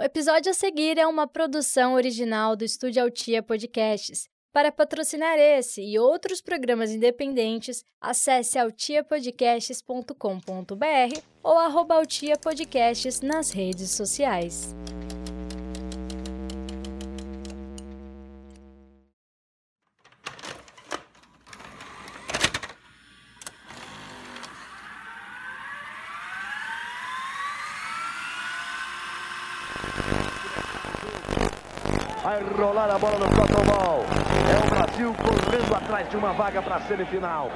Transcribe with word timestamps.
O 0.00 0.02
episódio 0.02 0.50
a 0.50 0.54
seguir 0.54 0.96
é 0.96 1.06
uma 1.06 1.28
produção 1.28 1.92
original 1.92 2.56
do 2.56 2.64
Estúdio 2.64 3.02
Altia 3.02 3.42
Podcasts. 3.42 4.26
Para 4.50 4.72
patrocinar 4.72 5.38
esse 5.38 5.82
e 5.82 5.98
outros 5.98 6.40
programas 6.40 6.90
independentes, 6.90 7.84
acesse 8.00 8.58
altiapodcasts.com.br 8.58 11.20
ou 11.42 11.58
arroba 11.58 11.96
nas 13.20 13.50
redes 13.50 13.90
sociais. 13.90 14.74
Rolar 32.70 32.94
a 32.94 32.98
bola 33.00 33.18
no 33.18 33.26
Cotobol. 33.26 34.04
É 34.48 34.64
o 34.64 34.70
Brasil 34.70 35.12
correndo 35.14 35.74
atrás 35.74 36.08
de 36.08 36.16
uma 36.16 36.32
vaga 36.32 36.62
para 36.62 36.76
a 36.76 36.86
semifinal. 36.86 37.50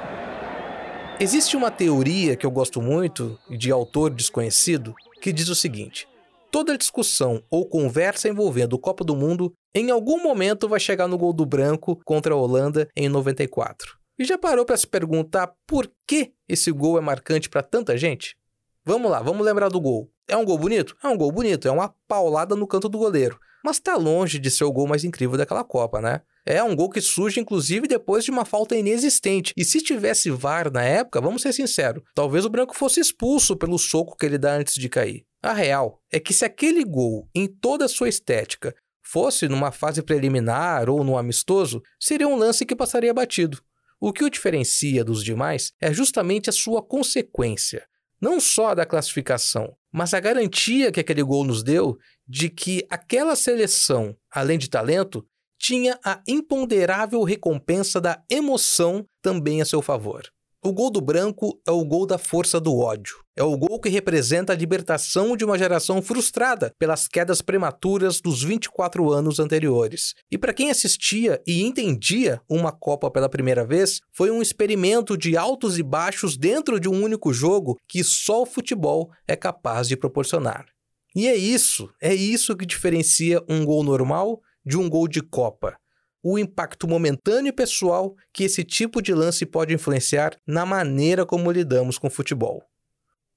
Existe 1.17 1.55
uma 1.55 1.71
teoria 1.71 2.35
que 2.35 2.45
eu 2.45 2.51
gosto 2.51 2.81
muito, 2.81 3.39
de 3.49 3.71
autor 3.71 4.09
desconhecido, 4.09 4.93
que 5.21 5.31
diz 5.31 5.47
o 5.47 5.55
seguinte: 5.55 6.05
toda 6.51 6.77
discussão 6.77 7.41
ou 7.49 7.65
conversa 7.65 8.27
envolvendo 8.27 8.73
o 8.73 8.79
Copa 8.79 9.05
do 9.05 9.15
Mundo 9.15 9.53
em 9.73 9.89
algum 9.89 10.21
momento 10.21 10.67
vai 10.67 10.81
chegar 10.81 11.07
no 11.07 11.17
gol 11.17 11.31
do 11.31 11.45
branco 11.45 11.97
contra 12.03 12.33
a 12.33 12.37
Holanda 12.37 12.89
em 12.93 13.07
94. 13.07 13.97
E 14.19 14.25
já 14.25 14.37
parou 14.37 14.65
para 14.65 14.75
se 14.75 14.85
perguntar 14.85 15.49
por 15.65 15.89
que 16.05 16.33
esse 16.45 16.73
gol 16.73 16.97
é 16.97 17.01
marcante 17.01 17.49
para 17.49 17.63
tanta 17.63 17.97
gente? 17.97 18.35
Vamos 18.83 19.09
lá, 19.09 19.21
vamos 19.21 19.45
lembrar 19.45 19.69
do 19.69 19.79
gol. 19.79 20.09
É 20.27 20.35
um 20.35 20.43
gol 20.43 20.57
bonito? 20.57 20.93
É 21.01 21.07
um 21.07 21.17
gol 21.17 21.31
bonito, 21.31 21.69
é 21.69 21.71
uma 21.71 21.93
paulada 22.05 22.53
no 22.53 22.67
canto 22.67 22.89
do 22.89 22.97
goleiro 22.97 23.39
mas 23.65 23.77
está 23.77 23.95
longe 23.95 24.37
de 24.37 24.51
ser 24.51 24.63
o 24.63 24.71
gol 24.71 24.87
mais 24.87 25.03
incrível 25.03 25.35
daquela 25.35 25.63
Copa, 25.63 25.99
né? 25.99 26.21
É 26.45 26.63
um 26.63 26.75
gol 26.75 26.87
que 26.87 27.01
surge, 27.01 27.39
inclusive, 27.39 27.87
depois 27.87 28.23
de 28.23 28.29
uma 28.29 28.45
falta 28.45 28.75
inexistente. 28.75 29.51
E 29.57 29.65
se 29.65 29.81
tivesse 29.81 30.29
VAR 30.29 30.71
na 30.71 30.83
época, 30.83 31.19
vamos 31.19 31.41
ser 31.41 31.51
sinceros, 31.51 32.03
talvez 32.13 32.45
o 32.45 32.49
branco 32.49 32.77
fosse 32.77 32.99
expulso 32.99 33.57
pelo 33.57 33.79
soco 33.79 34.15
que 34.15 34.23
ele 34.23 34.37
dá 34.37 34.53
antes 34.53 34.75
de 34.75 34.87
cair. 34.87 35.25
A 35.41 35.51
real 35.51 35.99
é 36.11 36.19
que 36.19 36.31
se 36.31 36.45
aquele 36.45 36.83
gol, 36.83 37.27
em 37.33 37.47
toda 37.47 37.85
a 37.85 37.89
sua 37.89 38.07
estética, 38.07 38.75
fosse 39.01 39.47
numa 39.47 39.71
fase 39.71 40.03
preliminar 40.03 40.87
ou 40.87 41.03
no 41.03 41.17
amistoso, 41.17 41.81
seria 41.99 42.27
um 42.27 42.35
lance 42.35 42.67
que 42.67 42.75
passaria 42.75 43.13
batido. 43.15 43.59
O 43.99 44.13
que 44.13 44.23
o 44.23 44.29
diferencia 44.29 45.03
dos 45.03 45.23
demais 45.23 45.73
é 45.81 45.91
justamente 45.91 46.51
a 46.51 46.53
sua 46.53 46.83
consequência, 46.83 47.83
não 48.21 48.39
só 48.39 48.75
da 48.75 48.85
classificação, 48.85 49.75
mas 49.95 50.13
a 50.13 50.19
garantia 50.19 50.91
que 50.91 50.99
aquele 50.99 51.23
gol 51.23 51.45
nos 51.45 51.63
deu 51.63 51.97
de 52.27 52.49
que 52.49 52.85
aquela 52.89 53.33
seleção, 53.33 54.13
além 54.29 54.59
de 54.59 54.69
talento, 54.69 55.25
tinha 55.57 55.97
a 56.03 56.21
imponderável 56.27 57.23
recompensa 57.23 58.01
da 58.01 58.21
emoção 58.29 59.07
também 59.21 59.61
a 59.61 59.65
seu 59.65 59.81
favor. 59.81 60.23
O 60.61 60.73
gol 60.73 60.91
do 60.91 60.99
branco 60.99 61.61
é 61.65 61.71
o 61.71 61.85
gol 61.85 62.05
da 62.05 62.17
força 62.17 62.59
do 62.59 62.77
ódio. 62.77 63.24
É 63.37 63.43
o 63.43 63.57
gol 63.57 63.81
que 63.81 63.89
representa 63.89 64.53
a 64.53 64.55
libertação 64.55 65.35
de 65.35 65.43
uma 65.43 65.57
geração 65.57 66.01
frustrada 66.01 66.71
pelas 66.79 67.05
quedas 67.05 67.41
prematuras 67.41 68.21
dos 68.21 68.41
24 68.41 69.11
anos 69.11 69.39
anteriores. 69.39 70.13
E 70.31 70.37
para 70.37 70.53
quem 70.53 70.71
assistia 70.71 71.41
e 71.45 71.61
entendia 71.61 72.39
uma 72.47 72.71
Copa 72.71 73.11
pela 73.11 73.27
primeira 73.27 73.65
vez, 73.65 73.99
foi 74.13 74.31
um 74.31 74.41
experimento 74.41 75.17
de 75.17 75.35
altos 75.35 75.77
e 75.77 75.83
baixos 75.83 76.37
dentro 76.37 76.79
de 76.79 76.87
um 76.87 77.03
único 77.03 77.33
jogo 77.33 77.77
que 77.89 78.05
só 78.05 78.43
o 78.43 78.45
futebol 78.45 79.11
é 79.27 79.35
capaz 79.35 79.89
de 79.89 79.97
proporcionar. 79.97 80.65
E 81.13 81.27
é 81.27 81.35
isso, 81.35 81.89
é 82.01 82.15
isso 82.15 82.55
que 82.55 82.65
diferencia 82.65 83.43
um 83.49 83.65
gol 83.65 83.83
normal 83.83 84.39
de 84.65 84.77
um 84.77 84.89
gol 84.89 85.09
de 85.09 85.21
Copa. 85.21 85.75
O 86.23 86.39
impacto 86.39 86.87
momentâneo 86.87 87.49
e 87.49 87.53
pessoal 87.53 88.15
que 88.31 88.45
esse 88.45 88.63
tipo 88.63 89.01
de 89.01 89.13
lance 89.13 89.45
pode 89.45 89.73
influenciar 89.73 90.37
na 90.47 90.65
maneira 90.65 91.25
como 91.25 91.51
lidamos 91.51 91.97
com 91.97 92.07
o 92.07 92.11
futebol. 92.11 92.63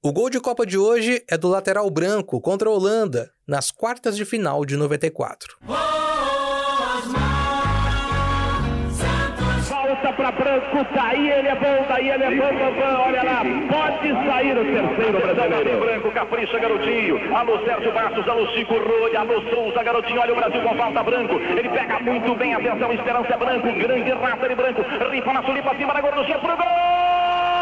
O 0.01 0.13
gol 0.13 0.29
de 0.29 0.39
Copa 0.39 0.65
de 0.65 0.77
hoje 0.77 1.21
é 1.29 1.37
do 1.37 1.49
lateral 1.49 1.89
branco 1.89 2.39
contra 2.39 2.69
a 2.69 2.71
Holanda, 2.71 3.33
nas 3.45 3.69
quartas 3.69 4.15
de 4.15 4.23
final 4.23 4.63
de 4.63 4.77
94 4.77 5.57
para 10.15 10.31
Branco, 10.31 10.87
daí 10.95 11.29
ele 11.29 11.47
é 11.47 11.55
bom, 11.55 11.85
daí 11.87 12.09
ele 12.09 12.23
é 12.23 12.29
bom, 12.31 12.57
bom, 12.57 12.73
bom, 12.73 13.01
olha 13.07 13.23
lá, 13.23 13.41
pode 13.69 14.09
sair 14.25 14.57
o 14.57 14.63
terceiro 14.65 15.19
brasileiro. 15.21 15.79
Branco, 15.79 16.11
capricha, 16.11 16.59
garotinho, 16.59 17.35
alô 17.35 17.59
Sérgio 17.63 17.93
Bastos, 17.93 18.27
alô 18.27 18.47
Chico 18.47 18.73
Rolha, 18.73 19.19
alô 19.19 19.41
Souza, 19.49 19.83
garotinho, 19.83 20.19
olha 20.19 20.33
o 20.33 20.35
Brasil 20.35 20.61
com 20.61 20.75
falta 20.75 21.03
branco, 21.03 21.35
ele 21.35 21.69
pega 21.69 21.99
muito 21.99 22.35
bem, 22.35 22.53
atenção, 22.53 22.91
esperança 22.91 23.33
é 23.33 23.37
branco, 23.37 23.67
grande 23.73 24.11
raça 24.11 24.49
de 24.49 24.55
branco, 24.55 24.81
ripa 25.11 25.33
na 25.33 25.43
sulipa, 25.43 25.75
cima 25.75 25.93
da 25.93 26.01
gorduchinha, 26.01 26.39
pro 26.39 26.57
gol! 26.57 27.58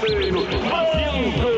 Brasileiro. 0.00 0.44
Branco! 0.46 1.50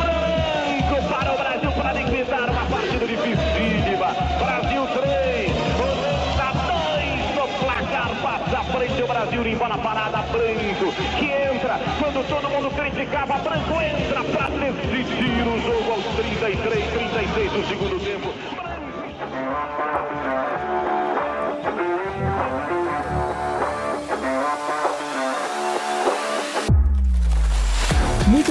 Branco 0.00 1.08
para 1.08 1.32
o 1.32 1.36
Brasil 1.36 1.72
para 1.72 1.92
liquidar 1.92 2.50
uma 2.50 2.64
partida 2.66 3.06
dificílima. 3.06 4.06
Brasil 4.38 4.86
3, 4.86 5.52
Holanda 5.80 6.48
2 6.66 7.36
no 7.36 7.48
placar. 7.64 8.10
Passa 8.22 8.58
à 8.58 8.64
frente 8.64 9.02
o 9.02 9.06
Brasil 9.06 9.46
em 9.46 9.56
bola 9.56 9.78
parada. 9.78 10.18
Branco 10.22 10.92
que 11.18 11.26
entra 11.26 11.78
quando 11.98 12.26
todo 12.28 12.50
mundo 12.50 12.70
criticava. 12.70 13.38
Branco 13.38 13.80
entra 13.80 14.24
para 14.24 14.48
decidir 14.50 15.46
o 15.46 15.60
jogo 15.60 15.92
aos 15.92 16.04
33, 16.16 16.90
36 16.90 17.52
do 17.52 17.68
segundo 17.68 18.04
tempo. 18.04 18.59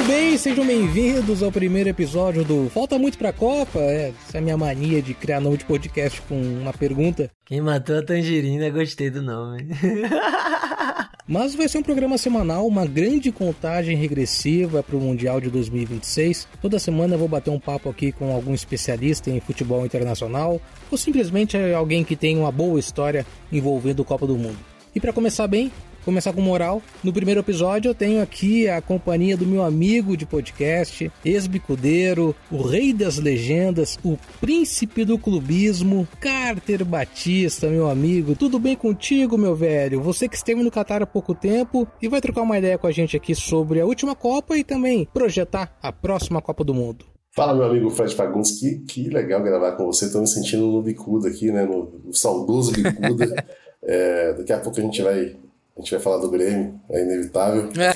Bem, 0.10 0.36
sejam 0.40 0.66
bem-vindos 0.66 1.44
ao 1.44 1.52
primeiro 1.52 1.88
episódio 1.88 2.44
do 2.44 2.68
Falta 2.72 2.98
Muito 2.98 3.16
Pra 3.16 3.32
Copa. 3.32 3.78
É, 3.78 4.12
essa 4.28 4.38
é 4.38 4.40
a 4.40 4.42
minha 4.42 4.58
mania 4.58 5.04
de 5.04 5.14
criar 5.14 5.40
nome 5.40 5.58
de 5.58 5.66
podcast 5.66 6.20
com 6.24 6.34
uma 6.34 6.74
pergunta. 6.74 7.30
Quem 7.46 7.62
matou 7.62 8.00
a 8.00 8.02
tangerina, 8.02 8.72
gostei 8.72 9.12
do 9.12 9.22
nome. 9.22 9.68
Mas 11.30 11.54
vai 11.54 11.70
ser 11.70 11.78
um 11.78 11.84
programa 11.84 12.18
semanal, 12.18 12.66
uma 12.66 12.88
grande 12.88 13.32
contagem 13.32 13.96
regressiva 13.96 14.82
para 14.82 14.98
o 14.98 15.00
Mundial 15.00 15.40
de 15.40 15.52
2026. 15.52 16.48
Toda 16.60 16.80
semana 16.80 17.14
eu 17.14 17.20
vou 17.20 17.28
bater 17.28 17.52
um 17.52 17.60
papo 17.60 17.88
aqui 17.88 18.12
com 18.12 18.34
algum 18.34 18.56
especialista 18.56 19.30
em 19.30 19.40
futebol 19.40 19.86
internacional 19.86 20.60
ou 20.90 20.98
simplesmente 20.98 21.56
alguém 21.56 22.04
que 22.04 22.16
tem 22.16 22.36
uma 22.36 22.52
boa 22.52 22.80
história 22.80 23.28
envolvendo 23.52 24.00
o 24.00 24.06
Copa 24.06 24.26
do 24.26 24.36
Mundo. 24.36 24.58
E 24.96 25.00
para 25.00 25.14
começar 25.14 25.46
bem, 25.46 25.72
começar 26.06 26.34
com 26.34 26.42
moral. 26.42 26.82
No 27.04 27.14
primeiro 27.14 27.40
episódio 27.42 27.90
eu 27.90 27.96
tenho 27.96 28.22
aqui 28.22 28.68
a 28.68 28.82
companhia 28.82 29.38
do 29.38 29.46
meu 29.46 29.64
amigo 29.64 30.16
de 30.16 30.26
podcast, 30.26 31.12
ex-bicudeiro, 31.24 32.36
o 32.52 32.62
rei 32.62 32.94
das 32.94 33.18
legendas, 33.18 33.98
o 34.04 34.18
príncipe 34.40 35.06
do 35.06 35.18
clubismo, 35.18 36.08
Carter 36.20 36.84
Batista, 36.84 37.68
meu 37.68 37.90
amigo. 37.90 38.36
Tudo 38.36 38.60
bem 38.60 38.76
contigo, 38.76 39.38
meu 39.38 39.56
velho? 39.56 40.02
Você 40.02 40.28
que 40.28 40.36
esteve 40.36 40.64
no 40.64 40.72
Catar 40.72 41.02
há 41.04 41.08
pouco 41.08 41.36
tempo 41.36 41.88
e 42.02 42.08
vai 42.08 42.22
trocar 42.22 42.42
uma 42.42 42.58
ideia 42.58 42.78
com 42.78 42.88
a 42.88 42.92
gente 42.92 43.16
aqui 43.16 43.36
sobre 43.36 43.80
a 43.80 43.86
última 43.86 44.16
Copa 44.16 44.58
e 44.58 44.64
também 44.64 45.08
projetar 45.14 45.78
a 45.82 45.92
próxima 45.92 46.42
Copa 46.42 46.64
do 46.64 46.74
Mundo. 46.74 47.06
Fala, 47.32 47.54
meu 47.54 47.66
amigo 47.66 47.90
Fred 47.90 48.14
Fagundes, 48.16 48.60
que, 48.60 48.80
que 48.80 49.10
legal 49.10 49.42
gravar 49.42 49.74
com 49.74 49.86
você. 49.86 50.06
Estou 50.06 50.22
me 50.22 50.28
sentindo 50.28 50.68
no 50.68 50.82
Bicuda 50.82 51.30
aqui, 51.30 51.52
né? 51.52 51.64
No, 51.64 52.02
no 52.06 52.14
saudoso 52.14 52.72
Bicuda. 52.72 53.46
é, 53.84 54.34
daqui 54.34 54.52
a 54.52 54.60
pouco 54.60 54.80
a 54.80 54.84
gente 54.84 55.02
vai 55.02 55.36
a 55.80 55.82
gente 55.82 55.92
vai 55.92 56.00
falar 56.02 56.18
do 56.18 56.30
Grêmio, 56.30 56.78
é 56.90 57.02
inevitável. 57.02 57.70
É. 57.80 57.96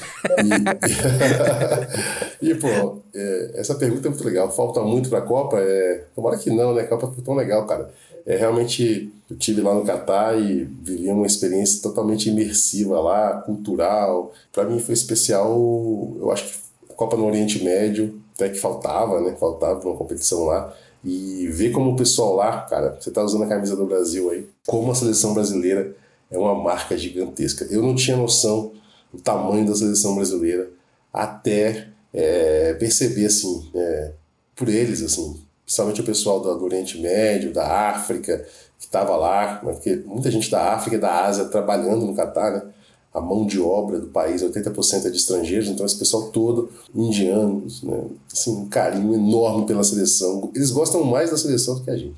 E, 2.41 2.47
e 2.51 2.55
pô, 2.55 3.01
é, 3.13 3.51
essa 3.55 3.75
pergunta 3.75 4.07
é 4.07 4.09
muito 4.09 4.23
legal. 4.23 4.49
Falta 4.49 4.81
muito 4.81 5.09
para 5.09 5.19
a 5.19 5.23
Copa? 5.23 5.57
É, 5.59 6.05
tomara 6.15 6.37
que 6.37 6.49
não, 6.49 6.73
né? 6.73 6.83
A 6.83 6.87
Copa 6.87 7.11
foi 7.13 7.21
tão 7.21 7.35
legal, 7.35 7.67
cara. 7.67 7.91
É, 8.25 8.37
realmente, 8.37 9.11
eu 9.29 9.35
tive 9.35 9.61
lá 9.61 9.73
no 9.73 9.83
Catar 9.83 10.39
e 10.39 10.63
vivi 10.63 11.09
uma 11.09 11.27
experiência 11.27 11.81
totalmente 11.81 12.29
imersiva 12.29 13.01
lá, 13.01 13.41
cultural. 13.41 14.31
Para 14.53 14.63
mim 14.63 14.79
foi 14.79 14.93
especial, 14.93 15.51
eu 16.17 16.31
acho 16.31 16.45
que 16.45 16.53
a 16.89 16.93
Copa 16.93 17.17
no 17.17 17.27
Oriente 17.27 17.61
Médio, 17.61 18.17
até 18.33 18.47
que 18.47 18.59
faltava, 18.59 19.19
né? 19.19 19.35
Faltava 19.37 19.85
uma 19.85 19.97
competição 19.97 20.45
lá. 20.45 20.73
E 21.03 21.47
ver 21.51 21.71
como 21.71 21.91
o 21.91 21.95
pessoal 21.97 22.33
lá, 22.33 22.61
cara, 22.61 22.97
você 22.97 23.11
tá 23.11 23.21
usando 23.21 23.43
a 23.43 23.47
camisa 23.47 23.75
do 23.75 23.85
Brasil 23.85 24.29
aí, 24.29 24.47
como 24.65 24.89
a 24.89 24.95
seleção 24.95 25.33
brasileira 25.33 25.93
é 26.33 26.37
uma 26.37 26.55
marca 26.55 26.97
gigantesca. 26.97 27.65
Eu 27.69 27.81
não 27.81 27.95
tinha 27.95 28.17
noção 28.17 28.73
do 29.13 29.21
tamanho 29.21 29.67
da 29.67 29.75
seleção 29.75 30.15
brasileira 30.15 30.71
até 31.13 31.89
é, 32.11 32.73
perceber, 32.73 33.27
assim, 33.27 33.69
é, 33.75 34.13
por 34.55 34.67
eles, 34.67 35.01
assim, 35.03 35.39
principalmente 35.63 36.01
o 36.01 36.03
pessoal 36.03 36.39
do, 36.39 36.63
Oriente 36.63 36.99
Médio, 36.99 37.53
da 37.53 37.89
África, 37.89 38.45
que 38.79 38.85
estava 38.85 39.15
lá, 39.15 39.61
né, 39.63 39.73
porque 39.73 39.95
muita 40.05 40.31
gente 40.31 40.49
da 40.49 40.73
África 40.73 40.97
e 40.97 40.99
da 40.99 41.25
Ásia 41.25 41.45
trabalhando 41.45 42.05
no 42.05 42.15
Catar, 42.15 42.51
né? 42.51 42.63
A 43.13 43.21
mão 43.21 43.45
de 43.45 43.59
obra 43.59 43.99
do 43.99 44.07
país, 44.07 44.41
80% 44.41 45.05
é 45.05 45.09
de 45.11 45.17
estrangeiros, 45.17 45.67
então 45.67 45.85
esse 45.85 45.99
pessoal 45.99 46.31
todo, 46.31 46.71
indianos, 46.95 47.83
né? 47.83 48.05
Assim, 48.31 48.51
um 48.51 48.67
carinho 48.67 49.13
enorme 49.13 49.67
pela 49.67 49.83
seleção. 49.83 50.49
Eles 50.55 50.71
gostam 50.71 51.03
mais 51.03 51.29
da 51.29 51.37
seleção 51.37 51.75
do 51.75 51.83
que 51.83 51.91
a 51.91 51.95
gente. 51.95 52.15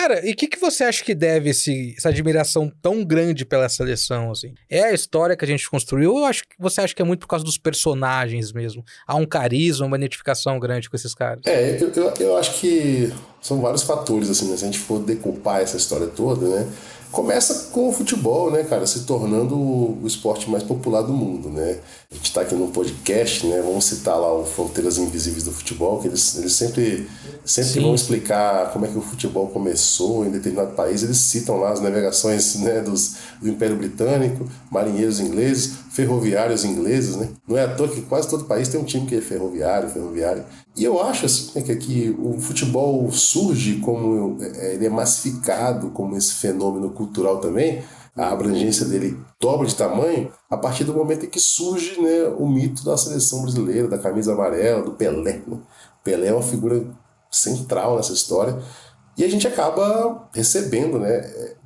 Cara, 0.00 0.26
e 0.26 0.32
o 0.32 0.34
que, 0.34 0.46
que 0.46 0.58
você 0.58 0.84
acha 0.84 1.04
que 1.04 1.14
deve 1.14 1.50
esse, 1.50 1.94
essa 1.94 2.08
admiração 2.08 2.72
tão 2.80 3.04
grande 3.04 3.44
pela 3.44 3.68
seleção, 3.68 4.30
assim? 4.30 4.54
É 4.68 4.84
a 4.84 4.94
história 4.94 5.36
que 5.36 5.44
a 5.44 5.48
gente 5.48 5.68
construiu 5.68 6.14
ou 6.14 6.24
acho 6.24 6.42
você 6.58 6.80
acha 6.80 6.94
que 6.94 7.02
é 7.02 7.04
muito 7.04 7.20
por 7.20 7.26
causa 7.26 7.44
dos 7.44 7.58
personagens 7.58 8.50
mesmo? 8.50 8.82
Há 9.06 9.14
um 9.16 9.26
carisma, 9.26 9.84
uma 9.84 9.98
identificação 9.98 10.58
grande 10.58 10.88
com 10.88 10.96
esses 10.96 11.14
caras? 11.14 11.42
É, 11.44 11.76
eu, 11.78 11.92
eu, 11.92 12.14
eu 12.18 12.36
acho 12.38 12.58
que 12.58 13.12
são 13.42 13.60
vários 13.60 13.82
fatores, 13.82 14.30
assim, 14.30 14.50
né? 14.50 14.56
Se 14.56 14.64
a 14.64 14.68
gente 14.68 14.78
for 14.78 15.00
decupar 15.00 15.60
essa 15.60 15.76
história 15.76 16.06
toda, 16.06 16.48
né? 16.48 16.66
Começa 17.12 17.70
com 17.70 17.90
o 17.90 17.92
futebol, 17.92 18.50
né, 18.50 18.62
cara, 18.62 18.86
se 18.86 19.04
tornando 19.04 19.56
o 19.56 20.06
esporte 20.06 20.48
mais 20.48 20.62
popular 20.62 21.02
do 21.02 21.12
mundo, 21.12 21.50
né? 21.50 21.78
A 22.12 22.16
gente 22.16 22.24
está 22.24 22.40
aqui 22.40 22.56
no 22.56 22.66
podcast, 22.66 23.46
né? 23.46 23.62
Vamos 23.62 23.84
citar 23.84 24.18
lá 24.18 24.34
o 24.34 24.44
Fronteiras 24.44 24.98
Invisíveis 24.98 25.44
do 25.44 25.52
Futebol, 25.52 26.00
que 26.00 26.08
eles, 26.08 26.36
eles 26.36 26.54
sempre, 26.54 27.08
sempre 27.44 27.78
vão 27.78 27.94
explicar 27.94 28.72
como 28.72 28.84
é 28.84 28.88
que 28.88 28.98
o 28.98 29.00
futebol 29.00 29.46
começou 29.46 30.26
em 30.26 30.30
determinado 30.30 30.74
país. 30.74 31.04
Eles 31.04 31.18
citam 31.18 31.58
lá 31.58 31.70
as 31.70 31.80
navegações 31.80 32.56
né, 32.62 32.80
dos, 32.80 33.14
do 33.40 33.48
Império 33.48 33.76
Britânico, 33.76 34.44
marinheiros 34.72 35.20
ingleses, 35.20 35.74
ferroviários 35.92 36.64
ingleses, 36.64 37.14
né? 37.14 37.28
Não 37.46 37.56
é 37.56 37.62
à 37.62 37.76
toa 37.76 37.86
que 37.86 38.02
quase 38.02 38.28
todo 38.28 38.44
país 38.44 38.66
tem 38.66 38.80
um 38.80 38.84
time 38.84 39.06
que 39.06 39.14
é 39.14 39.20
ferroviário, 39.20 39.88
ferroviário. 39.88 40.44
E 40.76 40.82
eu 40.82 41.00
acho 41.00 41.26
assim, 41.26 41.52
né, 41.54 41.62
que 41.62 41.70
aqui 41.70 42.16
o 42.18 42.40
futebol 42.40 43.08
surge 43.12 43.76
como 43.76 44.36
é, 44.42 44.74
ele 44.74 44.86
é 44.86 44.90
massificado 44.90 45.90
como 45.90 46.16
esse 46.16 46.34
fenômeno 46.34 46.90
cultural 46.90 47.38
também, 47.38 47.84
a 48.16 48.28
abrangência 48.28 48.86
dele 48.86 49.18
dobra 49.40 49.66
de 49.66 49.74
tamanho 49.74 50.32
a 50.50 50.56
partir 50.56 50.84
do 50.84 50.94
momento 50.94 51.24
em 51.24 51.30
que 51.30 51.40
surge 51.40 52.00
né, 52.00 52.24
o 52.38 52.46
mito 52.46 52.84
da 52.84 52.96
seleção 52.96 53.42
brasileira, 53.42 53.88
da 53.88 53.98
camisa 53.98 54.32
amarela, 54.32 54.82
do 54.82 54.92
Pelé. 54.92 55.42
Né? 55.46 55.58
Pelé 56.02 56.28
é 56.28 56.32
uma 56.32 56.42
figura 56.42 56.84
central 57.30 57.96
nessa 57.96 58.12
história 58.12 58.58
e 59.16 59.24
a 59.24 59.28
gente 59.28 59.46
acaba 59.46 60.28
recebendo 60.32 60.98
né, 60.98 61.18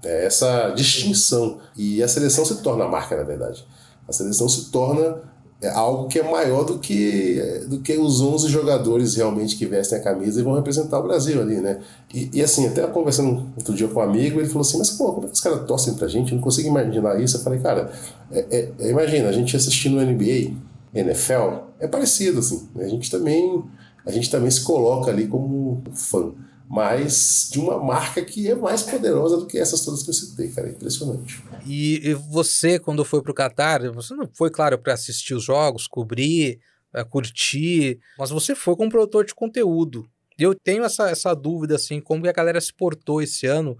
é, 0.03 0.27
essa 0.27 0.71
distinção 0.71 1.61
e 1.77 2.03
a 2.03 2.09
seleção 2.09 2.45
se 2.45 2.63
torna 2.63 2.85
a 2.85 2.89
marca, 2.89 3.17
na 3.17 3.23
verdade. 3.23 3.67
A 4.07 4.13
seleção 4.13 4.49
se 4.49 4.71
torna 4.71 5.23
é 5.63 5.69
algo 5.71 6.09
que 6.09 6.19
é 6.19 6.31
maior 6.31 6.65
do 6.65 6.79
que, 6.79 7.41
do 7.69 7.81
que 7.81 7.97
os 7.97 8.21
11 8.21 8.49
jogadores 8.49 9.15
realmente 9.15 9.57
que 9.57 9.65
vestem 9.65 9.99
a 9.99 10.03
camisa 10.03 10.41
e 10.41 10.43
vão 10.43 10.55
representar 10.55 10.99
o 10.99 11.03
Brasil 11.03 11.41
ali, 11.41 11.57
né? 11.57 11.81
E, 12.13 12.31
e 12.35 12.43
assim, 12.43 12.67
até 12.67 12.87
conversando 12.87 13.47
outro 13.57 13.75
dia 13.75 13.89
com 13.89 14.01
um 14.01 14.03
amigo, 14.03 14.41
ele 14.41 14.49
falou 14.49 14.63
assim: 14.63 14.79
Mas 14.79 14.91
pô, 14.91 15.13
como 15.13 15.27
é 15.27 15.29
que 15.29 15.35
os 15.35 15.41
caras 15.41 15.67
torcem 15.67 15.95
pra 15.95 16.07
gente? 16.09 16.33
Eu 16.33 16.37
não 16.37 16.43
consigo 16.43 16.69
imaginar 16.69 17.21
isso. 17.21 17.37
Eu 17.37 17.41
falei, 17.41 17.61
cara, 17.61 17.91
é, 18.31 18.47
é, 18.51 18.73
é 18.79 18.91
imagina, 18.91 19.29
a 19.29 19.33
gente 19.33 19.57
assistindo 19.57 20.01
NBA, 20.01 20.53
NFL, 20.95 21.65
é 21.81 21.89
parecido, 21.89 22.41
assim. 22.41 22.69
A 22.77 22.87
gente 22.89 23.11
também, 23.11 23.63
a 24.05 24.11
gente 24.11 24.31
também 24.31 24.51
se 24.51 24.61
coloca 24.63 25.11
ali 25.11 25.27
como 25.27 25.83
fã 25.95 26.33
mas 26.69 27.49
de 27.53 27.61
uma 27.61 27.79
marca 27.79 28.25
que 28.25 28.49
é 28.49 28.55
mais 28.55 28.83
poderosa 28.83 29.37
do 29.37 29.47
que 29.47 29.59
essas 29.59 29.83
todas 29.83 30.03
que 30.03 30.11
eu 30.11 30.15
citei, 30.15 30.49
cara. 30.49 30.69
É 30.69 30.71
impressionante. 30.71 31.43
E, 31.67 32.15
você, 32.31 32.79
quando 32.79 33.05
foi 33.05 33.23
para 33.23 33.31
o 33.31 33.35
Qatar, 33.35 33.93
você 33.93 34.15
não 34.15 34.29
foi, 34.33 34.51
claro, 34.51 34.79
para 34.79 34.95
assistir 34.95 35.35
os 35.35 35.45
jogos, 35.45 35.87
cobrir, 35.87 36.61
eh, 36.93 37.05
curtir, 37.05 38.01
mas 38.19 38.31
você 38.31 38.55
foi 38.55 38.77
como 38.77 38.91
produtor 38.91 39.25
de 39.25 39.35
conteúdo. 39.35 40.09
E 40.39 40.43
eu 40.43 40.55
tenho 40.55 40.85
essa, 40.85 41.09
essa 41.11 41.35
dúvida, 41.35 41.77
assim, 41.77 42.01
como 42.01 42.23
que 42.23 42.29
a 42.29 42.33
galera 42.33 42.61
se 42.61 42.73
portou 42.73 43.23
esse 43.23 43.47
ano, 43.47 43.77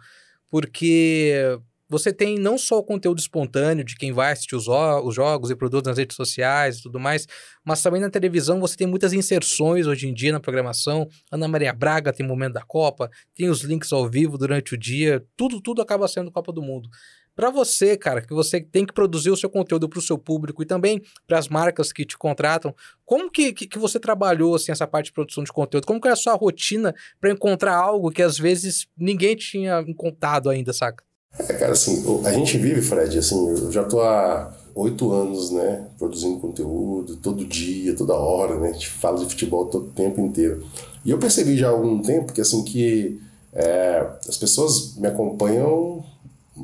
porque 0.51 1.59
você 1.89 2.13
tem 2.13 2.39
não 2.39 2.57
só 2.57 2.79
o 2.79 2.83
conteúdo 2.83 3.19
espontâneo 3.19 3.85
de 3.85 3.97
quem 3.97 4.13
vai 4.13 4.33
assistir 4.33 4.57
os, 4.57 4.67
os, 4.69 5.15
jogos 5.15 5.51
e 5.51 5.57
produtos 5.57 5.89
nas 5.89 5.99
redes 5.99 6.17
sociais 6.17 6.79
e 6.79 6.83
tudo 6.83 6.99
mais, 6.99 7.27
mas 7.65 7.83
também 7.83 8.01
na 8.01 8.11
televisão 8.11 8.61
você 8.61 8.77
tem 8.77 8.87
muitas 8.87 9.13
inserções 9.13 9.87
hoje 9.87 10.09
em 10.09 10.15
dia 10.15 10.33
na 10.33 10.41
programação. 10.41 11.09
Ana 11.31 11.49
Maria 11.49 11.73
Braga 11.73 12.13
tem 12.13 12.27
momento 12.27 12.55
da 12.55 12.63
Copa, 12.63 13.11
tem 13.35 13.49
os 13.49 13.63
links 13.63 13.93
ao 13.93 14.09
vivo 14.09 14.39
durante 14.39 14.75
o 14.75 14.79
dia, 14.79 15.25
tudo, 15.37 15.61
tudo 15.61 15.83
acaba 15.83 16.09
sendo 16.09 16.31
Copa 16.31 16.53
do 16.53 16.63
Mundo. 16.63 16.89
Para 17.35 17.51
você, 17.51 17.97
cara, 17.97 18.23
que 18.23 18.33
você 18.33 18.61
tem 18.61 18.87
que 18.87 18.93
produzir 18.93 19.31
o 19.31 19.37
seu 19.37 19.51
conteúdo 19.51 19.89
para 19.89 19.99
o 19.99 20.03
seu 20.03 20.17
público 20.17 20.63
e 20.63 20.67
também 20.67 21.03
para 21.27 21.37
as 21.37 21.49
marcas 21.49 21.93
que 21.93 22.05
te 22.05 22.17
contratam, 22.17 22.73
como 23.05 23.29
que, 23.29 23.53
que, 23.53 23.67
que, 23.67 23.79
você 23.79 23.99
trabalhou 23.99 24.55
assim 24.55 24.71
essa 24.71 24.87
parte 24.87 25.07
de 25.07 25.13
produção 25.13 25.43
de 25.43 25.53
conteúdo? 25.53 25.85
Como 25.85 26.01
que 26.01 26.07
é 26.07 26.13
a 26.13 26.17
sua 26.17 26.35
rotina 26.35 26.95
para 27.21 27.33
encontrar 27.33 27.75
algo 27.75 28.13
que 28.13 28.23
às 28.23 28.39
vezes 28.39 28.87
ninguém 28.97 29.35
tinha 29.35 29.85
contado 29.97 30.49
ainda, 30.49 30.73
saca? 30.73 31.03
É, 31.39 31.53
cara, 31.55 31.73
assim, 31.73 32.05
a 32.25 32.33
gente 32.33 32.57
vive, 32.59 32.81
Fred, 32.81 33.19
assim, 33.19 33.49
eu 33.49 33.73
já 33.73 33.83
tô 33.83 34.01
há 34.01 34.55
oito 34.75 35.13
anos, 35.13 35.51
né, 35.51 35.87
produzindo 35.99 36.41
conteúdo 36.41 37.17
todo 37.17 37.45
dia, 37.45 37.95
toda 37.95 38.15
hora, 38.15 38.59
né, 38.59 38.71
a 38.71 38.73
gente 38.73 38.89
fala 38.89 39.19
de 39.19 39.27
futebol 39.27 39.67
todo 39.67 39.87
o 39.87 39.91
tempo 39.91 40.21
inteiro. 40.21 40.65
E 41.05 41.11
eu 41.11 41.19
percebi 41.19 41.57
já 41.57 41.69
há 41.69 41.71
algum 41.71 42.01
tempo 42.01 42.33
que, 42.33 42.41
assim, 42.41 42.63
que 42.63 43.21
é, 43.53 44.07
as 44.29 44.37
pessoas 44.37 44.97
me 44.97 45.07
acompanham 45.07 46.05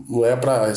não 0.08 0.24
é 0.24 0.36
para 0.36 0.72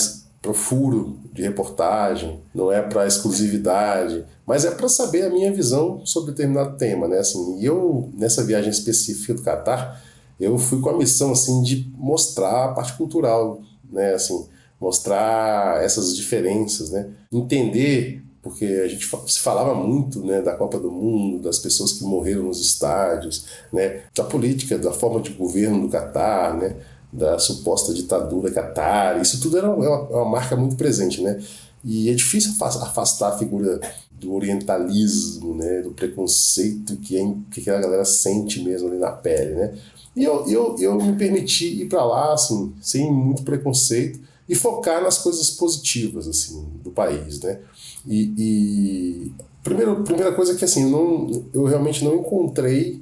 o 0.48 0.54
furo 0.54 1.18
de 1.32 1.44
reportagem, 1.44 2.40
não 2.54 2.72
é 2.72 2.82
para 2.82 3.08
exclusividade, 3.08 4.26
mas 4.46 4.66
é 4.66 4.72
para 4.72 4.90
saber 4.90 5.24
a 5.24 5.30
minha 5.30 5.52
visão 5.52 6.04
sobre 6.06 6.32
determinado 6.32 6.78
tema, 6.78 7.08
né, 7.08 7.20
assim, 7.20 7.60
e 7.60 7.66
eu, 7.66 8.10
nessa 8.16 8.44
viagem 8.44 8.72
específica 8.72 9.36
do 9.36 9.44
Catar, 9.44 10.02
eu 10.40 10.58
fui 10.58 10.82
com 10.82 10.90
a 10.90 10.98
missão, 10.98 11.32
assim, 11.32 11.62
de 11.62 11.92
mostrar 11.96 12.66
a 12.66 12.74
parte 12.74 12.94
cultural 12.94 13.62
né? 13.94 14.14
Assim, 14.14 14.46
mostrar 14.80 15.82
essas 15.82 16.16
diferenças, 16.16 16.90
né? 16.90 17.10
Entender, 17.32 18.22
porque 18.42 18.66
a 18.66 18.88
gente 18.90 19.08
se 19.28 19.40
falava 19.40 19.74
muito, 19.74 20.20
né, 20.26 20.42
da 20.42 20.54
Copa 20.54 20.78
do 20.78 20.92
Mundo, 20.92 21.42
das 21.42 21.60
pessoas 21.60 21.94
que 21.94 22.04
morreram 22.04 22.44
nos 22.44 22.60
estádios, 22.60 23.46
né, 23.72 24.02
da 24.14 24.26
política, 24.26 24.78
da 24.78 24.92
forma 24.92 25.22
de 25.22 25.30
governo 25.30 25.82
do 25.82 25.88
Catar, 25.88 26.58
né, 26.58 26.76
da 27.12 27.40
suposta 27.40 27.94
ditadura 27.94 28.52
Catar. 28.52 29.22
Isso 29.22 29.40
tudo 29.40 29.58
era 29.58 29.72
uma, 29.72 29.86
é 29.86 30.16
uma 30.16 30.26
marca 30.26 30.58
muito 30.58 30.76
presente, 30.76 31.22
né? 31.22 31.40
E 31.86 32.10
é 32.10 32.14
difícil 32.14 32.54
afastar 32.60 33.30
a 33.30 33.38
figura 33.38 33.80
do 34.12 34.34
orientalismo, 34.34 35.54
né, 35.54 35.82
do 35.82 35.92
preconceito 35.92 36.96
que, 36.98 37.18
é, 37.18 37.36
que 37.52 37.62
aquela 37.62 37.82
galera 37.82 38.06
sente 38.06 38.62
mesmo 38.64 38.88
ali 38.88 38.98
na 38.98 39.12
pele, 39.12 39.54
né? 39.54 39.74
E 40.16 40.24
eu, 40.24 40.48
eu, 40.48 40.76
eu 40.80 40.96
me 40.96 41.14
permiti 41.16 41.82
ir 41.82 41.86
para 41.86 42.04
lá, 42.06 42.34
assim, 42.34 42.74
sem 42.82 43.12
muito 43.12 43.44
preconceito 43.44 44.20
e 44.48 44.56
focar 44.56 45.02
nas 45.02 45.18
coisas 45.18 45.50
positivas, 45.52 46.28
assim, 46.28 46.66
do 46.84 46.92
país, 46.92 47.40
né? 47.40 47.60
E, 48.06 48.34
e 48.38 49.32
primeiro, 49.64 50.04
primeira 50.04 50.32
coisa 50.34 50.54
é 50.54 50.56
que, 50.56 50.66
assim, 50.66 50.84
eu, 50.84 50.90
não, 50.90 51.46
eu 51.54 51.64
realmente 51.64 52.04
não 52.04 52.16
encontrei 52.16 53.02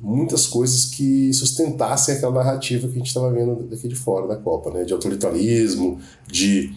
muitas 0.00 0.46
coisas 0.46 0.84
que 0.84 1.32
sustentassem 1.32 2.14
aquela 2.14 2.34
narrativa 2.34 2.86
que 2.86 2.94
a 2.94 2.98
gente 2.98 3.08
estava 3.08 3.32
vendo 3.32 3.64
daqui 3.68 3.88
de 3.88 3.96
fora 3.96 4.28
da 4.28 4.36
Copa, 4.36 4.70
né? 4.70 4.84
De 4.84 4.92
autoritarismo, 4.92 5.98
de, 6.26 6.72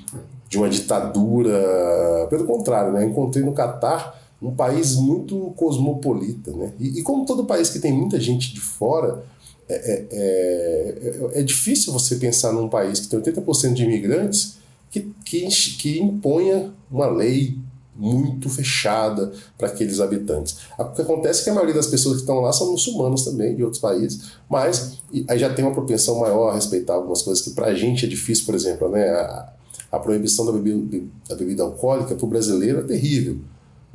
de 0.50 0.58
uma 0.58 0.70
ditadura. 0.70 2.28
Pelo 2.30 2.46
contrário, 2.46 2.94
né? 2.94 3.06
Encontrei 3.06 3.44
no 3.44 3.54
Catar 3.54 4.18
um 4.42 4.52
país 4.52 4.96
muito 4.96 5.52
cosmopolita, 5.56 6.52
né? 6.52 6.74
E, 6.80 7.00
e 7.00 7.04
como 7.04 7.26
todo 7.26 7.46
país 7.46 7.70
que 7.70 7.80
tem 7.80 7.92
muita 7.92 8.20
gente 8.20 8.54
de 8.54 8.62
fora, 8.62 9.24
é, 9.70 9.76
é, 9.76 10.08
é, 10.12 11.40
é, 11.40 11.44
difícil 11.44 11.92
você 11.92 12.16
pensar 12.16 12.54
num 12.54 12.70
país 12.70 13.00
que 13.00 13.08
tem 13.08 13.20
80% 13.20 13.74
de 13.74 13.84
imigrantes 13.84 14.58
que, 14.90 15.12
que, 15.26 15.48
que 15.78 16.00
imponha 16.00 16.74
uma 16.90 17.08
lei 17.08 17.58
muito 17.94 18.50
fechada 18.50 19.32
para 19.58 19.68
aqueles 19.68 20.00
habitantes. 20.00 20.58
O 20.78 20.86
que 20.86 21.02
acontece 21.02 21.42
é 21.42 21.44
que 21.46 21.50
a 21.50 21.54
maioria 21.54 21.74
das 21.74 21.88
pessoas 21.88 22.18
que 22.18 22.22
estão 22.22 22.40
lá 22.40 22.54
são 22.54 22.72
muçulmanos 22.72 23.26
também, 23.26 23.56
de 23.56 23.64
outros 23.64 23.82
países, 23.82 24.34
mas 24.50 25.00
aí 25.28 25.40
já 25.40 25.52
tem 25.54 25.66
uma 25.66 25.74
propensão 25.74 26.20
maior 26.20 26.52
a 26.52 26.56
respeitar 26.56 26.94
algumas 26.94 27.22
coisas 27.22 27.44
que 27.44 27.52
para 27.52 27.68
a 27.68 27.74
gente 27.74 28.06
é 28.06 28.08
difícil, 28.08 28.46
por 28.46 28.56
exemplo, 28.56 28.88
né? 28.90 29.10
A, 29.10 29.54
a 29.92 30.00
proibição 30.00 30.46
da 30.46 30.52
bebida, 30.52 31.06
da 31.30 31.36
bebida 31.36 31.64
alcoólica 31.64 32.14
para 32.14 32.26
o 32.26 32.30
brasileiro 32.30 32.80
é 32.80 32.84
terrível. 32.84 33.40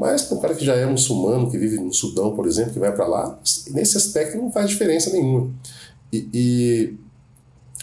Mas 0.02 0.22
para 0.22 0.36
o 0.36 0.40
cara 0.40 0.54
que 0.56 0.64
já 0.64 0.74
é 0.74 0.84
muçulmano, 0.84 1.48
que 1.48 1.56
vive 1.56 1.78
no 1.78 1.94
Sudão, 1.94 2.34
por 2.34 2.44
exemplo, 2.44 2.72
que 2.72 2.80
vai 2.80 2.92
para 2.92 3.06
lá, 3.06 3.38
nesse 3.70 3.96
aspecto 3.96 4.36
não 4.36 4.50
faz 4.50 4.68
diferença 4.68 5.10
nenhuma. 5.10 5.48
E, 6.12 6.28
e, 6.34 6.94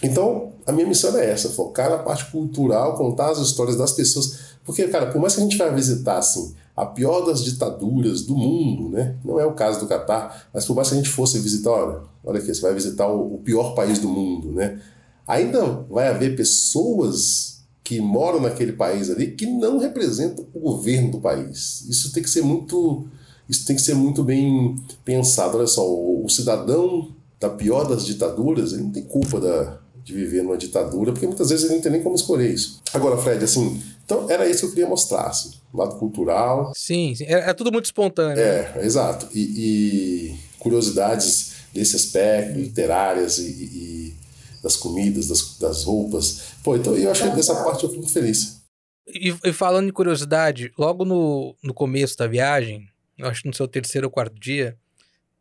então 0.03 0.51
a 0.67 0.73
minha 0.73 0.85
missão 0.85 1.17
é 1.17 1.31
essa, 1.31 1.47
focar 1.47 1.89
na 1.89 1.99
parte 1.99 2.29
cultural, 2.29 2.97
contar 2.97 3.31
as 3.31 3.37
histórias 3.37 3.77
das 3.77 3.93
pessoas, 3.93 4.37
porque 4.65 4.85
cara, 4.89 5.05
por 5.05 5.21
mais 5.21 5.33
que 5.33 5.39
a 5.39 5.43
gente 5.45 5.55
vá 5.55 5.69
visitar 5.69 6.17
assim 6.17 6.53
a 6.75 6.85
pior 6.85 7.21
das 7.21 7.41
ditaduras 7.41 8.23
do 8.23 8.35
mundo, 8.35 8.89
né? 8.89 9.15
Não 9.23 9.39
é 9.39 9.45
o 9.45 9.53
caso 9.53 9.79
do 9.79 9.87
Catar, 9.87 10.49
mas 10.53 10.65
por 10.65 10.75
mais 10.75 10.89
que 10.89 10.95
a 10.95 10.97
gente 10.97 11.09
fosse 11.09 11.39
visitar, 11.39 11.71
olha, 11.71 12.01
olha 12.21 12.39
aqui, 12.39 12.53
você 12.53 12.61
vai 12.61 12.73
visitar 12.73 13.07
o, 13.07 13.35
o 13.35 13.37
pior 13.37 13.73
país 13.75 13.97
do 13.97 14.09
mundo, 14.09 14.51
né? 14.51 14.77
Ainda 15.25 15.85
vai 15.89 16.09
haver 16.09 16.35
pessoas 16.35 17.58
que 17.83 17.99
moram 17.99 18.41
naquele 18.41 18.73
país 18.73 19.09
ali 19.09 19.31
que 19.31 19.45
não 19.45 19.77
representam 19.77 20.45
o 20.53 20.59
governo 20.59 21.11
do 21.11 21.19
país. 21.19 21.85
Isso 21.89 22.11
tem 22.11 22.21
que 22.21 22.29
ser 22.29 22.43
muito, 22.43 23.07
isso 23.47 23.65
tem 23.65 23.75
que 23.75 23.81
ser 23.81 23.95
muito 23.95 24.23
bem 24.23 24.75
pensado. 25.03 25.57
Olha 25.57 25.67
só, 25.67 25.87
o, 25.87 26.25
o 26.25 26.29
cidadão 26.29 27.11
da 27.39 27.49
pior 27.49 27.85
das 27.85 28.05
ditaduras, 28.05 28.73
ele 28.73 28.83
não 28.83 28.91
tem 28.91 29.03
culpa 29.03 29.39
da, 29.39 29.79
de 30.03 30.13
viver 30.13 30.43
numa 30.43 30.57
ditadura, 30.57 31.11
porque 31.11 31.25
muitas 31.25 31.49
vezes 31.49 31.65
ele 31.65 31.75
não 31.75 31.81
tem 31.81 31.91
nem 31.91 32.03
como 32.03 32.15
escolher 32.15 32.53
isso. 32.53 32.81
Agora, 32.93 33.17
Fred, 33.17 33.43
assim, 33.43 33.81
então 34.03 34.29
era 34.29 34.47
isso 34.47 34.61
que 34.61 34.65
eu 34.65 34.69
queria 34.71 34.87
mostrar, 34.87 35.27
assim, 35.27 35.51
lado 35.73 35.97
cultural. 35.97 36.73
Sim, 36.75 37.13
sim. 37.15 37.25
É, 37.25 37.49
é, 37.49 37.53
tudo 37.53 37.71
muito 37.71 37.85
espontâneo. 37.85 38.39
É, 38.39 38.79
exato. 38.83 39.27
E, 39.33 39.39
e 39.39 40.35
curiosidades 40.59 41.53
desse 41.73 41.95
aspecto, 41.95 42.59
literárias 42.59 43.37
e, 43.37 43.49
e 43.49 44.18
das 44.61 44.75
comidas, 44.75 45.27
das, 45.27 45.57
das, 45.57 45.83
roupas. 45.83 46.53
Pô, 46.63 46.75
então 46.75 46.95
eu 46.95 47.11
achei 47.11 47.29
dessa 47.31 47.55
parte 47.63 47.83
eu 47.83 47.89
fico 47.89 48.07
feliz. 48.07 48.61
E, 49.07 49.35
e, 49.43 49.53
falando 49.53 49.89
em 49.89 49.93
curiosidade, 49.93 50.71
logo 50.77 51.03
no, 51.03 51.55
no 51.63 51.73
começo 51.73 52.17
da 52.17 52.27
viagem, 52.27 52.87
acho 53.21 53.41
que 53.41 53.47
no 53.47 53.53
seu 53.53 53.67
terceiro 53.67 54.07
ou 54.07 54.11
quarto 54.11 54.39
dia, 54.39 54.77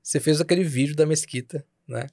você 0.03 0.19
fez 0.19 0.41
aquele 0.41 0.65
vídeo 0.65 0.97
da 0.97 1.05
mesquita, 1.05 1.65
né? 1.87 2.07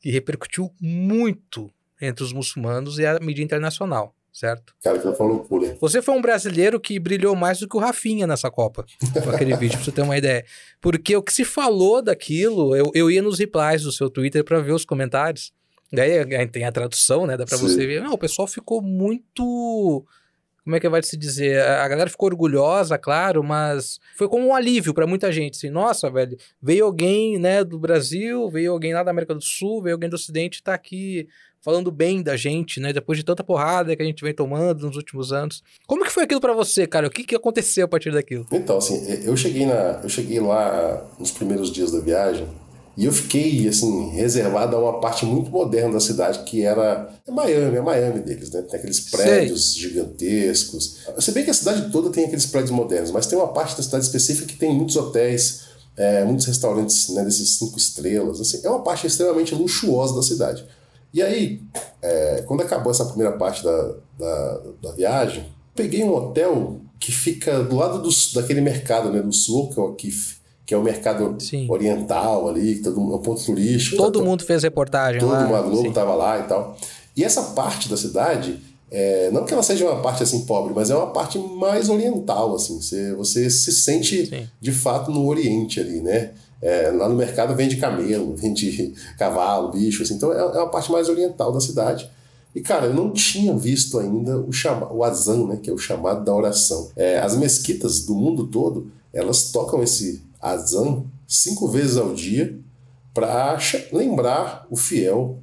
Que 0.00 0.10
repercutiu 0.10 0.72
muito 0.80 1.72
entre 2.00 2.24
os 2.24 2.32
muçulmanos 2.32 2.98
e 2.98 3.06
a 3.06 3.18
mídia 3.20 3.42
internacional 3.42 4.16
certo? 4.36 4.74
Cara, 4.82 4.98
que 4.98 5.02
foi 5.02 5.26
uma 5.26 5.34
loucura. 5.34 5.76
Você 5.80 6.02
foi 6.02 6.14
um 6.14 6.20
brasileiro 6.20 6.78
que 6.78 6.98
brilhou 6.98 7.34
mais 7.34 7.58
do 7.58 7.66
que 7.66 7.74
o 7.74 7.80
Rafinha 7.80 8.26
nessa 8.26 8.50
Copa, 8.50 8.84
com 9.24 9.30
aquele 9.30 9.56
vídeo, 9.56 9.76
pra 9.76 9.84
você 9.84 9.92
ter 9.92 10.02
uma 10.02 10.16
ideia. 10.16 10.44
Porque 10.78 11.16
o 11.16 11.22
que 11.22 11.32
se 11.32 11.42
falou 11.42 12.02
daquilo, 12.02 12.76
eu, 12.76 12.90
eu 12.94 13.10
ia 13.10 13.22
nos 13.22 13.38
replies 13.38 13.82
do 13.82 13.90
seu 13.90 14.10
Twitter 14.10 14.44
para 14.44 14.60
ver 14.60 14.72
os 14.72 14.84
comentários. 14.84 15.54
Daí 15.92 16.46
tem 16.48 16.64
a 16.64 16.72
tradução, 16.72 17.26
né? 17.26 17.36
Dá 17.36 17.44
pra 17.44 17.56
Sim. 17.56 17.68
você 17.68 17.86
ver. 17.86 18.02
Não, 18.02 18.12
o 18.12 18.18
pessoal 18.18 18.46
ficou 18.48 18.82
muito. 18.82 20.04
Como 20.64 20.74
é 20.74 20.80
que 20.80 20.88
vai 20.88 21.00
se 21.00 21.16
dizer? 21.16 21.60
A 21.62 21.86
galera 21.86 22.10
ficou 22.10 22.28
orgulhosa, 22.28 22.98
claro, 22.98 23.44
mas 23.44 24.00
foi 24.16 24.28
como 24.28 24.48
um 24.48 24.54
alívio 24.54 24.92
para 24.92 25.06
muita 25.06 25.30
gente. 25.30 25.56
Assim, 25.56 25.70
nossa, 25.70 26.10
velho, 26.10 26.36
veio 26.60 26.84
alguém, 26.84 27.38
né, 27.38 27.62
do 27.62 27.78
Brasil, 27.78 28.50
veio 28.50 28.72
alguém 28.72 28.92
lá 28.92 29.04
da 29.04 29.12
América 29.12 29.32
do 29.32 29.40
Sul, 29.40 29.80
veio 29.80 29.94
alguém 29.94 30.10
do 30.10 30.16
Ocidente, 30.16 30.60
tá 30.60 30.74
aqui 30.74 31.28
falando 31.62 31.92
bem 31.92 32.20
da 32.20 32.36
gente, 32.36 32.80
né? 32.80 32.92
Depois 32.92 33.16
de 33.16 33.24
tanta 33.24 33.44
porrada 33.44 33.94
que 33.94 34.02
a 34.02 34.04
gente 34.04 34.22
vem 34.24 34.34
tomando 34.34 34.86
nos 34.86 34.96
últimos 34.96 35.32
anos. 35.32 35.62
Como 35.86 36.04
que 36.04 36.12
foi 36.12 36.24
aquilo 36.24 36.40
para 36.40 36.52
você, 36.52 36.84
cara? 36.84 37.06
O 37.06 37.10
que, 37.10 37.22
que 37.22 37.34
aconteceu 37.36 37.84
a 37.84 37.88
partir 37.88 38.12
daquilo? 38.12 38.44
Então, 38.52 38.78
assim, 38.78 39.04
eu 39.24 39.36
cheguei, 39.36 39.66
na, 39.66 40.00
eu 40.02 40.08
cheguei 40.08 40.40
lá 40.40 41.04
nos 41.18 41.30
primeiros 41.30 41.72
dias 41.72 41.92
da 41.92 42.00
viagem 42.00 42.46
e 42.96 43.04
eu 43.04 43.12
fiquei, 43.12 43.68
assim, 43.68 44.08
reservado 44.08 44.74
a 44.74 44.78
uma 44.78 45.00
parte 45.00 45.26
muito 45.26 45.50
moderna 45.50 45.92
da 45.92 46.00
cidade, 46.00 46.44
que 46.44 46.62
era 46.62 47.12
é 47.26 47.30
Miami, 47.30 47.76
é 47.76 47.82
Miami 47.82 48.20
deles, 48.20 48.50
né? 48.50 48.62
Tem 48.62 48.78
aqueles 48.78 49.00
prédios 49.00 49.74
Sei. 49.74 49.82
gigantescos. 49.82 50.96
Se 51.18 51.30
bem 51.32 51.44
que 51.44 51.50
a 51.50 51.54
cidade 51.54 51.90
toda 51.92 52.08
tem 52.08 52.24
aqueles 52.24 52.46
prédios 52.46 52.70
modernos, 52.70 53.10
mas 53.10 53.26
tem 53.26 53.38
uma 53.38 53.48
parte 53.48 53.76
da 53.76 53.82
cidade 53.82 54.06
específica 54.06 54.46
que 54.46 54.56
tem 54.56 54.74
muitos 54.74 54.96
hotéis, 54.96 55.66
é, 55.94 56.24
muitos 56.24 56.46
restaurantes 56.46 57.10
né, 57.10 57.22
desses 57.22 57.58
cinco 57.58 57.76
estrelas. 57.76 58.40
Assim, 58.40 58.60
é 58.64 58.70
uma 58.70 58.82
parte 58.82 59.06
extremamente 59.06 59.54
luxuosa 59.54 60.14
da 60.14 60.22
cidade. 60.22 60.64
E 61.12 61.22
aí, 61.22 61.60
é, 62.00 62.44
quando 62.46 62.62
acabou 62.62 62.90
essa 62.90 63.04
primeira 63.04 63.36
parte 63.36 63.62
da, 63.62 63.94
da, 64.18 64.60
da, 64.82 64.92
viagem, 64.92 65.44
peguei 65.74 66.02
um 66.02 66.14
hotel 66.14 66.80
que 66.98 67.12
fica 67.12 67.62
do 67.62 67.76
lado 67.76 68.00
do, 68.00 68.08
daquele 68.34 68.62
mercado, 68.62 69.10
né, 69.10 69.20
do 69.20 69.32
sul, 69.32 69.68
que 69.68 69.78
é 69.78 69.82
o 69.82 69.88
Akif, 69.88 70.35
que 70.66 70.74
é 70.74 70.76
o 70.76 70.82
mercado 70.82 71.36
Sim. 71.38 71.70
oriental 71.70 72.48
ali, 72.48 72.82
todo, 72.82 73.00
é 73.00 73.14
um 73.14 73.18
ponto 73.18 73.42
turístico. 73.42 73.96
Todo 73.96 74.18
tá, 74.18 74.24
mundo 74.24 74.42
fez 74.42 74.64
reportagem 74.64 75.20
todo 75.20 75.30
lá. 75.30 75.46
Todo 75.46 75.64
mundo, 75.64 75.70
Globo 75.70 75.88
estava 75.88 76.14
lá 76.16 76.40
e 76.40 76.42
tal. 76.42 76.76
E 77.16 77.22
essa 77.22 77.40
parte 77.40 77.88
da 77.88 77.96
cidade, 77.96 78.58
é, 78.90 79.30
não 79.30 79.44
que 79.44 79.54
ela 79.54 79.62
seja 79.62 79.84
uma 79.84 80.02
parte 80.02 80.24
assim 80.24 80.44
pobre, 80.44 80.74
mas 80.74 80.90
é 80.90 80.96
uma 80.96 81.12
parte 81.12 81.38
mais 81.38 81.88
oriental, 81.88 82.56
assim. 82.56 82.80
Você, 82.80 83.14
você 83.14 83.48
se 83.48 83.72
sente 83.72 84.26
Sim. 84.26 84.48
de 84.60 84.72
fato 84.72 85.12
no 85.12 85.26
Oriente 85.26 85.78
ali, 85.78 86.00
né? 86.00 86.32
É, 86.60 86.90
lá 86.90 87.08
no 87.08 87.14
mercado 87.14 87.54
vende 87.54 87.76
camelo, 87.76 88.34
vende 88.36 88.92
cavalo, 89.16 89.70
bicho, 89.70 90.02
assim, 90.02 90.14
então 90.14 90.32
é, 90.32 90.38
é 90.38 90.58
uma 90.58 90.68
parte 90.68 90.90
mais 90.90 91.08
oriental 91.08 91.52
da 91.52 91.60
cidade. 91.60 92.10
E, 92.54 92.60
cara, 92.60 92.86
eu 92.86 92.94
não 92.94 93.12
tinha 93.12 93.54
visto 93.54 93.98
ainda 93.98 94.38
o, 94.38 94.50
chama, 94.50 94.90
o 94.90 95.04
azan, 95.04 95.46
né, 95.46 95.58
que 95.62 95.70
é 95.70 95.72
o 95.72 95.78
chamado 95.78 96.24
da 96.24 96.34
oração. 96.34 96.90
É, 96.96 97.18
as 97.18 97.36
mesquitas 97.36 98.00
do 98.00 98.14
mundo 98.14 98.46
todo, 98.46 98.90
elas 99.12 99.52
tocam 99.52 99.82
esse 99.82 100.22
azan 100.52 101.04
cinco 101.26 101.68
vezes 101.68 101.96
ao 101.96 102.14
dia 102.14 102.58
para 103.12 103.58
lembrar 103.92 104.66
o 104.70 104.76
fiel 104.76 105.38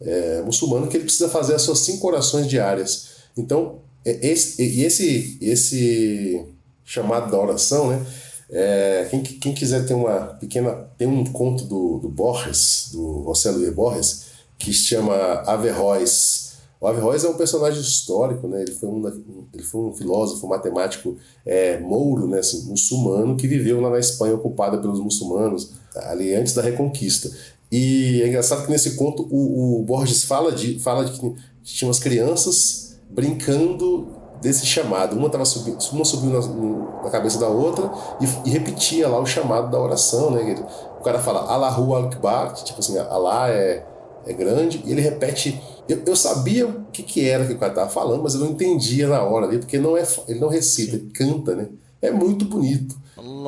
é, 0.00 0.42
muçulmano 0.42 0.86
que 0.88 0.96
ele 0.96 1.04
precisa 1.04 1.28
fazer 1.28 1.54
as 1.54 1.62
suas 1.62 1.80
cinco 1.80 2.06
orações 2.06 2.46
diárias. 2.46 3.08
Então, 3.36 3.80
é, 4.04 4.26
esse, 4.26 4.62
esse, 4.82 5.38
esse 5.40 6.46
chamado 6.84 7.30
da 7.30 7.38
oração, 7.38 7.88
né, 7.88 8.06
é, 8.50 9.08
quem, 9.10 9.22
quem, 9.22 9.54
quiser 9.54 9.86
ter 9.86 9.94
uma 9.94 10.20
pequena. 10.38 10.72
Tem 10.96 11.06
um 11.06 11.24
conto 11.24 11.64
do, 11.64 11.98
do 11.98 12.08
Borges, 12.08 12.90
do 12.92 13.24
José 13.26 13.50
Luis 13.50 13.74
Borges, 13.74 14.26
que 14.58 14.72
se 14.72 14.84
chama 14.84 15.14
Averroes. 15.46 16.45
O 16.80 16.86
Averroes 16.86 17.24
é 17.24 17.28
um 17.28 17.36
personagem 17.36 17.80
histórico, 17.80 18.46
né? 18.46 18.62
ele, 18.62 18.72
foi 18.72 18.88
um, 18.88 19.06
ele 19.52 19.62
foi 19.62 19.80
um 19.80 19.94
filósofo, 19.94 20.46
matemático 20.46 21.16
é, 21.44 21.78
mouro, 21.80 22.26
né? 22.26 22.40
assim, 22.40 22.68
muçulmano, 22.68 23.36
que 23.36 23.48
viveu 23.48 23.80
lá 23.80 23.90
na 23.90 23.98
Espanha 23.98 24.34
ocupada 24.34 24.78
pelos 24.78 25.00
muçulmanos, 25.00 25.72
ali 25.94 26.34
antes 26.34 26.52
da 26.52 26.62
Reconquista. 26.62 27.30
E 27.72 28.20
é 28.22 28.28
engraçado 28.28 28.64
que 28.64 28.70
nesse 28.70 28.94
conto 28.94 29.26
o, 29.30 29.80
o 29.80 29.82
Borges 29.82 30.24
fala 30.24 30.52
de, 30.52 30.78
fala 30.78 31.04
de 31.04 31.18
que 31.18 31.34
tinha 31.62 31.88
umas 31.88 31.98
crianças 31.98 32.96
brincando 33.10 34.08
desse 34.40 34.66
chamado. 34.66 35.16
Uma, 35.16 35.30
tava 35.30 35.44
subindo, 35.44 35.78
uma 35.92 36.04
subiu 36.04 36.30
na, 36.30 37.02
na 37.02 37.10
cabeça 37.10 37.38
da 37.38 37.48
outra 37.48 37.90
e, 38.20 38.48
e, 38.48 38.50
repetia 38.50 39.08
lá 39.08 39.18
o 39.18 39.26
chamado 39.26 39.70
da 39.70 39.80
oração. 39.80 40.30
Né? 40.30 40.54
O 41.00 41.02
cara 41.02 41.18
fala 41.18 41.40
Allahu 41.50 41.96
Akbar, 41.96 42.52
tipo 42.54 42.78
assim, 42.80 42.96
Allah 42.98 43.48
é, 43.50 43.84
é 44.26 44.32
grande, 44.32 44.82
e 44.84 44.90
ele 44.92 45.00
repete. 45.00 45.60
Eu, 45.88 46.02
eu 46.04 46.16
sabia 46.16 46.66
o 46.66 46.86
que, 46.92 47.02
que 47.02 47.28
era 47.28 47.46
que 47.46 47.52
o 47.52 47.58
cara 47.58 47.72
estava 47.72 47.88
falando, 47.88 48.22
mas 48.22 48.34
eu 48.34 48.40
não 48.40 48.48
entendia 48.48 49.08
na 49.08 49.22
hora 49.22 49.46
ali, 49.46 49.58
porque 49.58 49.78
não 49.78 49.96
é, 49.96 50.04
ele 50.26 50.40
não 50.40 50.48
recita, 50.48 50.96
ele 50.96 51.10
canta, 51.14 51.54
né? 51.54 51.68
É 52.02 52.10
muito 52.10 52.44
bonito. 52.44 52.96
Allahu 53.16 53.46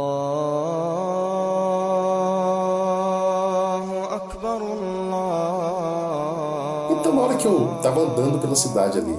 Akbar, 4.10 4.62
Allah. 4.62 5.38
Então, 6.98 7.14
na 7.14 7.20
hora 7.22 7.36
que 7.36 7.46
eu 7.46 7.76
estava 7.76 8.00
andando 8.00 8.38
pela 8.40 8.54
cidade 8.54 8.98
ali, 8.98 9.14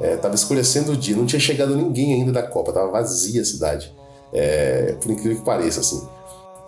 é, 0.00 0.16
tava 0.16 0.34
escurecendo 0.34 0.92
o 0.92 0.96
dia, 0.96 1.16
não 1.16 1.26
tinha 1.26 1.40
chegado 1.40 1.74
ninguém 1.74 2.14
ainda 2.14 2.32
da 2.32 2.42
Copa, 2.42 2.72
tava 2.72 2.90
vazia 2.90 3.40
a 3.42 3.44
cidade. 3.44 3.94
É, 4.32 4.96
por 5.00 5.10
incrível 5.10 5.38
que 5.38 5.44
pareça, 5.44 5.80
assim. 5.80 6.06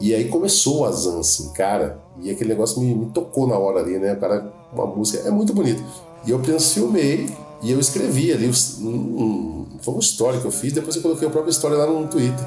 E 0.01 0.15
aí 0.15 0.29
começou 0.29 0.81
o 0.81 0.85
Azan, 0.85 1.21
assim, 1.21 1.53
cara, 1.53 1.99
e 2.21 2.31
aquele 2.31 2.51
negócio 2.51 2.81
me, 2.81 2.95
me, 2.95 3.07
tocou 3.07 3.47
na 3.47 3.57
hora 3.57 3.81
ali, 3.81 3.99
né? 3.99 4.13
O 4.13 4.21
cara, 4.21 4.53
uma 4.73 4.87
música, 4.87 5.27
é 5.27 5.31
muito 5.31 5.53
bonito. 5.53 5.83
E 6.27 6.31
eu 6.31 6.41
filmei 6.59 7.29
e 7.63 7.71
eu 7.71 7.79
escrevi 7.79 8.33
ali, 8.33 8.51
um, 8.81 8.89
um, 8.89 9.67
foi 9.81 9.95
uma 9.95 10.01
história 10.01 10.41
que 10.41 10.47
eu 10.47 10.51
fiz, 10.51 10.73
depois 10.73 10.97
eu 10.97 11.03
coloquei 11.03 11.27
a 11.27 11.31
própria 11.31 11.51
história 11.51 11.77
lá 11.77 11.87
no 11.87 12.07
Twitter, 12.09 12.45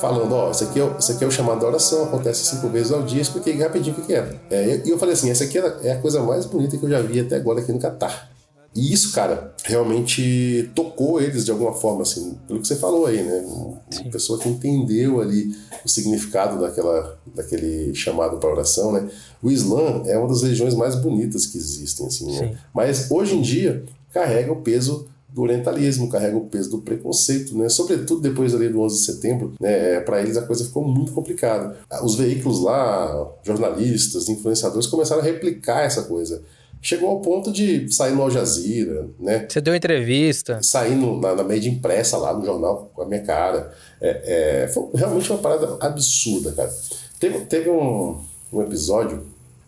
falando, 0.00 0.32
ó, 0.32 0.50
isso 0.50 0.64
aqui 0.64 0.80
é, 0.80 0.96
isso 0.98 1.12
aqui 1.12 1.24
é 1.24 1.26
o 1.26 1.30
chamado 1.30 1.64
oração, 1.64 2.04
acontece 2.04 2.44
cinco 2.44 2.68
vezes 2.68 2.92
ao 2.92 3.02
dia, 3.02 3.20
expliquei 3.20 3.56
rapidinho 3.56 3.96
o 3.96 4.00
que, 4.00 4.06
que 4.06 4.14
era. 4.14 4.40
É, 4.50 4.82
e 4.84 4.90
eu 4.90 4.98
falei 4.98 5.14
assim, 5.14 5.30
essa 5.30 5.44
aqui 5.44 5.58
é 5.58 5.92
a 5.92 6.00
coisa 6.00 6.22
mais 6.22 6.46
bonita 6.46 6.76
que 6.76 6.84
eu 6.84 6.90
já 6.90 7.00
vi 7.00 7.20
até 7.20 7.36
agora 7.36 7.60
aqui 7.60 7.72
no 7.72 7.78
Catar. 7.78 8.29
E 8.74 8.92
isso, 8.92 9.12
cara, 9.12 9.52
realmente 9.64 10.70
tocou 10.76 11.20
eles 11.20 11.44
de 11.44 11.50
alguma 11.50 11.72
forma, 11.72 12.02
assim, 12.02 12.38
pelo 12.46 12.60
que 12.60 12.68
você 12.68 12.76
falou 12.76 13.06
aí, 13.06 13.20
né? 13.22 13.44
Uma 13.44 13.80
Sim. 13.90 14.10
pessoa 14.10 14.38
que 14.38 14.48
entendeu 14.48 15.20
ali 15.20 15.52
o 15.84 15.88
significado 15.88 16.60
daquela, 16.60 17.18
daquele 17.34 17.92
chamado 17.94 18.38
para 18.38 18.48
oração, 18.48 18.92
né? 18.92 19.08
O 19.42 19.50
Islã 19.50 20.02
é 20.06 20.16
uma 20.16 20.28
das 20.28 20.42
religiões 20.42 20.74
mais 20.74 20.94
bonitas 20.94 21.46
que 21.46 21.58
existem, 21.58 22.06
assim, 22.06 22.30
né? 22.30 22.58
Mas 22.72 23.10
hoje 23.10 23.34
em 23.34 23.42
dia 23.42 23.84
carrega 24.12 24.52
o 24.52 24.62
peso 24.62 25.08
do 25.28 25.42
orientalismo, 25.42 26.08
carrega 26.08 26.36
o 26.36 26.46
peso 26.46 26.70
do 26.70 26.78
preconceito, 26.78 27.56
né? 27.56 27.68
Sobretudo 27.68 28.20
depois 28.20 28.54
ali 28.54 28.68
do 28.68 28.80
11 28.80 28.96
de 28.98 29.04
setembro, 29.04 29.52
né? 29.60 29.96
É, 29.96 30.00
para 30.00 30.20
eles 30.20 30.36
a 30.36 30.42
coisa 30.42 30.64
ficou 30.64 30.86
muito 30.86 31.10
complicada. 31.10 31.76
Os 32.04 32.14
veículos 32.14 32.60
lá, 32.60 33.28
jornalistas, 33.42 34.28
influenciadores 34.28 34.86
começaram 34.86 35.22
a 35.22 35.24
replicar 35.24 35.82
essa 35.82 36.02
coisa 36.02 36.40
chegou 36.82 37.10
ao 37.10 37.20
ponto 37.20 37.52
de 37.52 37.92
sair 37.92 38.12
no 38.12 38.22
Al 38.22 38.30
Jazeera, 38.30 39.08
né? 39.18 39.46
Você 39.48 39.60
deu 39.60 39.74
entrevista. 39.74 40.62
Sair 40.62 40.94
no, 40.94 41.20
na, 41.20 41.34
na 41.34 41.44
mídia 41.44 41.68
impressa 41.68 42.16
lá 42.16 42.32
no 42.32 42.44
jornal 42.44 42.90
com 42.94 43.02
a 43.02 43.06
minha 43.06 43.22
cara. 43.22 43.72
É, 44.00 44.64
é, 44.64 44.68
foi 44.68 44.88
realmente 44.94 45.30
uma 45.30 45.38
parada 45.38 45.76
absurda, 45.80 46.52
cara. 46.52 46.72
Teve, 47.18 47.40
teve 47.40 47.70
um, 47.70 48.18
um 48.52 48.62
episódio 48.62 49.26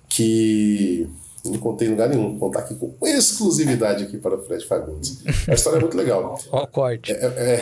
que 0.09 1.09
não 1.45 1.59
contei 1.59 1.89
em 1.89 1.91
lugar 1.91 2.09
nenhum, 2.09 2.39
vou 2.39 2.49
contar 2.49 2.61
aqui 2.61 2.75
com 2.77 2.95
exclusividade 3.03 4.05
aqui 4.05 4.17
para 4.17 4.37
o 4.37 4.43
Fred 4.45 4.65
Fagundes. 4.65 5.23
A 5.49 5.55
história 5.55 5.79
é 5.79 5.81
muito 5.81 5.97
legal. 5.97 6.39
Ó, 6.51 6.63
o 6.63 6.67
corte. 6.69 7.13
É, 7.13 7.27
é... 7.27 7.61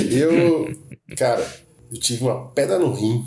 eu, 0.10 0.74
cara, 1.16 1.46
eu 1.92 2.00
tive 2.00 2.24
uma 2.24 2.48
pedra 2.48 2.78
no 2.78 2.92
rim 2.92 3.24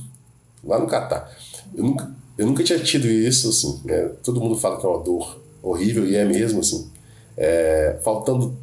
lá 0.64 0.80
no 0.80 0.88
Catar. 0.88 1.32
Eu 1.76 1.84
nunca, 1.84 2.12
eu 2.40 2.46
nunca 2.46 2.64
tinha 2.64 2.80
tido 2.80 3.06
isso, 3.06 3.50
assim. 3.50 3.82
Né? 3.84 4.12
Todo 4.24 4.40
mundo 4.40 4.58
fala 4.58 4.80
que 4.80 4.86
é 4.86 4.90
uma 4.90 5.04
dor 5.04 5.42
horrível 5.62 6.08
e 6.08 6.16
é 6.16 6.24
mesmo, 6.24 6.62
assim. 6.62 6.90
É, 7.36 8.00
faltando 8.02 8.58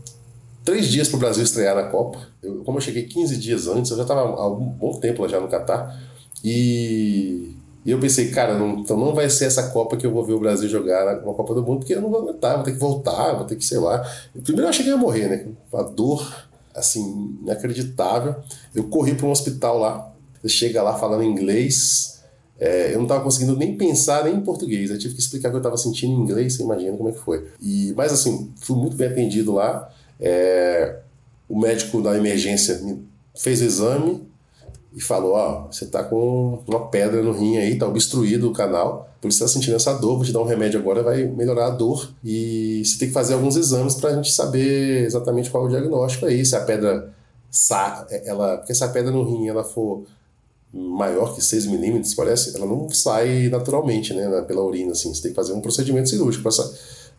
três 0.64 0.88
dias 0.88 1.08
para 1.08 1.16
o 1.16 1.20
Brasil 1.20 1.44
estrear 1.44 1.76
na 1.76 1.84
Copa. 1.84 2.18
Eu, 2.42 2.64
como 2.64 2.78
eu 2.78 2.82
cheguei 2.82 3.02
15 3.02 3.36
dias 3.36 3.66
antes, 3.66 3.90
eu 3.90 3.98
já 3.98 4.04
estava 4.04 4.22
há 4.22 4.48
um 4.48 4.64
bom 4.64 4.98
tempo 4.98 5.20
lá 5.20 5.28
já 5.28 5.38
no 5.38 5.48
Catar. 5.48 5.94
E 6.42 7.54
e 7.86 7.90
eu 7.92 8.00
pensei, 8.00 8.30
cara, 8.32 8.58
não, 8.58 8.80
então 8.80 8.96
não 8.96 9.14
vai 9.14 9.30
ser 9.30 9.44
essa 9.44 9.70
Copa 9.70 9.96
que 9.96 10.04
eu 10.04 10.10
vou 10.10 10.24
ver 10.24 10.32
o 10.32 10.40
Brasil 10.40 10.68
jogar 10.68 11.04
na 11.04 11.14
Copa 11.20 11.54
do 11.54 11.62
Mundo, 11.62 11.78
porque 11.78 11.94
eu 11.94 12.00
não 12.00 12.10
vou 12.10 12.22
aguentar, 12.22 12.56
vou 12.56 12.64
ter 12.64 12.72
que 12.72 12.80
voltar, 12.80 13.34
vou 13.34 13.44
ter 13.44 13.54
que, 13.54 13.64
sei 13.64 13.78
lá. 13.78 14.04
Primeiro 14.42 14.66
eu 14.66 14.68
achei 14.70 14.84
que 14.84 14.90
ia 14.90 14.96
morrer, 14.96 15.28
né? 15.28 15.46
Uma 15.72 15.84
dor, 15.84 16.48
assim, 16.74 17.38
inacreditável. 17.42 18.34
Eu 18.74 18.88
corri 18.88 19.14
para 19.14 19.26
um 19.26 19.30
hospital 19.30 19.78
lá, 19.78 20.12
você 20.42 20.48
chega 20.48 20.82
lá 20.82 20.98
falando 20.98 21.22
inglês, 21.22 22.15
é, 22.58 22.92
eu 22.92 22.96
não 22.96 23.04
estava 23.04 23.22
conseguindo 23.22 23.56
nem 23.56 23.76
pensar 23.76 24.24
nem 24.24 24.36
em 24.36 24.40
português, 24.40 24.90
eu 24.90 24.98
tive 24.98 25.14
que 25.14 25.20
explicar 25.20 25.48
o 25.48 25.52
que 25.52 25.56
eu 25.56 25.60
estava 25.60 25.76
sentindo 25.76 26.12
em 26.12 26.22
inglês, 26.22 26.54
você 26.54 26.62
imagina 26.62 26.96
como 26.96 27.08
é 27.08 27.12
que 27.12 27.18
foi. 27.18 27.46
E, 27.60 27.92
mas 27.96 28.12
assim, 28.12 28.50
fui 28.60 28.76
muito 28.76 28.96
bem 28.96 29.08
atendido 29.08 29.52
lá, 29.54 29.92
é, 30.20 30.96
o 31.48 31.58
médico 31.58 32.00
da 32.00 32.16
emergência 32.16 32.78
me 32.78 33.04
fez 33.34 33.60
o 33.60 33.64
exame, 33.64 34.26
e 34.96 35.00
falou: 35.00 35.34
Ó, 35.34 35.66
você 35.70 35.84
tá 35.84 36.02
com 36.02 36.62
uma 36.66 36.88
pedra 36.88 37.22
no 37.22 37.32
rim 37.32 37.58
aí, 37.58 37.78
tá 37.78 37.86
obstruído 37.86 38.48
o 38.48 38.52
canal, 38.52 39.14
por 39.20 39.28
isso 39.28 39.38
você 39.38 39.44
tá 39.44 39.48
sentindo 39.48 39.76
essa 39.76 39.92
dor, 39.92 40.16
vou 40.16 40.24
te 40.24 40.32
dar 40.32 40.40
um 40.40 40.46
remédio 40.46 40.80
agora, 40.80 41.02
vai 41.02 41.24
melhorar 41.24 41.66
a 41.66 41.70
dor. 41.70 42.10
E 42.24 42.82
você 42.82 42.98
tem 42.98 43.08
que 43.08 43.14
fazer 43.14 43.34
alguns 43.34 43.56
exames 43.56 43.94
pra 43.94 44.14
gente 44.14 44.32
saber 44.32 45.04
exatamente 45.04 45.50
qual 45.50 45.64
é 45.64 45.66
o 45.66 45.70
diagnóstico 45.70 46.24
aí, 46.24 46.44
se 46.44 46.56
a 46.56 46.60
pedra. 46.60 47.14
Ela, 48.24 48.58
porque 48.58 48.74
se 48.74 48.84
a 48.84 48.88
pedra 48.88 49.10
no 49.10 49.22
rim 49.22 49.48
ela 49.48 49.64
for 49.64 50.04
maior 50.72 51.34
que 51.34 51.42
6 51.42 51.66
milímetros, 51.66 52.14
parece, 52.14 52.56
ela 52.56 52.66
não 52.66 52.88
sai 52.90 53.48
naturalmente, 53.48 54.12
né, 54.12 54.42
pela 54.42 54.62
urina, 54.62 54.92
assim. 54.92 55.12
Você 55.12 55.22
tem 55.22 55.30
que 55.30 55.36
fazer 55.36 55.52
um 55.52 55.60
procedimento 55.60 56.08
cirúrgico 56.08 56.42
para 56.42 56.52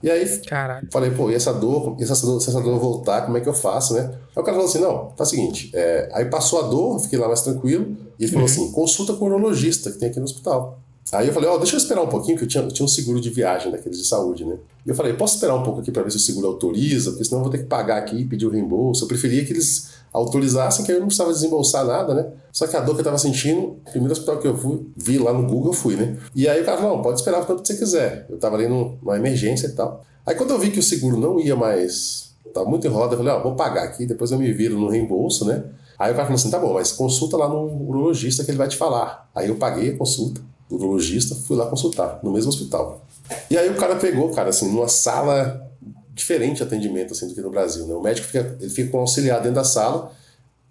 e 0.01 0.12
aí, 0.12 0.39
Caralho. 0.39 0.88
falei, 0.92 1.10
pô, 1.10 1.32
e 1.32 1.34
essa 1.34 1.51
dor, 1.51 1.96
e 2.00 2.04
essa 2.04 2.13
dor, 2.24 2.39
se 2.39 2.50
essa 2.50 2.62
dor 2.62 2.80
voltar, 2.80 3.24
como 3.25 3.38
é 3.38 3.42
que 3.42 3.50
eu 3.50 3.54
faço, 3.54 3.96
né? 3.96 4.01
Aí 4.36 4.42
o 4.42 4.44
cara 4.44 4.56
falou 4.56 4.66
assim: 4.66 4.80
não, 4.80 5.08
tá 5.18 5.24
o 5.24 5.25
seguinte, 5.25 5.72
é... 5.74 6.10
aí 6.13 6.25
passou 6.25 6.60
a 6.60 6.68
dor, 6.68 7.00
fiquei 7.00 7.18
lá 7.18 7.27
mais 7.27 7.42
tranquilo, 7.42 7.98
e 8.20 8.24
ele 8.24 8.32
falou 8.32 8.48
uhum. 8.48 8.54
assim: 8.54 8.72
consulta 8.72 9.13
com 9.13 9.25
o 9.25 9.27
urologista 9.27 9.92
que 9.92 9.98
tem 9.98 10.10
aqui 10.10 10.20
no 10.20 10.25
hospital. 10.25 10.80
Aí 11.11 11.27
eu 11.27 11.33
falei, 11.33 11.49
ó, 11.49 11.55
oh, 11.55 11.57
deixa 11.57 11.75
eu 11.75 11.77
esperar 11.77 12.01
um 12.01 12.07
pouquinho, 12.07 12.37
que 12.37 12.43
eu 12.43 12.47
tinha, 12.47 12.63
eu 12.63 12.71
tinha 12.71 12.83
um 12.83 12.89
seguro 12.89 13.21
de 13.21 13.29
viagem 13.29 13.71
daqueles 13.71 13.97
de 13.97 14.05
saúde, 14.05 14.43
né? 14.43 14.57
E 14.85 14.89
eu 14.89 14.95
falei, 14.95 15.13
posso 15.13 15.35
esperar 15.35 15.55
um 15.55 15.63
pouco 15.63 15.79
aqui 15.79 15.89
para 15.89 16.03
ver 16.03 16.11
se 16.11 16.17
o 16.17 16.19
seguro 16.19 16.47
autoriza, 16.47 17.11
porque 17.11 17.23
senão 17.23 17.39
eu 17.39 17.43
vou 17.43 17.51
ter 17.51 17.59
que 17.59 17.65
pagar 17.65 17.97
aqui 17.97 18.17
e 18.17 18.25
pedir 18.25 18.45
o 18.45 18.49
reembolso. 18.49 19.05
Eu 19.05 19.07
preferia 19.07 19.45
que 19.45 19.53
eles 19.53 19.91
autorizassem, 20.11 20.83
que 20.83 20.91
aí 20.91 20.97
eu 20.97 20.99
não 20.99 21.07
precisava 21.07 21.31
desembolsar 21.31 21.85
nada, 21.85 22.13
né? 22.13 22.27
Só 22.51 22.67
que 22.67 22.75
a 22.75 22.81
dor 22.81 22.95
que 22.95 23.01
eu 23.01 23.05
tava 23.05 23.17
sentindo, 23.17 23.77
primeiro 23.89 24.11
hospital 24.11 24.37
que 24.39 24.47
eu 24.47 24.57
fui, 24.57 24.85
vi 24.97 25.17
lá 25.17 25.31
no 25.31 25.47
Google, 25.47 25.67
eu 25.67 25.73
fui, 25.73 25.95
né? 25.95 26.17
E 26.35 26.47
aí 26.47 26.61
o 26.61 26.65
cara 26.65 26.77
falou, 26.77 26.97
não, 26.97 27.03
pode 27.03 27.19
esperar 27.19 27.41
o 27.41 27.45
quanto 27.45 27.65
você 27.65 27.75
quiser. 27.75 28.25
Eu 28.29 28.37
tava 28.37 28.57
ali 28.57 28.67
numa 28.67 29.15
emergência 29.15 29.67
e 29.67 29.71
tal. 29.71 30.03
Aí 30.25 30.35
quando 30.35 30.51
eu 30.51 30.59
vi 30.59 30.71
que 30.71 30.79
o 30.79 30.83
seguro 30.83 31.17
não 31.17 31.39
ia 31.39 31.55
mais, 31.55 32.31
tá 32.53 32.65
muito 32.65 32.85
enrolado, 32.85 33.13
eu 33.13 33.17
falei, 33.17 33.33
ó, 33.33 33.41
vou 33.41 33.55
pagar 33.55 33.83
aqui, 33.83 34.05
depois 34.05 34.31
eu 34.31 34.37
me 34.37 34.51
viro 34.51 34.77
no 34.77 34.89
reembolso, 34.89 35.45
né? 35.45 35.63
Aí 35.97 36.11
o 36.11 36.15
cara 36.15 36.25
falou 36.25 36.35
assim, 36.35 36.51
tá 36.51 36.59
bom, 36.59 36.73
mas 36.73 36.91
consulta 36.91 37.37
lá 37.37 37.47
no 37.47 37.87
urologista 37.87 38.43
que 38.43 38.51
ele 38.51 38.57
vai 38.57 38.67
te 38.67 38.75
falar. 38.75 39.29
Aí 39.33 39.47
eu 39.47 39.55
paguei 39.55 39.93
a 39.93 39.97
consulta 39.97 40.41
urologista, 40.69 41.36
fui 41.36 41.55
lá 41.55 41.65
consultar, 41.67 42.19
no 42.24 42.31
mesmo 42.31 42.50
hospital. 42.50 43.05
E 43.50 43.57
aí 43.57 43.69
o 43.69 43.75
cara 43.75 43.95
pegou, 43.95 44.29
cara, 44.31 44.50
assim, 44.50 44.71
numa 44.71 44.88
sala 44.88 45.65
diferente 46.13 46.57
de 46.57 46.63
atendimento, 46.63 47.13
assim, 47.13 47.27
do 47.27 47.36
que 47.36 47.41
no 47.41 47.50
Brasil, 47.50 47.86
né? 47.86 47.93
O 47.93 48.01
médico 48.01 48.27
fica, 48.27 48.57
ele 48.59 48.69
fica 48.69 48.89
com 48.89 48.97
o 48.97 49.01
auxiliar 49.01 49.39
dentro 49.39 49.55
da 49.55 49.63
sala, 49.63 50.12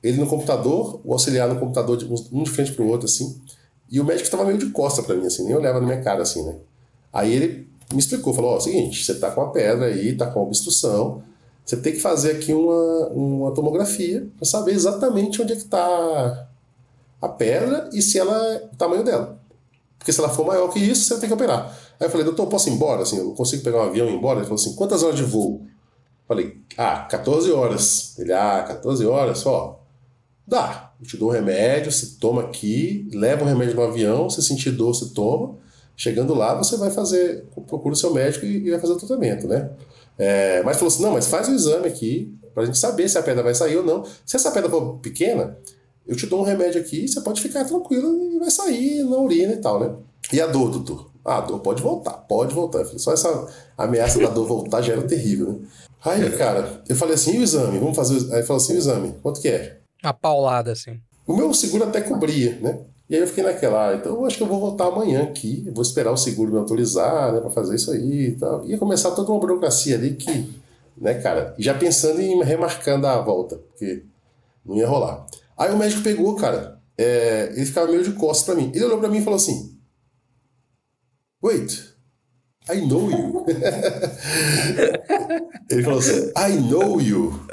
ele 0.02 0.18
no 0.18 0.26
computador, 0.26 1.00
o 1.04 1.12
auxiliar 1.12 1.48
no 1.48 1.58
computador, 1.58 1.98
um 2.32 2.42
de 2.42 2.50
frente 2.50 2.72
pro 2.72 2.86
outro, 2.86 3.06
assim, 3.06 3.40
e 3.90 4.00
o 4.00 4.04
médico 4.04 4.24
estava 4.24 4.44
meio 4.44 4.58
de 4.58 4.70
costa 4.70 5.02
para 5.02 5.14
mim, 5.14 5.26
assim, 5.26 5.44
nem 5.44 5.54
olhava 5.54 5.80
na 5.80 5.86
minha 5.86 6.02
cara, 6.02 6.22
assim, 6.22 6.42
né? 6.44 6.56
Aí 7.12 7.32
ele 7.32 7.68
me 7.92 7.98
explicou, 7.98 8.34
falou, 8.34 8.52
ó, 8.52 8.56
oh, 8.56 8.60
seguinte, 8.60 9.04
você 9.04 9.14
tá 9.14 9.30
com 9.30 9.40
a 9.40 9.50
pedra 9.50 9.86
aí, 9.86 10.16
tá 10.16 10.26
com 10.26 10.40
a 10.40 10.42
obstrução, 10.42 11.22
você 11.64 11.76
tem 11.76 11.92
que 11.92 12.00
fazer 12.00 12.32
aqui 12.32 12.52
uma, 12.52 13.08
uma 13.08 13.50
tomografia 13.52 14.26
para 14.36 14.46
saber 14.46 14.72
exatamente 14.72 15.40
onde 15.40 15.52
é 15.52 15.56
que 15.56 15.64
tá 15.64 16.48
a 17.20 17.28
pedra 17.28 17.88
e 17.92 18.02
se 18.02 18.18
ela 18.18 18.36
é 18.54 18.68
o 18.72 18.76
tamanho 18.76 19.02
dela. 19.02 19.40
Porque 20.06 20.12
se 20.12 20.20
ela 20.20 20.28
for 20.28 20.46
maior 20.46 20.68
que 20.68 20.78
isso, 20.78 21.02
você 21.02 21.18
tem 21.18 21.28
que 21.28 21.34
operar. 21.34 21.76
Aí 21.98 22.06
eu 22.06 22.10
falei, 22.10 22.24
doutor, 22.24 22.46
posso 22.46 22.68
ir 22.68 22.74
embora? 22.74 23.02
Assim, 23.02 23.18
eu 23.18 23.32
consigo 23.32 23.64
pegar 23.64 23.78
um 23.78 23.88
avião 23.88 24.06
e 24.06 24.12
ir 24.12 24.14
embora? 24.14 24.38
Ele 24.38 24.44
falou 24.44 24.54
assim, 24.54 24.72
quantas 24.76 25.02
horas 25.02 25.16
de 25.16 25.24
voo? 25.24 25.66
Falei, 26.28 26.60
ah, 26.78 27.00
14 27.10 27.50
horas. 27.50 28.16
Ele, 28.16 28.32
ah, 28.32 28.64
14 28.68 29.04
horas? 29.04 29.44
Ó, 29.44 29.80
dá. 30.46 30.92
Eu 31.00 31.06
te 31.08 31.16
dou 31.16 31.30
um 31.30 31.32
remédio, 31.32 31.90
você 31.90 32.18
toma 32.20 32.42
aqui, 32.42 33.10
leva 33.12 33.42
o 33.42 33.48
remédio 33.48 33.74
no 33.74 33.82
avião, 33.82 34.30
se 34.30 34.40
sentir 34.44 34.70
dor, 34.70 34.94
você 34.94 35.12
toma. 35.12 35.56
Chegando 35.96 36.34
lá, 36.34 36.54
você 36.54 36.76
vai 36.76 36.92
fazer, 36.92 37.44
procura 37.66 37.92
o 37.92 37.96
seu 37.96 38.14
médico 38.14 38.46
e, 38.46 38.70
vai 38.70 38.78
fazer 38.78 38.92
o 38.92 38.96
tratamento, 38.96 39.48
né? 39.48 39.70
É, 40.16 40.62
mas 40.62 40.76
falou 40.76 40.86
assim: 40.86 41.02
não, 41.02 41.14
mas 41.14 41.26
faz 41.26 41.48
o 41.48 41.52
exame 41.52 41.88
aqui, 41.88 42.32
pra 42.54 42.64
gente 42.64 42.78
saber 42.78 43.08
se 43.08 43.18
a 43.18 43.22
pedra 43.24 43.42
vai 43.42 43.56
sair 43.56 43.76
ou 43.76 43.82
não. 43.82 44.04
Se 44.24 44.36
essa 44.36 44.52
pedra 44.52 44.70
for 44.70 44.98
pequena, 44.98 45.58
eu 46.06 46.16
te 46.16 46.26
dou 46.26 46.40
um 46.40 46.44
remédio 46.44 46.80
aqui, 46.80 47.06
você 47.06 47.20
pode 47.20 47.40
ficar 47.40 47.64
tranquilo 47.64 48.34
e 48.34 48.38
vai 48.38 48.50
sair 48.50 49.02
na 49.02 49.16
urina 49.16 49.52
e 49.52 49.56
tal, 49.56 49.80
né? 49.80 49.94
E 50.32 50.40
a 50.40 50.46
dor, 50.46 50.70
doutor? 50.70 51.10
Ah, 51.24 51.38
a 51.38 51.40
dor 51.40 51.60
pode 51.60 51.82
voltar, 51.82 52.12
pode 52.12 52.54
voltar. 52.54 52.84
Só 52.84 53.12
essa 53.12 53.48
ameaça 53.76 54.18
da 54.20 54.28
dor 54.28 54.46
voltar 54.46 54.82
já 54.82 54.92
era 54.92 55.02
terrível, 55.02 55.52
né? 55.52 55.58
Aí, 56.04 56.30
cara, 56.36 56.82
eu 56.88 56.94
falei 56.94 57.14
assim: 57.14 57.34
e 57.34 57.38
o 57.38 57.42
exame? 57.42 57.78
Vamos 57.78 57.96
fazer. 57.96 58.16
Aí 58.32 58.38
ele 58.38 58.46
falou 58.46 58.62
assim: 58.62 58.74
o 58.74 58.78
exame, 58.78 59.14
quanto 59.22 59.40
que 59.40 59.48
é? 59.48 59.78
A 60.02 60.12
paulada, 60.12 60.72
assim. 60.72 61.00
O 61.26 61.36
meu 61.36 61.52
seguro 61.52 61.84
até 61.84 62.00
cobria, 62.00 62.58
né? 62.60 62.78
E 63.08 63.14
aí 63.14 63.20
eu 63.20 63.26
fiquei 63.26 63.44
naquela, 63.44 63.90
ah, 63.90 63.94
então 63.94 64.14
eu 64.14 64.26
acho 64.26 64.36
que 64.36 64.42
eu 64.42 64.48
vou 64.48 64.58
voltar 64.58 64.86
amanhã 64.86 65.22
aqui, 65.22 65.68
vou 65.72 65.82
esperar 65.82 66.10
o 66.10 66.16
seguro 66.16 66.50
me 66.50 66.58
autorizar, 66.58 67.32
né, 67.32 67.40
para 67.40 67.50
fazer 67.50 67.76
isso 67.76 67.92
aí 67.92 68.28
e 68.28 68.32
tal. 68.32 68.64
Ia 68.66 68.78
começar 68.78 69.12
toda 69.12 69.30
uma 69.30 69.38
burocracia 69.38 69.94
ali 69.94 70.16
que, 70.16 70.52
né, 70.96 71.14
cara, 71.14 71.54
já 71.56 71.72
pensando 71.72 72.20
em 72.20 72.42
remarcando 72.42 73.06
a 73.06 73.20
volta, 73.20 73.56
porque 73.56 74.02
não 74.64 74.76
ia 74.76 74.88
rolar. 74.88 75.24
Aí 75.58 75.72
o 75.72 75.76
médico 75.76 76.02
pegou, 76.02 76.36
cara, 76.36 76.80
é, 76.98 77.52
ele 77.54 77.66
ficava 77.66 77.90
meio 77.90 78.04
de 78.04 78.12
costas 78.12 78.46
para 78.46 78.54
mim. 78.54 78.70
Ele 78.74 78.84
olhou 78.84 78.98
para 78.98 79.08
mim 79.08 79.18
e 79.18 79.24
falou 79.24 79.36
assim: 79.36 79.78
Wait, 81.42 81.96
I 82.68 82.80
know 82.80 83.10
you. 83.10 83.46
ele 85.70 85.82
falou 85.82 85.98
assim: 85.98 86.32
I 86.36 86.56
know 86.68 87.00
you. 87.00 87.46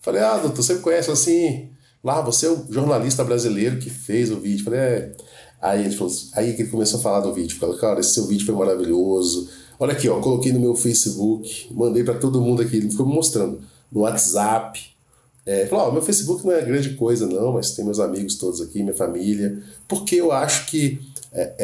Falei, 0.00 0.22
ah, 0.22 0.38
doutor, 0.38 0.62
você 0.62 0.74
me 0.74 0.80
conhece 0.80 1.10
assim? 1.10 1.70
Lá, 2.02 2.20
você 2.20 2.46
é 2.46 2.50
o 2.50 2.66
jornalista 2.70 3.24
brasileiro 3.24 3.78
que 3.78 3.90
fez 3.90 4.30
o 4.30 4.40
vídeo. 4.40 4.64
Falei, 4.64 4.80
é. 4.80 5.16
Aí 5.60 5.84
ele, 5.84 5.96
falou, 5.96 6.12
aí 6.34 6.50
ele 6.50 6.68
começou 6.68 7.00
a 7.00 7.02
falar 7.02 7.20
do 7.20 7.34
vídeo. 7.34 7.58
Falou, 7.58 7.76
cara, 7.76 8.00
esse 8.00 8.14
seu 8.14 8.26
vídeo 8.26 8.46
foi 8.46 8.54
maravilhoso. 8.54 9.50
Olha 9.78 9.92
aqui, 9.92 10.08
ó, 10.08 10.20
coloquei 10.20 10.52
no 10.52 10.60
meu 10.60 10.74
Facebook, 10.74 11.68
mandei 11.72 12.04
para 12.04 12.14
todo 12.14 12.40
mundo 12.40 12.62
aqui. 12.62 12.76
Ele 12.76 12.90
ficou 12.90 13.06
me 13.06 13.14
mostrando 13.14 13.60
no 13.90 14.00
WhatsApp. 14.00 14.96
É, 15.48 15.64
falou, 15.64 15.86
ó, 15.86 15.90
meu 15.90 16.02
Facebook 16.02 16.44
não 16.46 16.52
é 16.52 16.60
grande 16.60 16.90
coisa, 16.90 17.26
não, 17.26 17.54
mas 17.54 17.70
tem 17.70 17.82
meus 17.82 17.98
amigos 17.98 18.34
todos 18.34 18.60
aqui, 18.60 18.82
minha 18.82 18.94
família. 18.94 19.62
Porque 19.88 20.16
eu 20.16 20.30
acho 20.30 20.66
que 20.66 21.00
é, 21.32 21.54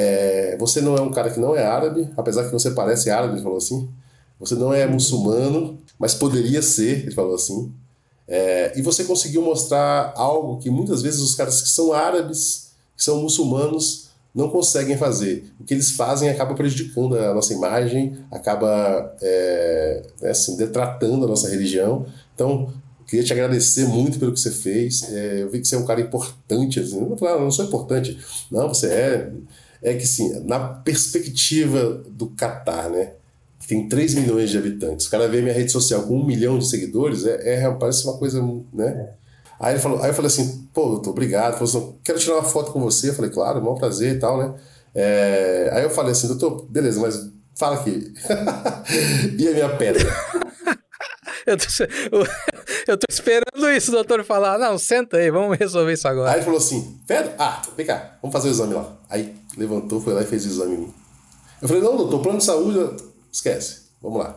é, 0.55 0.57
você 0.57 0.81
não 0.81 0.97
é 0.97 1.03
um 1.03 1.11
cara 1.11 1.29
que 1.29 1.39
não 1.39 1.55
é 1.55 1.67
árabe, 1.67 2.09
apesar 2.17 2.45
que 2.45 2.51
você 2.51 2.71
parece 2.71 3.11
árabe, 3.11 3.35
ele 3.35 3.43
falou 3.43 3.59
assim. 3.59 3.87
Você 4.41 4.55
não 4.55 4.73
é 4.73 4.87
muçulmano, 4.87 5.79
mas 5.99 6.15
poderia 6.15 6.63
ser, 6.63 7.01
ele 7.01 7.11
falou 7.11 7.35
assim. 7.35 7.71
É, 8.27 8.73
e 8.75 8.81
você 8.81 9.05
conseguiu 9.05 9.43
mostrar 9.43 10.15
algo 10.17 10.57
que 10.57 10.71
muitas 10.71 11.03
vezes 11.03 11.21
os 11.21 11.35
caras 11.35 11.61
que 11.61 11.69
são 11.69 11.93
árabes, 11.93 12.71
que 12.97 13.05
são 13.05 13.21
muçulmanos, 13.21 14.09
não 14.35 14.49
conseguem 14.49 14.97
fazer. 14.97 15.53
O 15.61 15.65
que 15.65 15.75
eles 15.75 15.91
fazem 15.91 16.31
acaba 16.31 16.55
prejudicando 16.55 17.19
a 17.19 17.35
nossa 17.35 17.53
imagem, 17.53 18.17
acaba 18.31 19.15
é, 19.21 20.03
né, 20.23 20.31
assim, 20.31 20.57
detratando 20.57 21.27
a 21.27 21.29
nossa 21.29 21.51
religião. 21.51 22.07
Então, 22.35 22.73
queria 23.15 23.25
te 23.25 23.33
agradecer 23.33 23.87
muito 23.87 24.19
pelo 24.19 24.33
que 24.33 24.41
você 24.41 24.51
fez. 24.51 25.03
É, 25.13 25.43
eu 25.43 25.51
vi 25.51 25.61
que 25.61 25.69
você 25.69 25.77
é 25.77 25.79
um 25.79 25.87
cara 25.87 26.01
importante. 26.01 26.81
Assim. 26.81 27.01
Não, 27.01 27.09
não, 27.09 27.41
não 27.41 27.51
sou 27.51 27.65
importante. 27.65 28.19
Não, 28.51 28.69
você 28.69 28.87
é. 28.89 29.33
É 29.83 29.95
que 29.95 30.07
sim, 30.07 30.41
na 30.45 30.59
perspectiva 30.59 32.03
do 32.09 32.29
Catar, 32.29 32.89
né? 32.89 33.13
que 33.61 33.69
tem 33.69 33.89
3 33.89 34.15
milhões 34.15 34.51
de 34.51 34.59
habitantes. 34.59 35.07
O 35.07 35.11
cara 35.11 35.29
vê 35.29 35.41
minha 35.41 35.55
rede 35.55 35.71
social 35.71 36.03
com 36.03 36.19
um 36.19 36.25
milhão 36.25 36.59
de 36.59 36.67
seguidores, 36.69 37.25
é, 37.27 37.65
é 37.65 37.71
parece 37.71 38.05
uma 38.05 38.19
coisa, 38.19 38.43
né? 38.73 39.11
Aí, 39.59 39.75
ele 39.75 39.81
falou, 39.81 40.03
aí 40.03 40.11
eu 40.11 40.15
falei 40.15 40.31
assim, 40.31 40.67
pô, 40.73 40.89
doutor, 40.89 41.11
obrigado. 41.11 41.57
Ele 41.57 41.67
falou 41.67 41.87
assim, 41.87 41.99
quero 42.03 42.19
tirar 42.19 42.37
uma 42.37 42.45
foto 42.45 42.73
com 42.73 42.81
você. 42.81 43.11
Eu 43.11 43.15
falei, 43.15 43.31
claro, 43.31 43.59
é 43.59 43.71
um 43.71 43.75
prazer 43.75 44.17
e 44.17 44.19
tal, 44.19 44.39
né? 44.39 44.55
É, 44.95 45.71
aí 45.73 45.83
eu 45.83 45.91
falei 45.91 46.13
assim, 46.13 46.29
doutor, 46.29 46.67
beleza, 46.69 47.01
mas 47.01 47.31
Fala 47.57 47.77
aqui. 47.77 48.13
e 49.39 49.49
a 49.49 49.53
minha 49.53 49.77
pedra? 49.77 50.03
eu, 51.47 51.57
tô, 51.57 51.67
eu 52.87 52.97
tô 52.97 53.07
esperando 53.09 53.71
isso, 53.71 53.91
o 53.91 53.95
doutor 53.95 54.25
falar. 54.25 54.59
Não, 54.59 54.79
senta 54.79 55.17
aí, 55.17 55.31
vamos 55.31 55.59
resolver 55.59 55.93
isso 55.93 56.07
agora. 56.07 56.31
Aí 56.31 56.37
ele 56.37 56.45
falou 56.45 56.59
assim: 56.59 56.99
pedra? 57.07 57.35
Ah, 57.39 57.63
vem 57.77 57.87
cá, 57.87 58.17
vamos 58.21 58.33
fazer 58.33 58.49
o 58.49 58.51
exame 58.51 58.75
lá. 58.75 58.97
Aí 59.09 59.35
levantou, 59.57 60.01
foi 60.01 60.15
lá 60.15 60.23
e 60.23 60.27
fez 60.27 60.45
o 60.45 60.49
exame 60.49 60.75
em 60.75 60.79
mim. 60.79 60.95
Eu 61.61 61.69
falei: 61.69 61.83
não, 61.83 61.97
doutor, 61.97 62.21
plano 62.21 62.39
de 62.39 62.45
saúde, 62.45 63.05
esquece, 63.33 63.83
vamos 64.03 64.19
lá. 64.19 64.37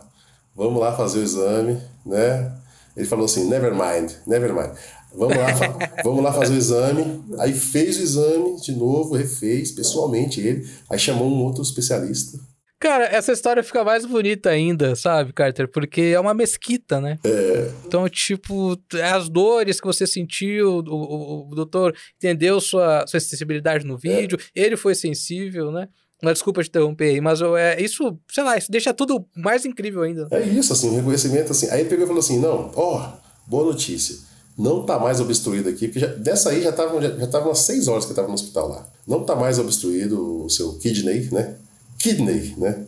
Vamos 0.55 0.79
lá 0.79 0.95
fazer 0.95 1.19
o 1.19 1.23
exame, 1.23 1.81
né? 2.05 2.51
Ele 2.95 3.05
falou 3.05 3.25
assim: 3.25 3.47
never 3.47 3.73
mind, 3.73 4.11
never 4.25 4.53
mind. 4.53 4.71
Vamos 5.13 5.37
lá, 5.37 5.47
vamos 6.03 6.23
lá 6.23 6.33
fazer 6.33 6.53
o 6.53 6.57
exame. 6.57 7.23
Aí 7.39 7.53
fez 7.53 7.97
o 7.97 8.01
exame 8.01 8.61
de 8.61 8.71
novo, 8.73 9.15
refez 9.15 9.71
pessoalmente 9.71 10.41
ele. 10.41 10.67
Aí 10.89 10.97
chamou 10.97 11.27
um 11.27 11.43
outro 11.43 11.61
especialista. 11.61 12.39
Cara, 12.79 13.05
essa 13.05 13.31
história 13.31 13.63
fica 13.63 13.83
mais 13.83 14.05
bonita 14.05 14.49
ainda, 14.49 14.95
sabe, 14.95 15.33
Carter? 15.33 15.67
Porque 15.67 16.13
é 16.13 16.19
uma 16.19 16.33
mesquita, 16.33 17.01
né? 17.01 17.17
É. 17.23 17.71
Então, 17.85 18.07
tipo, 18.07 18.77
as 19.13 19.27
dores 19.29 19.81
que 19.81 19.87
você 19.87 20.05
sentiu, 20.05 20.77
o, 20.77 20.93
o, 20.93 21.49
o 21.51 21.55
doutor 21.55 21.95
entendeu 22.17 22.61
sua, 22.61 23.05
sua 23.07 23.19
sensibilidade 23.19 23.85
no 23.85 23.97
vídeo, 23.97 24.37
é. 24.55 24.61
ele 24.61 24.77
foi 24.77 24.93
sensível, 24.93 25.71
né? 25.71 25.87
Mas 26.21 26.33
desculpa 26.33 26.63
te 26.63 26.69
interromper 26.69 27.09
aí, 27.09 27.21
mas 27.21 27.41
é, 27.41 27.81
isso, 27.81 28.19
sei 28.31 28.43
lá, 28.43 28.57
isso 28.57 28.71
deixa 28.71 28.93
tudo 28.93 29.27
mais 29.35 29.65
incrível 29.65 30.01
ainda. 30.01 30.27
É 30.31 30.41
isso, 30.41 30.73
assim, 30.73 30.95
reconhecimento, 30.95 31.51
assim. 31.51 31.69
Aí 31.69 31.81
ele 31.81 31.89
pegou 31.89 32.05
e 32.05 32.07
falou 32.07 32.19
assim: 32.19 32.39
não, 32.39 32.71
ó, 32.75 33.13
boa 33.47 33.65
notícia 33.65 34.27
não 34.57 34.81
está 34.81 34.97
mais 34.97 35.19
obstruído 35.19 35.69
aqui, 35.69 35.87
porque 35.87 35.99
já, 35.99 36.07
dessa 36.07 36.49
aí 36.49 36.63
já 36.63 36.71
estavam 36.71 36.99
já, 36.99 37.09
já 37.09 37.39
umas 37.39 37.59
seis 37.59 37.87
horas 37.87 38.05
que 38.05 38.11
estava 38.11 38.27
no 38.27 38.33
hospital 38.33 38.69
lá. 38.69 38.87
Não 39.05 39.21
está 39.21 39.35
mais 39.35 39.59
obstruído 39.59 40.45
o 40.45 40.49
seu 40.49 40.73
kidney, 40.79 41.29
né? 41.31 41.55
Kidney, 41.97 42.55
né? 42.57 42.85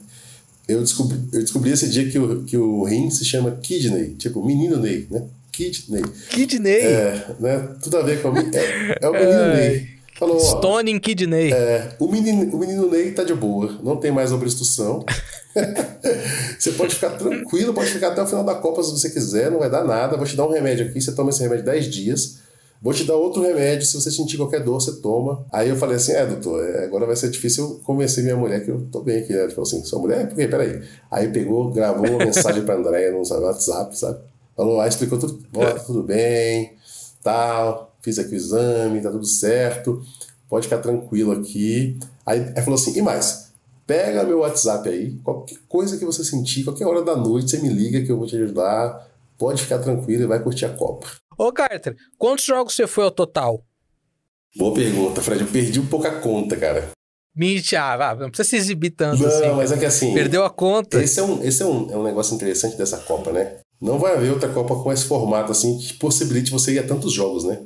Eu 0.67 0.81
descobri, 0.81 1.19
eu 1.33 1.41
descobri 1.41 1.71
esse 1.71 1.89
dia 1.89 2.07
que 2.09 2.19
o, 2.19 2.43
que 2.43 2.55
o 2.55 2.83
rim 2.83 3.09
se 3.09 3.25
chama 3.25 3.57
kidney, 3.61 4.13
tipo 4.15 4.45
menino 4.45 4.77
Ney, 4.77 5.07
né? 5.09 5.23
Kidney. 5.51 6.03
Kidney? 6.29 6.81
É, 6.81 7.25
né? 7.39 7.69
Tudo 7.81 7.97
a 7.97 8.03
ver 8.03 8.21
com 8.21 8.29
o, 8.29 8.37
é, 8.37 8.97
é 9.01 9.09
o 9.09 9.13
menino 9.13 9.53
Ney. 9.55 9.87
Falou, 10.19 10.39
Stone 10.39 10.91
in 10.91 10.99
Kidney. 10.99 11.51
É, 11.51 11.95
o 11.97 12.07
menino, 12.07 12.55
o 12.55 12.59
menino 12.59 12.87
Ney 12.91 13.13
tá 13.13 13.23
de 13.23 13.33
boa, 13.33 13.79
não 13.81 13.97
tem 13.97 14.11
mais 14.11 14.31
obstrução. 14.31 15.03
você 16.59 16.71
pode 16.73 16.93
ficar 16.93 17.11
tranquilo, 17.11 17.73
pode 17.73 17.89
ficar 17.89 18.09
até 18.09 18.21
o 18.21 18.27
final 18.27 18.43
da 18.43 18.55
Copa 18.55 18.83
se 18.83 18.91
você 18.91 19.09
quiser, 19.09 19.49
não 19.49 19.59
vai 19.59 19.71
dar 19.71 19.83
nada. 19.83 20.17
Vou 20.17 20.25
te 20.25 20.35
dar 20.35 20.45
um 20.45 20.51
remédio 20.51 20.85
aqui, 20.85 21.01
você 21.01 21.13
toma 21.13 21.31
esse 21.31 21.41
remédio 21.41 21.65
10 21.65 21.85
dias. 21.89 22.39
Vou 22.81 22.93
te 22.93 23.03
dar 23.03 23.15
outro 23.15 23.41
remédio, 23.41 23.85
se 23.85 23.93
você 23.93 24.09
sentir 24.09 24.37
qualquer 24.37 24.63
dor, 24.63 24.79
você 24.79 25.01
toma. 25.01 25.45
Aí 25.51 25.69
eu 25.69 25.75
falei 25.75 25.97
assim: 25.97 26.13
é, 26.13 26.25
doutor, 26.25 26.63
é, 26.63 26.85
agora 26.85 27.05
vai 27.05 27.15
ser 27.15 27.29
difícil 27.29 27.81
convencer 27.83 28.23
minha 28.23 28.37
mulher 28.37 28.63
que 28.63 28.71
eu 28.71 28.87
tô 28.91 29.01
bem 29.01 29.19
aqui. 29.19 29.33
Ela 29.33 29.49
falou 29.49 29.63
assim: 29.63 29.83
sua 29.83 29.99
mulher? 29.99 30.27
Por 30.27 30.35
quê? 30.35 30.47
Peraí. 30.47 30.81
Aí 31.11 31.27
pegou, 31.29 31.71
gravou 31.71 32.07
uma 32.09 32.25
mensagem 32.25 32.63
pra 32.63 32.75
Andréia 32.75 33.11
no 33.11 33.19
WhatsApp, 33.19 33.97
sabe? 33.97 34.19
Falou, 34.55 34.79
aí 34.79 34.89
explicou 34.89 35.19
tudo: 35.19 35.43
ó, 35.55 35.71
tudo 35.85 36.03
bem, 36.03 36.73
tal, 37.21 37.93
fiz 38.01 38.17
aqui 38.17 38.33
o 38.33 38.35
exame, 38.35 39.01
tá 39.01 39.11
tudo 39.11 39.25
certo 39.25 40.01
pode 40.49 40.67
ficar 40.67 40.79
tranquilo 40.79 41.31
aqui. 41.31 41.97
Aí, 42.25 42.39
aí 42.55 42.61
falou 42.63 42.75
assim: 42.75 42.97
e 42.97 43.01
mais? 43.01 43.49
Pega 43.85 44.23
meu 44.23 44.39
WhatsApp 44.39 44.87
aí, 44.89 45.15
qualquer 45.23 45.57
coisa 45.67 45.97
que 45.97 46.05
você 46.05 46.23
sentir, 46.23 46.63
qualquer 46.63 46.85
hora 46.85 47.03
da 47.03 47.15
noite, 47.15 47.51
você 47.51 47.59
me 47.59 47.69
liga 47.69 48.01
que 48.03 48.11
eu 48.11 48.17
vou 48.17 48.27
te 48.27 48.35
ajudar. 48.35 49.07
Pode 49.37 49.61
ficar 49.63 49.79
tranquilo 49.79 50.23
e 50.23 50.27
vai 50.27 50.43
curtir 50.43 50.65
a 50.65 50.69
Copa. 50.69 51.07
Ô, 51.39 51.51
Carter, 51.53 51.95
quantos 52.17 52.45
jogos 52.45 52.75
você 52.75 52.85
foi 52.85 53.05
ao 53.05 53.11
total? 53.11 53.63
Boa 54.55 54.73
pergunta, 54.73 55.21
Fred. 55.21 55.41
Eu 55.41 55.47
perdi 55.47 55.79
um 55.79 55.85
pouco 55.85 56.05
a 56.05 56.19
conta, 56.19 56.57
cara. 56.57 56.89
Mentira, 57.35 58.09
ah, 58.09 58.15
não 58.15 58.29
precisa 58.29 58.49
se 58.49 58.55
exibir 58.57 58.91
tanto 58.91 59.21
não, 59.21 59.29
assim. 59.29 59.47
Não, 59.47 59.55
mas 59.55 59.71
é 59.71 59.77
que 59.77 59.85
assim. 59.85 60.13
Perdeu 60.13 60.43
a 60.43 60.49
conta. 60.49 61.01
Esse 61.01 61.19
é 61.19 61.23
um, 61.23 61.43
esse 61.43 61.63
é 61.63 61.65
um, 61.65 61.91
é 61.91 61.97
um 61.97 62.03
negócio 62.03 62.35
interessante 62.35 62.75
dessa 62.75 62.97
Copa, 62.97 63.31
né? 63.31 63.57
Não 63.79 63.97
vai 63.97 64.15
haver 64.15 64.31
outra 64.31 64.49
Copa 64.49 64.75
com 64.75 64.91
esse 64.91 65.05
formato 65.05 65.51
assim 65.51 65.77
que 65.77 65.93
possibilite 65.93 66.51
você 66.51 66.73
ir 66.73 66.79
a 66.79 66.87
tantos 66.87 67.13
jogos, 67.13 67.45
né? 67.45 67.59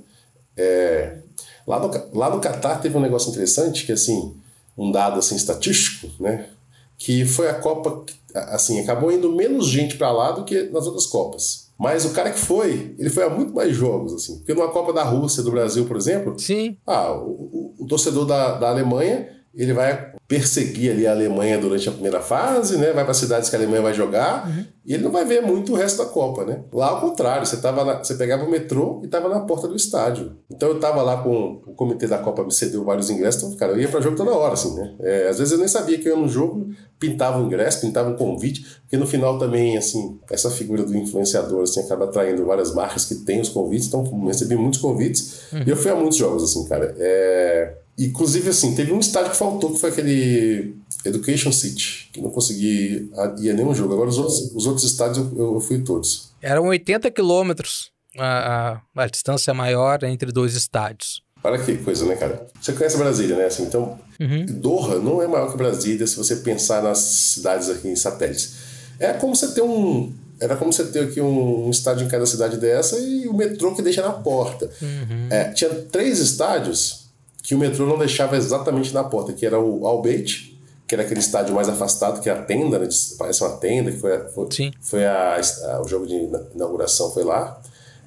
É, 0.55 1.17
Lá 1.65 1.79
no, 1.79 1.89
lá 2.13 2.29
no 2.29 2.41
Catar 2.41 2.81
teve 2.81 2.95
um 2.97 3.01
negócio 3.01 3.29
interessante, 3.29 3.85
que 3.85 3.91
assim, 3.91 4.35
um 4.77 4.91
dado 4.91 5.19
assim 5.19 5.35
estatístico, 5.35 6.11
né? 6.21 6.49
Que 6.97 7.25
foi 7.25 7.49
a 7.49 7.53
Copa, 7.53 8.05
assim, 8.33 8.79
acabou 8.79 9.11
indo 9.11 9.31
menos 9.31 9.67
gente 9.67 9.97
para 9.97 10.11
lá 10.11 10.31
do 10.31 10.43
que 10.43 10.63
nas 10.63 10.85
outras 10.85 11.05
Copas. 11.05 11.62
Mas 11.77 12.05
o 12.05 12.13
cara 12.13 12.31
que 12.31 12.39
foi, 12.39 12.95
ele 12.97 13.09
foi 13.09 13.23
a 13.23 13.29
muito 13.29 13.53
mais 13.53 13.75
jogos, 13.75 14.13
assim. 14.13 14.37
Porque 14.37 14.53
numa 14.53 14.69
Copa 14.69 14.93
da 14.93 15.03
Rússia, 15.03 15.43
do 15.43 15.51
Brasil, 15.51 15.85
por 15.85 15.97
exemplo, 15.97 16.37
Sim. 16.37 16.77
Ah, 16.85 17.11
o, 17.11 17.73
o, 17.77 17.83
o 17.83 17.87
torcedor 17.87 18.25
da, 18.25 18.57
da 18.57 18.69
Alemanha 18.69 19.27
ele 19.55 19.73
vai 19.73 20.13
perseguir 20.27 20.91
ali 20.91 21.05
a 21.05 21.11
Alemanha 21.11 21.59
durante 21.59 21.87
a 21.87 21.91
primeira 21.91 22.19
fase, 22.19 22.77
né? 22.77 22.91
Vai 22.91 23.03
para 23.03 23.13
cidades 23.13 23.49
que 23.49 23.55
a 23.55 23.59
Alemanha 23.59 23.83
vai 23.83 23.93
jogar 23.93 24.47
uhum. 24.47 24.65
e 24.83 24.93
ele 24.95 25.03
não 25.03 25.11
vai 25.11 25.23
ver 25.25 25.41
muito 25.41 25.73
o 25.73 25.75
resto 25.75 25.99
da 25.99 26.09
Copa, 26.09 26.43
né? 26.43 26.61
Lá 26.73 26.87
ao 26.87 27.01
contrário, 27.01 27.45
você 27.45 27.57
tava 27.57 27.85
na, 27.85 28.03
você 28.03 28.15
pegava 28.15 28.43
o 28.43 28.49
metrô 28.49 28.99
e 29.03 29.05
estava 29.05 29.29
na 29.29 29.41
porta 29.41 29.67
do 29.67 29.75
estádio. 29.75 30.35
Então 30.49 30.69
eu 30.69 30.75
estava 30.77 31.03
lá 31.03 31.21
com 31.21 31.61
o 31.67 31.75
comitê 31.75 32.07
da 32.07 32.17
Copa 32.17 32.43
me 32.43 32.51
cedeu 32.51 32.83
vários 32.83 33.11
ingressos, 33.11 33.43
então, 33.43 33.55
cara, 33.55 33.73
eu 33.73 33.79
ia 33.79 33.87
para 33.87 34.01
jogo 34.01 34.17
toda 34.17 34.31
hora, 34.31 34.53
assim, 34.53 34.73
né? 34.75 34.95
É, 35.01 35.27
às 35.29 35.37
vezes 35.37 35.51
eu 35.51 35.59
nem 35.59 35.67
sabia 35.67 35.99
que 35.99 36.09
eu 36.09 36.15
ia 36.15 36.19
no 36.19 36.27
jogo, 36.27 36.69
pintava 36.97 37.39
o 37.39 37.45
ingresso, 37.45 37.81
pintava 37.81 38.09
um 38.09 38.15
convite, 38.15 38.65
porque 38.81 38.97
no 38.97 39.05
final 39.05 39.37
também, 39.37 39.77
assim, 39.77 40.19
essa 40.31 40.49
figura 40.49 40.83
do 40.83 40.97
influenciador, 40.97 41.61
assim, 41.61 41.81
acaba 41.81 42.05
atraindo 42.05 42.43
várias 42.43 42.73
marcas 42.73 43.05
que 43.05 43.15
têm 43.15 43.39
os 43.39 43.49
convites, 43.49 43.87
então 43.87 44.03
recebi 44.25 44.55
muitos 44.55 44.79
convites 44.79 45.43
uhum. 45.53 45.63
e 45.67 45.69
eu 45.69 45.77
fui 45.77 45.91
a 45.91 45.95
muitos 45.95 46.17
jogos, 46.17 46.43
assim, 46.43 46.67
cara. 46.67 46.95
É 46.97 47.82
Inclusive, 47.97 48.49
assim, 48.49 48.73
teve 48.73 48.91
um 48.91 48.99
estádio 48.99 49.31
que 49.31 49.37
faltou, 49.37 49.71
que 49.71 49.79
foi 49.79 49.89
aquele 49.91 50.75
Education 51.05 51.51
City, 51.51 52.09
que 52.11 52.21
não 52.21 52.31
consegui 52.31 53.09
ir 53.39 53.51
a 53.51 53.53
nenhum 53.53 53.73
jogo. 53.73 53.93
Agora, 53.93 54.09
os 54.09 54.17
outros, 54.17 54.51
os 54.53 54.65
outros 54.65 54.85
estádios 54.85 55.17
eu, 55.17 55.55
eu 55.55 55.59
fui 55.59 55.79
todos. 55.79 56.31
Eram 56.41 56.65
80 56.65 57.11
quilômetros 57.11 57.91
a, 58.17 58.81
a, 58.95 59.03
a, 59.03 59.07
distância 59.07 59.53
maior 59.53 60.03
entre 60.03 60.31
dois 60.31 60.55
estádios. 60.55 61.21
Olha 61.43 61.59
que 61.59 61.77
coisa, 61.77 62.05
né, 62.05 62.15
cara? 62.15 62.47
Você 62.59 62.73
conhece 62.73 62.97
Brasília, 62.97 63.35
né? 63.35 63.45
Assim, 63.45 63.63
então, 63.63 63.99
uhum. 64.19 64.45
Doha 64.45 64.99
não 64.99 65.21
é 65.21 65.27
maior 65.27 65.51
que 65.51 65.57
Brasília 65.57 66.07
se 66.07 66.15
você 66.15 66.37
pensar 66.37 66.81
nas 66.81 66.99
cidades 66.99 67.69
aqui 67.69 67.89
em 67.89 67.95
satélites. 67.95 68.55
É 68.99 69.13
como 69.13 69.35
você 69.35 69.49
ter 69.49 69.61
um. 69.61 70.13
Era 70.39 70.55
como 70.55 70.71
você 70.71 70.85
ter 70.85 71.03
aqui 71.03 71.21
um, 71.21 71.67
um 71.67 71.69
estádio 71.69 72.05
em 72.05 72.09
cada 72.09 72.25
cidade 72.25 72.57
dessa 72.57 72.97
e 72.97 73.27
o 73.27 73.33
metrô 73.33 73.75
que 73.75 73.81
deixa 73.81 74.01
na 74.01 74.13
porta. 74.13 74.69
Uhum. 74.81 75.27
É, 75.29 75.51
tinha 75.51 75.69
três 75.69 76.19
estádios 76.19 77.02
que 77.43 77.53
o 77.53 77.57
metrô 77.59 77.85
não 77.85 77.97
deixava 77.97 78.37
exatamente 78.37 78.93
na 78.93 79.03
porta, 79.03 79.33
que 79.33 79.45
era 79.45 79.59
o 79.59 79.85
Albeit, 79.85 80.57
que 80.87 80.95
era 80.95 81.03
aquele 81.03 81.19
estádio 81.19 81.53
mais 81.53 81.67
afastado, 81.67 82.21
que 82.21 82.29
é 82.29 82.33
a 82.33 82.41
tenda, 82.41 82.79
né, 82.79 82.87
parece 83.19 83.43
uma 83.43 83.57
tenda, 83.57 83.91
que 83.91 83.97
foi, 83.97 84.17
foi, 84.29 84.47
foi 84.81 85.05
a, 85.05 85.39
a, 85.73 85.81
o 85.81 85.87
jogo 85.87 86.07
de 86.07 86.15
inauguração 86.55 87.11
foi 87.11 87.25
lá. 87.25 87.61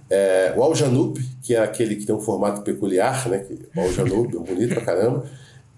É, 0.09 0.55
o 0.57 0.63
Al 0.63 0.75
Janub, 0.75 1.21
que 1.43 1.55
é 1.55 1.59
aquele 1.59 1.97
que 1.97 2.07
tem 2.07 2.15
um 2.15 2.21
formato 2.21 2.63
peculiar, 2.63 3.29
né, 3.29 3.45
o 3.77 3.81
Al 3.81 3.93
Janub, 3.93 4.35
é 4.35 4.39
bonito 4.39 4.75
pra 4.75 4.85
caramba. 4.85 5.27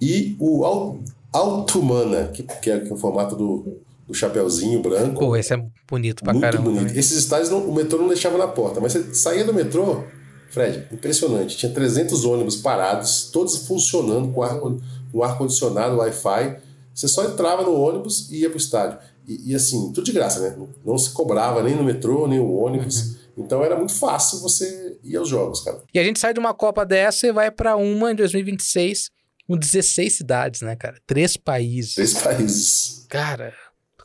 E 0.00 0.36
o 0.38 0.64
Al, 0.64 0.98
Altumana, 1.32 2.28
que, 2.28 2.44
que 2.44 2.70
é, 2.70 2.78
que 2.78 2.90
é 2.90 2.94
o 2.94 2.96
formato 2.96 3.34
do, 3.34 3.78
do 4.06 4.14
chapeuzinho 4.14 4.80
branco. 4.80 5.18
Pô, 5.18 5.36
esse 5.36 5.52
é 5.52 5.64
bonito 5.88 6.22
pra 6.22 6.32
muito 6.32 6.44
caramba. 6.44 6.70
Bonito. 6.70 6.96
Esses 6.96 7.18
estádios 7.18 7.50
não, 7.50 7.58
o 7.68 7.74
metrô 7.74 7.98
não 7.98 8.08
deixava 8.08 8.38
na 8.38 8.46
porta, 8.46 8.80
mas 8.80 8.92
você 8.92 9.14
saía 9.14 9.44
do 9.44 9.52
metrô, 9.52 10.04
Fred, 10.50 10.86
impressionante. 10.92 11.56
Tinha 11.56 11.72
300 11.72 12.24
ônibus 12.24 12.56
parados, 12.56 13.30
todos 13.32 13.66
funcionando 13.66 14.32
com 14.32 14.42
ar, 14.42 14.58
com 14.58 15.22
ar 15.22 15.36
condicionado, 15.36 15.96
Wi-Fi. 15.96 16.56
Você 16.94 17.06
só 17.06 17.24
entrava 17.24 17.62
no 17.62 17.74
ônibus 17.74 18.30
e 18.30 18.38
ia 18.38 18.48
para 18.48 18.56
o 18.56 18.60
estádio. 18.60 18.98
E, 19.26 19.52
e, 19.52 19.54
assim, 19.54 19.92
tudo 19.92 20.04
de 20.04 20.12
graça, 20.12 20.40
né? 20.40 20.56
Não 20.84 20.96
se 20.96 21.10
cobrava 21.10 21.62
nem 21.62 21.76
no 21.76 21.84
metrô, 21.84 22.26
nem 22.26 22.40
o 22.40 22.50
ônibus. 22.54 23.00
Uhum. 23.02 23.44
Então 23.44 23.62
era 23.62 23.76
muito 23.76 23.94
fácil 23.94 24.40
você 24.40 24.98
ir 25.04 25.16
aos 25.16 25.28
jogos, 25.28 25.60
cara. 25.60 25.82
E 25.92 25.98
a 25.98 26.02
gente 26.02 26.18
sai 26.18 26.32
de 26.32 26.40
uma 26.40 26.54
Copa 26.54 26.84
dessa 26.84 27.26
e 27.26 27.32
vai 27.32 27.50
para 27.50 27.76
uma 27.76 28.10
em 28.10 28.14
2026 28.16 29.10
com 29.46 29.56
16 29.56 30.16
cidades, 30.16 30.60
né, 30.62 30.74
cara? 30.76 30.96
Três 31.06 31.36
países. 31.36 31.94
Três 31.94 32.14
países. 32.14 33.06
Cara, 33.08 33.54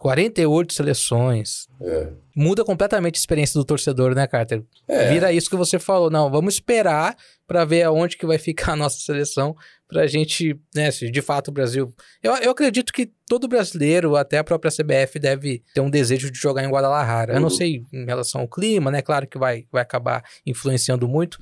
48 0.03 0.73
seleções. 0.73 1.65
É. 1.79 2.09
Muda 2.35 2.65
completamente 2.65 3.15
a 3.15 3.19
experiência 3.19 3.57
do 3.57 3.63
torcedor, 3.63 4.13
né, 4.13 4.27
Carter? 4.27 4.61
É. 4.85 5.07
Vira 5.07 5.31
isso 5.31 5.49
que 5.49 5.55
você 5.55 5.79
falou. 5.79 6.09
Não, 6.09 6.29
vamos 6.29 6.55
esperar 6.55 7.15
para 7.47 7.63
ver 7.63 7.83
aonde 7.83 8.17
que 8.17 8.25
vai 8.25 8.37
ficar 8.37 8.73
a 8.73 8.75
nossa 8.75 8.99
seleção 8.99 9.55
pra 9.87 10.05
gente, 10.05 10.59
né, 10.75 10.91
se 10.91 11.09
de 11.09 11.21
fato 11.21 11.47
o 11.47 11.51
Brasil... 11.53 11.95
Eu, 12.21 12.35
eu 12.35 12.51
acredito 12.51 12.91
que 12.91 13.11
todo 13.25 13.47
brasileiro, 13.47 14.17
até 14.17 14.39
a 14.39 14.43
própria 14.43 14.71
CBF, 14.71 15.19
deve 15.19 15.63
ter 15.73 15.79
um 15.79 15.89
desejo 15.89 16.29
de 16.29 16.37
jogar 16.37 16.65
em 16.65 16.69
Guadalajara. 16.69 17.31
Uhum. 17.31 17.37
Eu 17.37 17.41
não 17.41 17.47
uhum. 17.47 17.55
sei 17.55 17.85
em 17.93 18.05
relação 18.05 18.41
ao 18.41 18.47
clima, 18.49 18.91
né? 18.91 19.01
Claro 19.01 19.25
que 19.25 19.37
vai, 19.37 19.65
vai 19.71 19.83
acabar 19.83 20.21
influenciando 20.45 21.07
muito, 21.07 21.37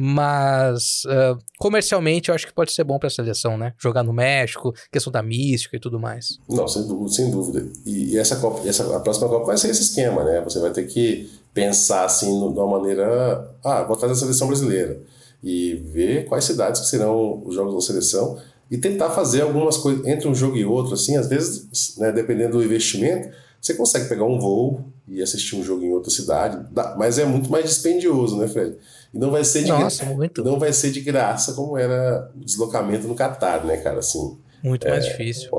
mas 0.00 1.02
uh, 1.06 1.36
comercialmente 1.58 2.28
eu 2.28 2.34
acho 2.36 2.46
que 2.46 2.52
pode 2.52 2.70
ser 2.70 2.84
bom 2.84 3.00
para 3.00 3.08
a 3.08 3.10
seleção, 3.10 3.58
né? 3.58 3.74
Jogar 3.76 4.04
no 4.04 4.12
México, 4.12 4.72
questão 4.92 5.12
da 5.12 5.20
mística 5.20 5.76
e 5.76 5.80
tudo 5.80 5.98
mais. 5.98 6.38
Não, 6.48 6.68
sem 6.68 6.86
dúvida. 6.86 7.10
Sem 7.10 7.30
dúvida. 7.32 7.68
E, 7.84 8.12
e 8.14 8.16
essa 8.16 8.36
Copa, 8.36 8.68
essa, 8.68 8.96
a 8.96 9.00
próxima 9.00 9.28
Copa 9.28 9.46
vai 9.46 9.58
ser 9.58 9.70
esse 9.70 9.82
esquema, 9.82 10.22
né? 10.22 10.40
Você 10.42 10.60
vai 10.60 10.70
ter 10.70 10.84
que 10.84 11.28
pensar 11.52 12.04
assim 12.04 12.26
de 12.26 12.60
uma 12.60 12.78
maneira, 12.78 13.52
ah, 13.64 13.82
vou 13.82 13.96
trazer 13.96 14.12
a 14.12 14.16
seleção 14.16 14.46
brasileira 14.46 15.00
e 15.42 15.74
ver 15.74 16.26
quais 16.26 16.44
cidades 16.44 16.80
que 16.80 16.86
serão 16.86 17.42
os 17.44 17.56
jogos 17.56 17.74
da 17.74 17.80
seleção. 17.80 18.38
e 18.70 18.76
tentar 18.76 19.10
fazer 19.10 19.40
algumas 19.40 19.78
coisas 19.78 20.06
entre 20.06 20.28
um 20.28 20.34
jogo 20.34 20.56
e 20.56 20.64
outro, 20.64 20.94
assim, 20.94 21.16
às 21.16 21.26
vezes, 21.26 21.96
né, 21.96 22.12
dependendo 22.12 22.58
do 22.58 22.62
investimento, 22.62 23.34
você 23.60 23.74
consegue 23.74 24.08
pegar 24.08 24.24
um 24.24 24.38
voo 24.38 24.84
e 25.08 25.22
assistir 25.22 25.56
um 25.56 25.64
jogo 25.64 25.82
em 25.82 25.90
outra 25.90 26.10
cidade, 26.10 26.64
mas 26.96 27.18
é 27.18 27.24
muito 27.24 27.50
mais 27.50 27.64
dispendioso, 27.64 28.36
né, 28.36 28.46
Fred? 28.46 28.76
E 29.12 29.18
não 29.18 29.30
vai 29.30 29.44
ser 29.44 29.62
de 29.64 29.68
Nossa, 29.68 30.04
gra... 30.04 30.14
muito. 30.14 30.44
não 30.44 30.58
vai 30.58 30.72
ser 30.72 30.90
de 30.90 31.00
graça 31.00 31.54
como 31.54 31.78
era 31.78 32.30
o 32.34 32.44
deslocamento 32.44 33.06
no 33.06 33.14
Catar, 33.14 33.64
né, 33.64 33.78
cara, 33.78 33.98
assim. 33.98 34.38
Muito 34.62 34.86
é, 34.86 34.90
mais 34.90 35.04
difícil. 35.04 35.50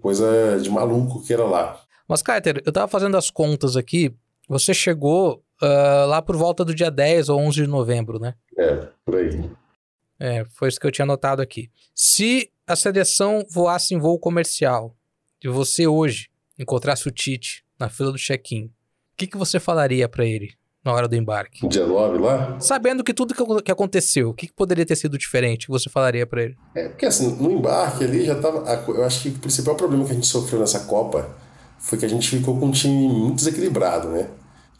Coisa 0.00 0.58
de 0.60 0.68
maluco 0.68 1.22
que 1.22 1.32
era 1.32 1.44
lá. 1.44 1.80
Mas, 2.08 2.22
Carter, 2.22 2.62
eu 2.66 2.72
tava 2.72 2.88
fazendo 2.88 3.16
as 3.16 3.30
contas 3.30 3.76
aqui, 3.76 4.14
você 4.48 4.74
chegou 4.74 5.42
uh, 5.62 6.06
lá 6.06 6.20
por 6.20 6.36
volta 6.36 6.64
do 6.64 6.74
dia 6.74 6.90
10 6.90 7.28
ou 7.28 7.40
11 7.40 7.62
de 7.62 7.66
novembro, 7.66 8.18
né? 8.18 8.34
É, 8.58 8.88
por 9.04 9.16
aí. 9.16 9.50
É, 10.18 10.44
foi 10.52 10.68
isso 10.68 10.78
que 10.78 10.86
eu 10.86 10.92
tinha 10.92 11.06
notado 11.06 11.40
aqui. 11.40 11.70
Se 11.94 12.50
a 12.66 12.76
seleção 12.76 13.46
voasse 13.50 13.94
em 13.94 13.98
voo 13.98 14.18
comercial 14.18 14.94
e 15.42 15.48
você 15.48 15.86
hoje 15.86 16.28
encontrasse 16.58 17.08
o 17.08 17.10
Tite 17.10 17.64
na 17.78 17.88
fila 17.88 18.12
do 18.12 18.18
check-in, 18.18 18.66
o 18.66 18.72
que, 19.16 19.26
que 19.26 19.36
você 19.36 19.58
falaria 19.58 20.08
para 20.08 20.24
ele 20.24 20.54
na 20.84 20.92
hora 20.92 21.06
do 21.06 21.14
embarque? 21.14 21.66
Dia 21.68 21.86
9 21.86 22.18
lá? 22.18 22.56
Sabendo 22.60 23.04
que 23.04 23.14
tudo 23.14 23.34
que, 23.62 23.72
aconteceu, 23.72 24.30
o 24.30 24.34
que, 24.34 24.46
que, 24.46 24.52
poderia 24.52 24.84
ter 24.84 24.96
sido 24.96 25.16
diferente 25.16 25.66
que 25.66 25.72
você 25.72 25.88
falaria 25.88 26.26
para 26.26 26.42
ele? 26.42 26.56
É, 26.74 26.88
porque 26.88 27.06
assim, 27.06 27.36
no 27.36 27.50
embarque 27.50 28.04
ali 28.04 28.24
já 28.24 28.34
tava. 28.34 28.58
Eu 28.88 29.04
acho 29.04 29.22
que 29.22 29.28
o 29.28 29.38
principal 29.38 29.74
problema 29.74 30.04
que 30.04 30.12
a 30.12 30.14
gente 30.14 30.26
sofreu 30.26 30.60
nessa 30.60 30.80
Copa 30.80 31.28
foi 31.78 31.98
que 31.98 32.04
a 32.04 32.08
gente 32.08 32.28
ficou 32.28 32.58
com 32.58 32.66
um 32.66 32.70
time 32.70 33.08
muito 33.08 33.36
desequilibrado, 33.36 34.08
né? 34.08 34.28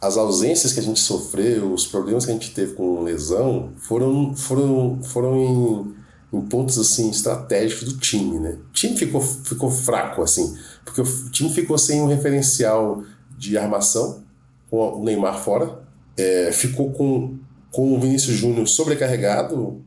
as 0.03 0.17
ausências 0.17 0.73
que 0.73 0.81
a 0.81 0.83
gente 0.83 0.99
sofreu, 0.99 1.71
os 1.71 1.87
problemas 1.87 2.25
que 2.25 2.31
a 2.31 2.33
gente 2.33 2.53
teve 2.53 2.73
com 2.73 3.03
lesão, 3.03 3.71
foram, 3.77 4.35
foram, 4.35 5.01
foram 5.01 5.37
em, 5.37 5.95
em 6.37 6.41
pontos 6.41 6.77
assim 6.77 7.09
estratégicos 7.09 7.93
do 7.93 7.97
time, 7.97 8.37
né? 8.37 8.57
O 8.69 8.73
time 8.73 8.97
ficou, 8.97 9.21
ficou 9.21 9.71
fraco 9.71 10.21
assim, 10.21 10.57
porque 10.83 10.99
o 10.99 11.31
time 11.31 11.49
ficou 11.49 11.77
sem 11.77 12.01
um 12.01 12.07
referencial 12.07 13.01
de 13.37 13.57
armação, 13.57 14.23
com 14.69 14.99
o 14.99 15.03
Neymar 15.05 15.39
fora, 15.39 15.82
é, 16.17 16.51
ficou 16.51 16.91
com, 16.91 17.37
com 17.71 17.95
o 17.95 17.99
Vinícius 17.99 18.35
Júnior 18.35 18.67
sobrecarregado 18.67 19.81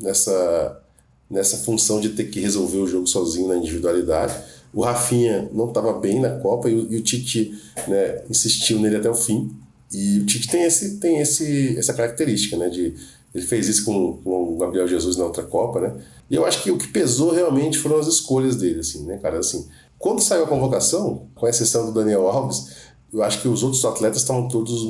nessa, 0.00 0.82
nessa 1.30 1.58
função 1.58 2.00
de 2.00 2.10
ter 2.10 2.24
que 2.24 2.40
resolver 2.40 2.78
o 2.78 2.86
jogo 2.86 3.06
sozinho 3.06 3.48
na 3.48 3.56
individualidade 3.56 4.34
o 4.72 4.82
Rafinha 4.82 5.50
não 5.52 5.68
estava 5.68 5.92
bem 5.92 6.20
na 6.20 6.30
Copa 6.38 6.68
e 6.68 6.74
o, 6.74 6.92
e 6.92 6.96
o 6.96 7.02
Tite 7.02 7.54
né, 7.86 8.22
insistiu 8.30 8.80
nele 8.80 8.96
até 8.96 9.10
o 9.10 9.14
fim. 9.14 9.54
E 9.92 10.20
o 10.20 10.26
Tite 10.26 10.48
tem, 10.48 10.62
esse, 10.62 10.96
tem 10.96 11.20
esse, 11.20 11.78
essa 11.78 11.92
característica, 11.92 12.56
né? 12.56 12.70
De, 12.70 12.94
ele 13.34 13.44
fez 13.44 13.68
isso 13.68 13.84
com, 13.84 14.18
com 14.24 14.54
o 14.54 14.56
Gabriel 14.56 14.88
Jesus 14.88 15.16
na 15.16 15.24
outra 15.24 15.42
Copa, 15.42 15.80
né? 15.80 15.94
E 16.30 16.34
eu 16.34 16.46
acho 16.46 16.62
que 16.62 16.70
o 16.70 16.78
que 16.78 16.88
pesou 16.88 17.32
realmente 17.32 17.76
foram 17.76 17.98
as 17.98 18.06
escolhas 18.06 18.56
dele, 18.56 18.80
assim, 18.80 19.04
né, 19.04 19.18
cara? 19.18 19.38
Assim, 19.38 19.66
quando 19.98 20.22
saiu 20.22 20.44
a 20.44 20.48
convocação, 20.48 21.26
com 21.34 21.46
exceção 21.46 21.86
do 21.86 21.92
Daniel 21.92 22.26
Alves, 22.26 22.81
eu 23.12 23.22
acho 23.22 23.42
que 23.42 23.48
os 23.48 23.62
outros 23.62 23.84
atletas 23.84 24.22
estavam 24.22 24.48
todos 24.48 24.84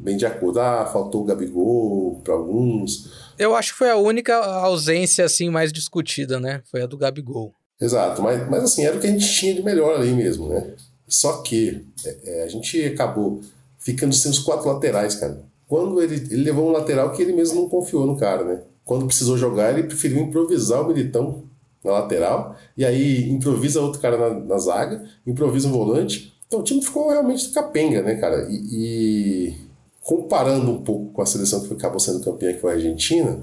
bem 0.00 0.16
de 0.16 0.26
acordo. 0.26 0.60
Ah, 0.60 0.84
faltou 0.86 1.22
o 1.22 1.24
Gabigol 1.24 2.20
para 2.24 2.34
alguns. 2.34 3.10
Eu 3.38 3.54
acho 3.54 3.72
que 3.72 3.78
foi 3.78 3.90
a 3.90 3.96
única 3.96 4.34
ausência 4.34 5.24
assim 5.24 5.48
mais 5.48 5.72
discutida, 5.72 6.40
né? 6.40 6.62
Foi 6.70 6.82
a 6.82 6.86
do 6.86 6.96
Gabigol. 6.96 7.54
Exato, 7.80 8.22
mas, 8.22 8.48
mas 8.48 8.64
assim, 8.64 8.84
era 8.84 8.96
o 8.96 9.00
que 9.00 9.06
a 9.06 9.10
gente 9.10 9.28
tinha 9.32 9.54
de 9.54 9.62
melhor 9.62 9.96
ali 9.96 10.12
mesmo, 10.12 10.48
né? 10.48 10.74
Só 11.08 11.42
que 11.42 11.84
é, 12.04 12.16
é, 12.24 12.44
a 12.44 12.48
gente 12.48 12.82
acabou 12.84 13.40
ficando 13.78 14.14
sem 14.14 14.30
os 14.30 14.38
quatro 14.38 14.68
laterais, 14.68 15.14
cara. 15.16 15.42
Quando 15.68 16.02
ele, 16.02 16.14
ele 16.14 16.44
levou 16.44 16.68
um 16.68 16.72
lateral 16.72 17.12
que 17.12 17.22
ele 17.22 17.32
mesmo 17.32 17.62
não 17.62 17.68
confiou 17.68 18.06
no 18.06 18.16
cara, 18.16 18.44
né? 18.44 18.62
Quando 18.84 19.06
precisou 19.06 19.36
jogar, 19.36 19.72
ele 19.72 19.86
preferiu 19.86 20.18
improvisar 20.18 20.82
o 20.82 20.88
Militão 20.88 21.44
na 21.84 21.92
lateral, 21.92 22.56
e 22.76 22.84
aí 22.84 23.28
improvisa 23.30 23.80
outro 23.80 24.00
cara 24.00 24.16
na, 24.16 24.40
na 24.40 24.58
zaga, 24.58 25.04
improvisa 25.26 25.68
um 25.68 25.72
volante. 25.72 26.31
Então 26.52 26.60
o 26.60 26.64
time 26.64 26.82
ficou 26.82 27.08
realmente 27.08 27.48
capenga, 27.48 28.02
né, 28.02 28.16
cara? 28.16 28.46
E, 28.50 28.56
e 28.70 29.56
comparando 30.02 30.70
um 30.70 30.82
pouco 30.82 31.10
com 31.10 31.22
a 31.22 31.26
seleção 31.26 31.66
que 31.66 31.72
acabou 31.72 31.98
sendo 31.98 32.22
campeã, 32.22 32.52
que 32.52 32.60
foi 32.60 32.72
a 32.72 32.74
Argentina, 32.74 33.40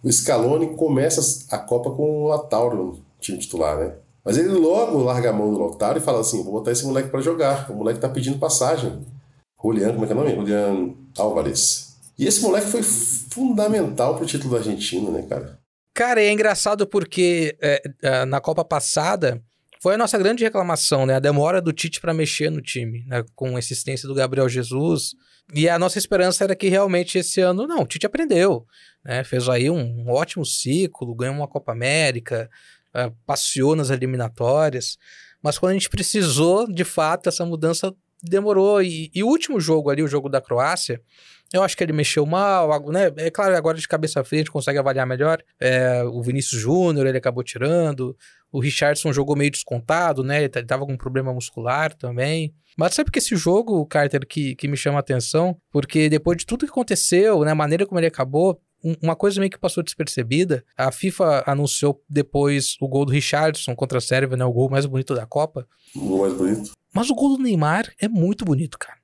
o 0.00 0.12
Scaloni 0.12 0.76
começa 0.76 1.44
a 1.50 1.58
Copa 1.58 1.90
com 1.90 2.22
o 2.22 2.28
Latauro 2.28 3.00
time 3.18 3.38
titular, 3.38 3.76
né? 3.78 3.94
Mas 4.24 4.38
ele 4.38 4.50
logo 4.50 4.98
larga 4.98 5.30
a 5.30 5.32
mão 5.32 5.52
do 5.52 5.58
Lautaro 5.58 5.98
e 5.98 6.00
fala 6.00 6.20
assim: 6.20 6.44
vou 6.44 6.52
botar 6.52 6.70
esse 6.70 6.86
moleque 6.86 7.08
para 7.08 7.20
jogar. 7.20 7.68
O 7.68 7.74
moleque 7.74 7.98
tá 7.98 8.08
pedindo 8.08 8.38
passagem. 8.38 9.04
Julian, 9.60 9.94
como 9.94 10.04
é 10.04 10.06
que 10.06 10.12
é 10.12 10.16
o 10.16 10.18
nome? 10.20 10.34
Julian 10.36 10.94
Álvares. 11.18 11.96
E 12.16 12.28
esse 12.28 12.42
moleque 12.42 12.68
foi 12.68 12.84
fundamental 12.84 14.14
pro 14.14 14.24
título 14.24 14.52
da 14.52 14.58
Argentina, 14.58 15.10
né, 15.10 15.22
cara? 15.22 15.58
Cara, 15.92 16.22
é 16.22 16.30
engraçado 16.30 16.86
porque 16.86 17.56
é, 17.60 17.82
é, 18.02 18.24
na 18.24 18.40
Copa 18.40 18.64
passada 18.64 19.42
foi 19.82 19.96
a 19.96 19.98
nossa 19.98 20.16
grande 20.16 20.44
reclamação, 20.44 21.04
né? 21.04 21.16
A 21.16 21.18
demora 21.18 21.60
do 21.60 21.72
Tite 21.72 22.00
para 22.00 22.14
mexer 22.14 22.50
no 22.50 22.62
time, 22.62 23.04
né? 23.04 23.24
com 23.34 23.56
a 23.56 23.58
existência 23.58 24.06
do 24.06 24.14
Gabriel 24.14 24.48
Jesus. 24.48 25.16
E 25.52 25.68
a 25.68 25.76
nossa 25.76 25.98
esperança 25.98 26.44
era 26.44 26.54
que 26.54 26.68
realmente 26.68 27.18
esse 27.18 27.40
ano, 27.40 27.66
não, 27.66 27.80
o 27.82 27.86
Tite 27.86 28.06
aprendeu, 28.06 28.64
né? 29.04 29.24
Fez 29.24 29.48
aí 29.48 29.68
um, 29.68 30.06
um 30.06 30.10
ótimo 30.12 30.46
ciclo, 30.46 31.16
ganhou 31.16 31.34
uma 31.34 31.48
Copa 31.48 31.72
América, 31.72 32.48
uh, 32.94 33.12
passeou 33.26 33.74
nas 33.74 33.90
eliminatórias, 33.90 34.96
mas 35.42 35.58
quando 35.58 35.70
a 35.70 35.74
gente 35.74 35.90
precisou, 35.90 36.72
de 36.72 36.84
fato, 36.84 37.28
essa 37.28 37.44
mudança 37.44 37.92
demorou. 38.22 38.82
E, 38.82 39.10
e, 39.14 39.22
o 39.22 39.26
último 39.26 39.60
jogo 39.60 39.90
ali, 39.90 40.02
o 40.02 40.08
jogo 40.08 40.28
da 40.28 40.40
Croácia, 40.40 41.00
eu 41.52 41.62
acho 41.62 41.76
que 41.76 41.82
ele 41.82 41.92
mexeu 41.92 42.24
mal, 42.24 42.90
né? 42.90 43.12
É 43.16 43.30
claro, 43.30 43.56
agora 43.56 43.76
de 43.76 43.86
cabeça 43.86 44.22
fria 44.24 44.40
a 44.40 44.42
gente 44.42 44.50
consegue 44.50 44.78
avaliar 44.78 45.06
melhor. 45.06 45.42
É, 45.60 46.02
o 46.04 46.22
Vinícius 46.22 46.60
Júnior, 46.60 47.06
ele 47.06 47.18
acabou 47.18 47.42
tirando. 47.42 48.16
O 48.50 48.60
Richardson 48.60 49.12
jogou 49.12 49.36
meio 49.36 49.50
descontado, 49.50 50.22
né? 50.22 50.44
Ele 50.44 50.48
tava 50.48 50.86
com 50.86 50.92
um 50.92 50.96
problema 50.96 51.32
muscular 51.32 51.92
também. 51.94 52.54
Mas 52.76 52.94
sabe 52.94 53.10
que 53.10 53.18
esse 53.18 53.36
jogo, 53.36 53.84
Carter, 53.86 54.26
que, 54.26 54.54
que 54.54 54.66
me 54.66 54.76
chama 54.76 54.98
a 54.98 55.00
atenção? 55.00 55.56
Porque 55.70 56.08
depois 56.08 56.38
de 56.38 56.46
tudo 56.46 56.64
que 56.64 56.72
aconteceu, 56.72 57.40
né? 57.40 57.50
A 57.50 57.54
maneira 57.54 57.86
como 57.86 58.00
ele 58.00 58.06
acabou, 58.06 58.58
uma 59.02 59.14
coisa 59.14 59.38
meio 59.38 59.50
que 59.50 59.58
passou 59.58 59.82
despercebida. 59.82 60.64
A 60.76 60.90
FIFA 60.90 61.44
anunciou 61.46 62.02
depois 62.08 62.76
o 62.80 62.88
gol 62.88 63.04
do 63.04 63.12
Richardson 63.12 63.74
contra 63.74 63.98
a 63.98 64.00
Sérvia, 64.00 64.36
né? 64.36 64.44
O 64.44 64.52
gol 64.52 64.70
mais 64.70 64.86
bonito 64.86 65.14
da 65.14 65.26
Copa. 65.26 65.66
O 65.94 66.00
gol 66.00 66.20
mais 66.22 66.32
bonito. 66.32 66.72
Mas 66.94 67.10
o 67.10 67.14
gol 67.14 67.36
do 67.36 67.42
Neymar 67.42 67.92
é 67.98 68.08
muito 68.08 68.44
bonito, 68.44 68.78
cara. 68.78 69.02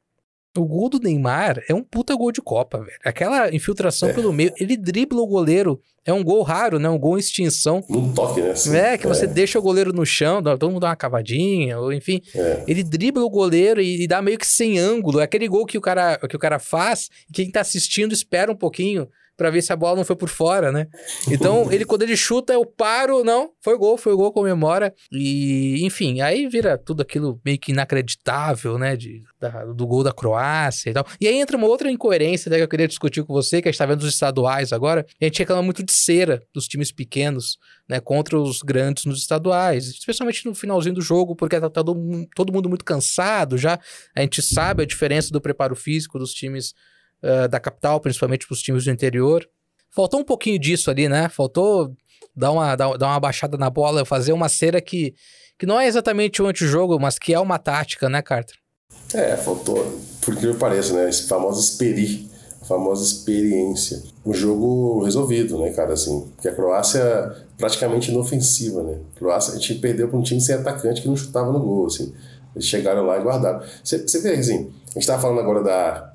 O 0.57 0.65
gol 0.65 0.89
do 0.89 0.99
Neymar 0.99 1.63
é 1.69 1.75
um 1.75 1.83
puta 1.83 2.15
gol 2.17 2.33
de 2.33 2.41
Copa, 2.41 2.79
velho. 2.79 2.99
Aquela 3.05 3.55
infiltração 3.55 4.09
é. 4.09 4.13
pelo 4.13 4.33
meio, 4.33 4.53
ele 4.59 4.77
dribla 4.77 5.21
o 5.21 5.27
goleiro. 5.27 5.81
É 6.05 6.13
um 6.13 6.25
gol 6.25 6.43
raro, 6.43 6.79
né? 6.79 6.89
Um 6.89 6.99
gol 6.99 7.17
em 7.17 7.21
extinção. 7.21 7.85
Um 7.89 8.13
toque, 8.13 8.41
né? 8.41 8.51
Assim, 8.51 8.75
é, 8.75 8.97
que 8.97 9.07
é. 9.07 9.09
você 9.09 9.27
deixa 9.27 9.59
o 9.59 9.63
goleiro 9.63 9.93
no 9.93 10.07
chão, 10.07 10.43
todo 10.43 10.71
mundo 10.71 10.81
dá 10.81 10.89
uma 10.89 10.97
cavadinha, 10.97 11.79
ou 11.79 11.93
enfim. 11.93 12.21
É. 12.35 12.65
Ele 12.67 12.83
dribla 12.83 13.23
o 13.23 13.31
goleiro 13.31 13.81
e, 13.81 14.03
e, 14.03 14.07
dá 14.07 14.23
meio 14.23 14.39
que 14.39 14.47
sem 14.47 14.79
ângulo. 14.79 15.21
É 15.21 15.25
aquele 15.25 15.47
gol 15.47 15.67
que 15.67 15.77
o 15.77 15.81
cara, 15.81 16.17
que 16.17 16.35
o 16.35 16.39
cara 16.39 16.59
faz, 16.59 17.11
e 17.29 17.33
quem 17.33 17.51
tá 17.51 17.61
assistindo 17.61 18.13
espera 18.13 18.51
um 18.51 18.57
pouquinho 18.57 19.07
para 19.39 19.51
ver 19.51 19.63
se 19.63 19.73
a 19.73 19.77
bola 19.77 19.99
não 19.99 20.05
foi 20.05 20.17
por 20.17 20.29
fora, 20.29 20.73
né? 20.73 20.89
Então, 21.31 21.71
ele 21.73 21.85
quando 21.85 22.03
ele 22.03 22.17
chuta, 22.17 22.53
eu 22.53 22.67
paro, 22.67 23.23
não, 23.23 23.51
foi 23.63 23.79
gol, 23.79 23.97
foi 23.97 24.13
gol, 24.17 24.33
comemora. 24.33 24.93
E, 25.13 25.87
enfim, 25.87 26.21
aí 26.21 26.49
vira 26.49 26.77
tudo 26.77 27.03
aquilo 27.03 27.41
meio 27.45 27.57
que 27.57 27.71
inacreditável, 27.71 28.77
né? 28.77 28.97
De, 28.97 29.23
da, 29.41 29.65
do 29.67 29.87
gol 29.87 30.03
da 30.03 30.13
Croácia 30.13 30.91
e 30.91 30.93
tal. 30.93 31.07
E 31.21 31.29
aí 31.29 31.37
entra 31.37 31.57
uma 31.57 31.69
outra 31.69 31.89
incoerência 31.89 32.51
né, 32.51 32.57
que 32.57 32.65
eu 32.65 32.69
queria 32.69 32.89
discutir 32.89 33.23
com 33.23 33.33
você, 33.33 33.63
que 33.63 33.69
a 33.69 33.71
gente 33.71 33.79
tá 33.79 33.87
vendo 33.87 34.03
os 34.03 34.09
estaduais 34.09 34.73
agora. 34.73 35.07
A 35.21 35.25
gente 35.25 35.39
reclama 35.39 35.63
muito 35.63 35.85
de 35.85 35.93
cera 35.93 36.43
dos 36.53 36.67
times 36.67 36.91
pequenos, 36.91 37.59
né? 37.89 38.01
Contra 38.01 38.37
os 38.37 38.61
grandes 38.61 39.05
nos 39.05 39.21
estaduais, 39.21 39.87
especialmente 39.87 40.45
no 40.47 40.55
finalzinho 40.55 40.97
do 40.97 41.01
jogo, 41.01 41.37
porque 41.37 41.61
tá, 41.61 41.71
tá 41.71 41.85
todo, 41.85 42.27
todo 42.35 42.53
mundo 42.53 42.69
muito 42.69 42.85
cansado 42.85 43.57
já. 43.57 43.79
A 44.17 44.21
gente 44.21 44.43
sabe 44.43 44.83
a 44.83 44.87
diferença 44.87 45.31
do 45.31 45.41
preparo 45.41 45.77
físico 45.77 46.19
dos 46.19 46.33
times 46.33 46.75
uh, 47.23 47.49
da 47.49 47.61
capital, 47.61 48.01
principalmente 48.01 48.47
para 48.47 48.55
os 48.55 48.61
times 48.61 48.85
do 48.85 48.91
interior. 48.91 49.49
Faltou 49.95 50.21
um 50.21 50.25
pouquinho 50.25 50.59
disso 50.59 50.91
ali, 50.91 51.09
né? 51.09 51.29
Faltou 51.29 51.93
dar 52.35 52.53
uma, 52.53 52.77
dar, 52.77 52.89
uma 52.97 53.21
baixada 53.21 53.57
na 53.57 53.69
bola, 53.69 54.05
fazer 54.05 54.33
uma 54.33 54.49
cera 54.49 54.81
que, 54.81 55.15
que 55.59 55.67
não 55.67 55.81
é 55.81 55.87
exatamente 55.87 56.41
um 56.41 56.47
antijogo, 56.47 56.99
mas 56.99 57.19
que 57.19 57.35
é 57.35 57.41
uma 57.41 57.59
tática, 57.59 58.09
né, 58.09 58.23
Carter? 58.23 58.55
É, 59.13 59.37
faltou, 59.37 59.99
por 60.21 60.37
que 60.37 60.53
pareça, 60.55 60.95
né? 60.95 61.09
Esse 61.09 61.27
famoso 61.27 61.61
experi, 61.61 62.29
a 62.61 62.65
famosa 62.65 63.05
experiência. 63.05 64.03
Um 64.25 64.35
jogo 64.35 65.03
resolvido, 65.05 65.59
né, 65.59 65.71
cara? 65.71 65.95
Assim, 65.95 66.29
porque 66.35 66.49
a 66.49 66.55
Croácia 66.55 67.47
praticamente 67.57 68.11
inofensiva, 68.11 68.83
né? 68.83 68.99
A 69.15 69.19
Croácia, 69.19 69.55
a 69.55 69.59
gente 69.59 69.75
perdeu 69.77 70.09
para 70.09 70.19
um 70.19 70.23
time 70.23 70.41
sem 70.41 70.55
atacante 70.55 71.03
que 71.03 71.09
não 71.09 71.17
chutava 71.17 71.51
no 71.51 71.61
gol, 71.61 71.87
assim. 71.87 72.15
Eles 72.55 72.69
chegaram 72.69 73.05
lá 73.05 73.19
e 73.19 73.23
guardaram. 73.23 73.63
Você 73.83 74.21
vê, 74.21 74.35
assim, 74.35 74.71
a 74.87 74.91
gente 74.91 74.99
estava 74.99 75.21
falando 75.21 75.41
agora 75.41 75.63
da, 75.63 76.08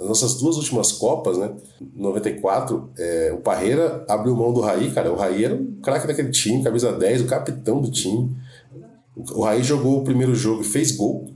as 0.00 0.06
nossas 0.06 0.34
duas 0.36 0.56
últimas 0.56 0.92
Copas, 0.92 1.36
né? 1.36 1.52
94, 1.94 2.90
é, 2.98 3.32
o 3.34 3.38
Parreira 3.38 4.04
abriu 4.08 4.34
mão 4.34 4.52
do 4.52 4.60
Raí, 4.60 4.90
cara. 4.90 5.12
O 5.12 5.16
Raí 5.16 5.44
era 5.44 5.54
o 5.54 5.76
craque 5.82 6.06
daquele 6.06 6.30
time, 6.30 6.64
camisa 6.64 6.92
10, 6.92 7.22
o 7.22 7.26
capitão 7.26 7.80
do 7.82 7.90
time. 7.90 8.34
O 9.34 9.42
Raí 9.42 9.62
jogou 9.62 9.98
o 9.98 10.04
primeiro 10.04 10.34
jogo 10.34 10.62
e 10.62 10.64
fez 10.64 10.92
gol, 10.92 11.30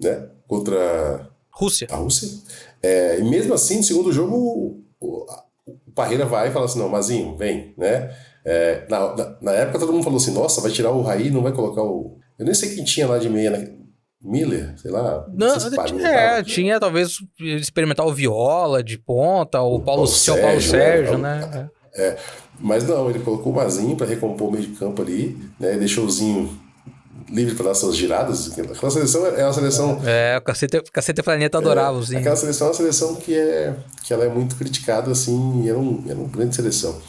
né? 0.00 0.28
Contra 0.48 1.28
Rússia. 1.50 1.86
a 1.90 1.96
Rússia. 1.96 2.28
É, 2.82 3.20
e 3.20 3.24
mesmo 3.24 3.52
assim, 3.52 3.76
no 3.76 3.82
segundo 3.82 4.10
jogo, 4.10 4.34
o, 4.98 5.26
o, 5.66 5.92
Parreira 5.94 6.24
vai 6.24 6.48
e 6.48 6.52
fala 6.52 6.64
assim: 6.64 6.78
não, 6.78 6.88
Mazinho, 6.88 7.36
vem, 7.36 7.74
né? 7.76 8.14
É, 8.44 8.86
na, 8.88 9.14
na, 9.14 9.36
na, 9.42 9.52
época 9.52 9.78
todo 9.78 9.92
mundo 9.92 10.04
falou 10.04 10.18
assim, 10.18 10.32
nossa, 10.32 10.60
vai 10.60 10.70
tirar 10.70 10.92
o 10.92 11.02
Raí, 11.02 11.30
não 11.30 11.42
vai 11.42 11.52
colocar 11.52 11.82
o... 11.82 12.16
Eu 12.38 12.44
nem 12.44 12.54
sei 12.54 12.76
quem 12.76 12.84
tinha 12.84 13.06
lá 13.06 13.18
de 13.18 13.28
meia, 13.28 13.50
né? 13.50 13.72
Miller, 14.22 14.74
sei 14.78 14.90
lá. 14.90 15.26
Não, 15.32 15.56
não 15.56 16.06
é, 16.06 16.42
tinha 16.42 16.80
talvez 16.80 17.18
experimentar 17.38 18.06
o 18.06 18.12
Viola 18.12 18.82
de 18.82 18.98
ponta, 18.98 19.60
o 19.60 19.80
Paulo, 19.80 20.02
o 20.02 20.06
Sérgio, 20.06 20.42
Paulo 20.42 20.60
Sérgio, 20.60 21.18
né? 21.18 21.46
né? 21.46 21.70
É, 21.94 22.16
mas 22.58 22.84
não, 22.84 23.08
ele 23.08 23.20
colocou 23.20 23.52
o 23.52 23.56
Mazinho 23.56 23.96
para 23.96 24.06
recompor 24.06 24.48
o 24.48 24.52
meio 24.52 24.66
de 24.66 24.76
campo 24.76 25.02
ali, 25.02 25.38
né? 25.58 25.76
Deixou 25.76 26.04
o 26.04 26.10
Zinho 26.10 26.58
livre 27.30 27.54
para 27.54 27.66
dar 27.66 27.74
suas 27.74 27.96
giradas. 27.96 28.50
Aquela 28.58 28.90
seleção 28.90 29.26
é 29.26 29.44
uma 29.44 29.52
seleção. 29.52 30.00
É, 30.04 30.36
o 30.38 30.40
Cacete, 30.40 30.82
Cacete 30.92 31.22
Planeta 31.22 31.58
adorava 31.58 31.96
é, 31.96 32.00
o 32.00 32.02
Zinho. 32.02 32.20
Aquela 32.20 32.36
seleção 32.36 32.68
é 32.68 32.70
uma 32.70 32.76
seleção 32.76 33.14
que, 33.16 33.34
é, 33.34 33.74
que 34.02 34.12
ela 34.12 34.24
é 34.24 34.28
muito 34.28 34.56
criticada, 34.56 35.10
assim, 35.10 35.62
e 35.64 35.68
era, 35.68 35.78
um, 35.78 36.04
era 36.06 36.18
uma 36.18 36.28
grande 36.28 36.54
seleção. 36.54 37.00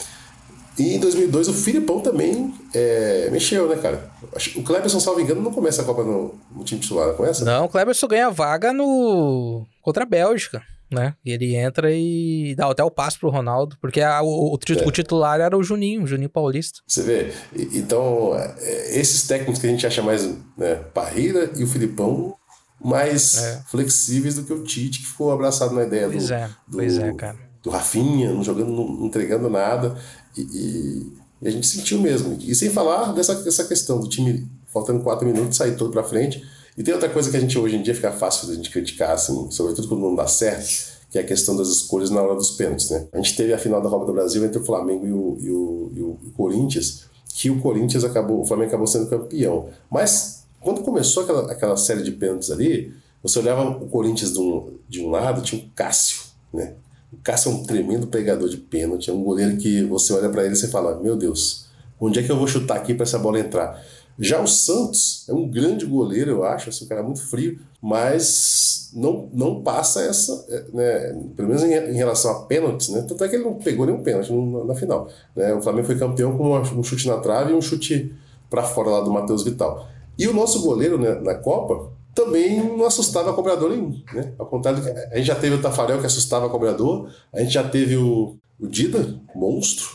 E 0.77 0.95
em 0.95 0.99
2002 0.99 1.47
o 1.47 1.53
Filipão 1.53 1.99
também 1.99 2.53
é, 2.73 3.29
mexeu, 3.31 3.67
né, 3.67 3.75
cara? 3.77 4.11
O 4.55 4.63
Cleberson, 4.63 4.99
salvo 4.99 5.19
engano, 5.19 5.41
não 5.41 5.51
começa 5.51 5.81
a 5.81 5.85
Copa 5.85 6.03
no, 6.03 6.35
no 6.55 6.63
time 6.63 6.79
titular, 6.79 7.13
começa? 7.13 7.43
Não, 7.43 7.65
o 7.65 7.69
Cleberson 7.69 8.07
ganha 8.07 8.29
vaga 8.29 8.71
no 8.71 9.65
contra 9.81 10.03
a 10.03 10.05
Bélgica, 10.05 10.61
né? 10.91 11.15
E 11.25 11.31
ele 11.31 11.55
entra 11.55 11.91
e 11.91 12.53
dá 12.55 12.69
até 12.69 12.83
o 12.83 12.91
passe 12.91 13.17
pro 13.17 13.29
Ronaldo, 13.29 13.75
porque 13.81 14.01
a, 14.01 14.21
o, 14.21 14.53
o, 14.53 14.55
é. 14.55 14.87
o, 14.87 14.91
titular 14.91 15.39
era 15.39 15.57
o 15.57 15.63
Juninho, 15.63 16.03
o 16.03 16.07
Juninho 16.07 16.29
Paulista. 16.29 16.79
Você 16.87 17.01
vê? 17.01 17.33
Então, 17.73 18.35
é, 18.35 18.99
esses 18.99 19.27
técnicos 19.27 19.59
que 19.59 19.67
a 19.67 19.69
gente 19.69 19.87
acha 19.87 20.01
mais 20.01 20.25
né, 20.57 20.75
Parreira 20.93 21.51
e 21.55 21.63
o 21.63 21.67
Filipão 21.67 22.35
mais 22.83 23.35
é. 23.37 23.61
flexíveis 23.67 24.35
do 24.35 24.43
que 24.43 24.53
o 24.53 24.63
Tite, 24.63 24.99
que 24.99 25.07
ficou 25.07 25.31
abraçado 25.31 25.73
na 25.73 25.83
ideia 25.83 26.07
pois 26.07 26.27
do, 26.27 26.33
é, 26.33 26.47
do, 26.67 26.77
pois 26.77 26.97
é, 26.97 27.13
cara. 27.13 27.37
do 27.63 27.69
Rafinha, 27.69 28.31
não 28.31 28.43
jogando, 28.43 28.71
não 28.71 29.05
entregando 29.07 29.49
nada. 29.49 29.97
E, 30.37 31.11
e, 31.41 31.47
a 31.47 31.49
gente 31.49 31.67
sentiu 31.67 31.99
mesmo. 31.99 32.37
E 32.41 32.55
sem 32.55 32.69
falar 32.69 33.13
dessa, 33.13 33.35
dessa 33.35 33.63
questão 33.63 33.99
do 33.99 34.07
time 34.07 34.47
faltando 34.67 35.03
quatro 35.03 35.25
minutos, 35.25 35.57
sair 35.57 35.75
todo 35.75 35.91
para 35.91 36.03
frente. 36.03 36.43
E 36.77 36.83
tem 36.83 36.93
outra 36.93 37.09
coisa 37.09 37.29
que 37.31 37.37
a 37.37 37.39
gente 37.39 37.57
hoje 37.57 37.75
em 37.75 37.81
dia 37.81 37.95
fica 37.95 38.11
fácil 38.11 38.47
da 38.47 38.53
gente 38.53 38.69
criticar, 38.69 39.11
assim, 39.11 39.49
sobretudo 39.49 39.87
quando 39.87 40.01
não 40.01 40.15
dá 40.15 40.27
certo, 40.27 40.95
que 41.09 41.17
é 41.17 41.21
a 41.21 41.23
questão 41.23 41.55
das 41.55 41.69
escolhas 41.69 42.11
na 42.11 42.21
hora 42.21 42.35
dos 42.35 42.51
pênaltis, 42.51 42.89
né? 42.91 43.07
A 43.11 43.17
gente 43.17 43.35
teve 43.35 43.53
a 43.53 43.57
final 43.57 43.81
da 43.81 43.89
Copa 43.89 44.05
do 44.05 44.13
Brasil 44.13 44.45
entre 44.45 44.59
o 44.59 44.65
Flamengo 44.65 45.07
e 45.07 45.11
o, 45.11 45.37
e 45.39 45.51
o, 45.51 45.91
e 45.95 46.01
o 46.01 46.17
Corinthians, 46.35 47.05
que 47.33 47.49
o 47.49 47.59
Corinthians 47.59 48.03
acabou, 48.03 48.41
o 48.41 48.45
Flamengo 48.45 48.69
acabou 48.69 48.85
sendo 48.85 49.07
campeão. 49.07 49.69
Mas 49.89 50.43
quando 50.61 50.81
começou 50.81 51.23
aquela, 51.23 51.51
aquela 51.51 51.77
série 51.77 52.03
de 52.03 52.11
pênaltis 52.11 52.51
ali, 52.51 52.93
você 53.23 53.39
olhava 53.39 53.69
o 53.69 53.87
Corinthians 53.87 54.33
de 54.33 54.39
um, 54.39 54.73
de 54.87 55.01
um 55.01 55.09
lado, 55.09 55.41
tinha 55.41 55.63
o 55.63 55.69
Cássio, 55.75 56.19
né? 56.53 56.73
O 57.11 57.17
Cássio 57.17 57.51
é 57.51 57.55
um 57.55 57.63
tremendo 57.63 58.07
pegador 58.07 58.49
de 58.49 58.57
pênalti, 58.57 59.09
é 59.09 59.13
um 59.13 59.23
goleiro 59.23 59.55
que 59.57 59.83
você 59.83 60.13
olha 60.13 60.29
para 60.29 60.43
ele 60.43 60.53
e 60.53 60.57
você 60.57 60.67
fala: 60.67 60.99
Meu 61.01 61.15
Deus, 61.15 61.65
onde 61.99 62.19
é 62.19 62.23
que 62.23 62.31
eu 62.31 62.37
vou 62.37 62.47
chutar 62.47 62.77
aqui 62.77 62.93
para 62.93 63.03
essa 63.03 63.17
bola 63.17 63.39
entrar? 63.39 63.81
Já 64.19 64.41
o 64.41 64.47
Santos 64.47 65.25
é 65.29 65.33
um 65.33 65.47
grande 65.47 65.85
goleiro, 65.85 66.31
eu 66.31 66.43
acho, 66.43 66.69
assim, 66.69 66.85
um 66.85 66.87
cara 66.87 67.03
muito 67.03 67.21
frio, 67.21 67.59
mas 67.79 68.89
não, 68.93 69.29
não 69.31 69.61
passa 69.61 70.01
essa, 70.01 70.43
né, 70.73 71.15
pelo 71.35 71.49
menos 71.49 71.63
em, 71.63 71.73
em, 71.73 71.93
relação 71.93 72.31
a 72.31 72.45
pênaltis, 72.45 72.89
né? 72.89 73.05
Tanto 73.07 73.23
é 73.23 73.27
que 73.27 73.35
ele 73.35 73.43
não 73.43 73.53
pegou 73.53 73.85
nenhum 73.85 74.01
pênalti 74.01 74.33
na, 74.33 74.63
na 74.63 74.75
final. 74.75 75.07
Né? 75.35 75.53
O 75.53 75.61
Flamengo 75.61 75.85
foi 75.85 75.97
campeão 75.97 76.35
com 76.35 76.57
um 76.57 76.83
chute 76.83 77.07
na 77.07 77.17
trave 77.17 77.51
e 77.51 77.55
um 77.55 77.61
chute 77.61 78.11
para 78.49 78.63
fora 78.63 78.89
lá 78.89 79.01
do 79.01 79.11
Matheus 79.11 79.43
Vital. 79.43 79.87
E 80.17 80.27
o 80.27 80.33
nosso 80.33 80.63
goleiro 80.63 80.97
né, 80.97 81.13
na 81.15 81.35
Copa 81.35 81.91
também 82.17 82.59
não 82.59 82.85
assustava 82.85 83.31
cobrador 83.31 83.69
nenhum. 83.69 83.91
Né? 84.11 84.33
Ao 84.39 84.47
contrário, 84.47 84.81
a 85.11 85.17
gente 85.17 85.27
já 85.27 85.35
teve 85.35 85.55
o 85.55 85.61
Tafarel 85.61 85.99
que 85.99 86.07
assustava 86.07 86.49
cobrador, 86.49 87.13
a 87.31 87.41
gente 87.41 87.53
já 87.53 87.63
teve 87.63 87.95
o, 87.95 88.39
o 88.59 88.67
Dida, 88.67 89.21
monstro, 89.35 89.87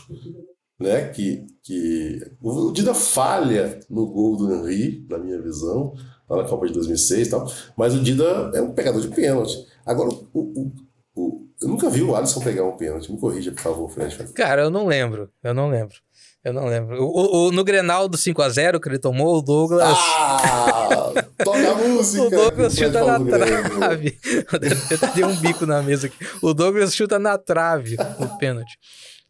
né? 0.79 1.09
Que, 1.09 1.45
que 1.61 2.21
o 2.41 2.71
Dida 2.71 2.93
falha 2.93 3.77
no 3.89 4.07
gol 4.07 4.37
do 4.37 4.53
Henry, 4.53 5.05
na 5.09 5.17
minha 5.17 5.41
visão, 5.41 5.93
lá 6.29 6.43
na 6.43 6.47
Copa 6.47 6.65
de 6.65 6.73
2006 6.73 7.27
e 7.27 7.29
tal, 7.29 7.51
mas 7.75 7.93
o 7.93 8.01
Dida 8.01 8.51
é 8.53 8.61
um 8.61 8.71
pegador 8.71 9.01
de 9.01 9.09
pênalti. 9.09 9.67
Agora, 9.85 10.09
o, 10.33 10.39
o, 10.39 10.71
o, 11.15 11.47
eu 11.61 11.67
nunca 11.67 11.89
vi 11.89 12.01
o 12.01 12.15
Alisson 12.15 12.39
pegar 12.39 12.63
um 12.63 12.77
pênalti. 12.77 13.11
Me 13.11 13.19
corrija, 13.19 13.51
por 13.51 13.61
favor, 13.61 13.89
Fred. 13.89 14.31
Cara, 14.31 14.61
eu 14.61 14.69
não 14.69 14.87
lembro. 14.87 15.29
Eu 15.43 15.53
não 15.53 15.69
lembro. 15.69 15.95
Eu 16.43 16.51
não 16.51 16.65
lembro. 16.65 17.01
O, 17.01 17.47
o, 17.47 17.51
no 17.51 17.63
Grenal 17.63 18.09
do 18.09 18.17
5x0 18.17 18.79
que 18.79 18.89
ele 18.89 18.99
tomou, 18.99 19.37
o 19.37 19.41
Douglas. 19.41 19.97
Ah! 19.97 21.13
toca 21.43 21.71
a 21.71 21.75
música! 21.75 22.23
o 22.27 22.29
Douglas 22.29 22.75
chuta 22.75 23.03
na 23.05 23.19
trave. 23.19 24.19
Eu 24.51 25.13
dei 25.15 25.23
um 25.23 25.35
bico 25.37 25.65
na 25.65 25.81
mesa 25.81 26.07
aqui. 26.07 26.17
O 26.41 26.53
Douglas 26.53 26.93
chuta 26.93 27.17
na 27.17 27.37
trave 27.37 27.95
o 28.19 28.37
pênalti. 28.37 28.77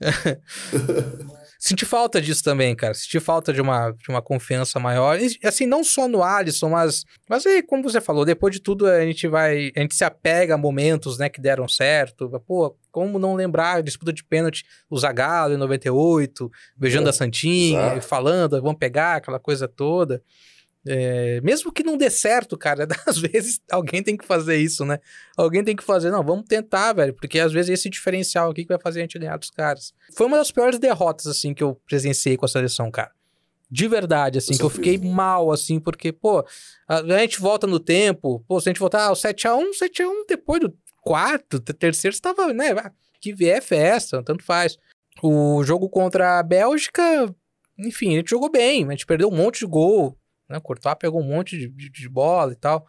Senti 1.65 1.86
falta 1.86 2.21
disso 2.21 2.43
também, 2.43 2.76
cara. 2.76 2.93
Senti 2.93 3.21
falta 3.21 3.54
de 3.54 3.62
uma, 3.62 3.91
de 3.91 4.10
uma 4.10 4.21
confiança 4.21 4.82
maior. 4.82 5.17
E, 5.17 5.39
assim, 5.45 5.65
não 5.65 5.82
só 5.82 6.10
no 6.10 6.21
Alisson, 6.21 6.67
mas. 6.67 7.06
Mas 7.30 7.45
aí, 7.45 7.63
como 7.63 7.82
você 7.82 8.02
falou, 8.02 8.26
depois 8.26 8.54
de 8.54 8.62
tudo 8.62 8.86
a 8.86 8.99
gente 9.06 9.30
vai. 9.30 9.71
A 9.73 9.80
gente 9.80 9.95
se 9.95 10.04
apega 10.04 10.56
a 10.56 10.58
momentos, 10.58 11.17
né, 11.17 11.30
que 11.30 11.39
deram 11.39 11.65
certo. 11.65 12.30
Pô, 12.45 12.76
como 12.91 13.17
não 13.17 13.34
lembrar 13.34 13.82
disputa 13.82 14.12
de 14.12 14.26
pênalti, 14.26 14.65
o 14.89 14.99
Zagallo 14.99 15.54
em 15.54 15.58
98, 15.58 16.52
beijando 16.76 17.08
é, 17.08 17.12
a 17.12 17.13
Santinha, 17.13 17.80
exato. 17.80 18.02
falando, 18.02 18.62
vamos 18.62 18.78
pegar, 18.78 19.15
aquela 19.15 19.39
coisa 19.39 19.65
toda. 19.65 20.21
É, 20.86 21.39
mesmo 21.41 21.72
que 21.72 21.84
não 21.84 21.98
dê 21.98 22.10
certo, 22.10 22.58
cara, 22.58 22.88
às 23.08 23.17
vezes 23.17 23.62
alguém 23.72 24.04
tem 24.04 24.17
que 24.17 24.26
fazer 24.26 24.58
isso, 24.58 24.84
né? 24.86 25.00
Alguém 25.38 25.63
tem 25.63 25.76
que 25.76 25.84
fazer, 25.84 26.12
não, 26.12 26.24
vamos 26.24 26.46
tentar, 26.46 26.93
velho, 26.93 27.13
porque 27.13 27.39
às 27.39 27.54
vezes 27.54 27.80
esse 27.80 27.89
diferencial 27.89 28.52
aqui 28.52 28.63
que 28.63 28.69
vai 28.69 28.80
fazer 28.80 29.00
a 29.00 29.04
gente 29.04 29.17
ganhar 29.17 29.38
dos 29.38 29.50
caras. 29.50 29.93
Foi 30.15 30.28
uma 30.28 30.38
das 30.38 30.52
piores 30.52 30.78
derrotas, 30.78 31.28
assim, 31.28 31.54
que 31.54 31.63
eu 31.63 31.80
presenciei 31.88 32.36
com 32.36 32.46
a 32.46 32.50
seleção, 32.50 32.91
cara. 32.91 33.12
De 33.72 33.88
verdade, 33.88 34.38
assim, 34.38 34.56
que 34.56 34.63
eu 34.63 34.69
fiquei 34.69 35.00
mal, 35.00 35.52
assim, 35.52 35.80
porque, 35.80 36.12
pô, 36.12 36.46
a, 36.88 37.02
gente 37.19 37.39
volta 37.39 37.65
no 37.65 37.80
tempo, 37.80 38.43
pô, 38.48 38.60
se 38.60 38.69
a 38.69 38.72
gente 38.72 38.80
voltar 38.80 39.06
ao 39.06 39.15
7x1, 39.15 39.69
7x1 39.82 40.26
depois 40.28 40.62
do 40.62 40.78
quarto, 41.02 41.60
terceiro, 41.60 42.13
estava, 42.13 42.54
né? 42.54 42.72
Ah, 42.72 42.91
que 43.19 43.34
vier 43.34 43.58
é 43.58 43.62
festa, 43.62 44.22
tanto 44.22 44.43
faz. 44.43 44.78
O 45.24 45.63
jogo 45.63 45.89
contra 45.89 46.39
a 46.39 46.43
Bélgica, 46.43 47.34
enfim, 47.80 48.13
a 48.13 48.17
gente 48.17 48.30
jogou 48.30 48.52
bem, 48.52 48.86
a 48.86 48.91
gente 48.91 49.06
perdeu 49.06 49.30
um 49.30 49.36
monte 49.36 49.60
de 49.60 49.65
gol, 49.65 50.15
né? 50.53 50.59
Courtois 50.59 50.95
pegou 50.97 51.19
um 51.19 51.27
monte 51.27 51.57
de, 51.57 51.67
de, 51.67 51.89
de 51.89 52.09
bola 52.09 52.53
e 52.53 52.55
tal. 52.55 52.85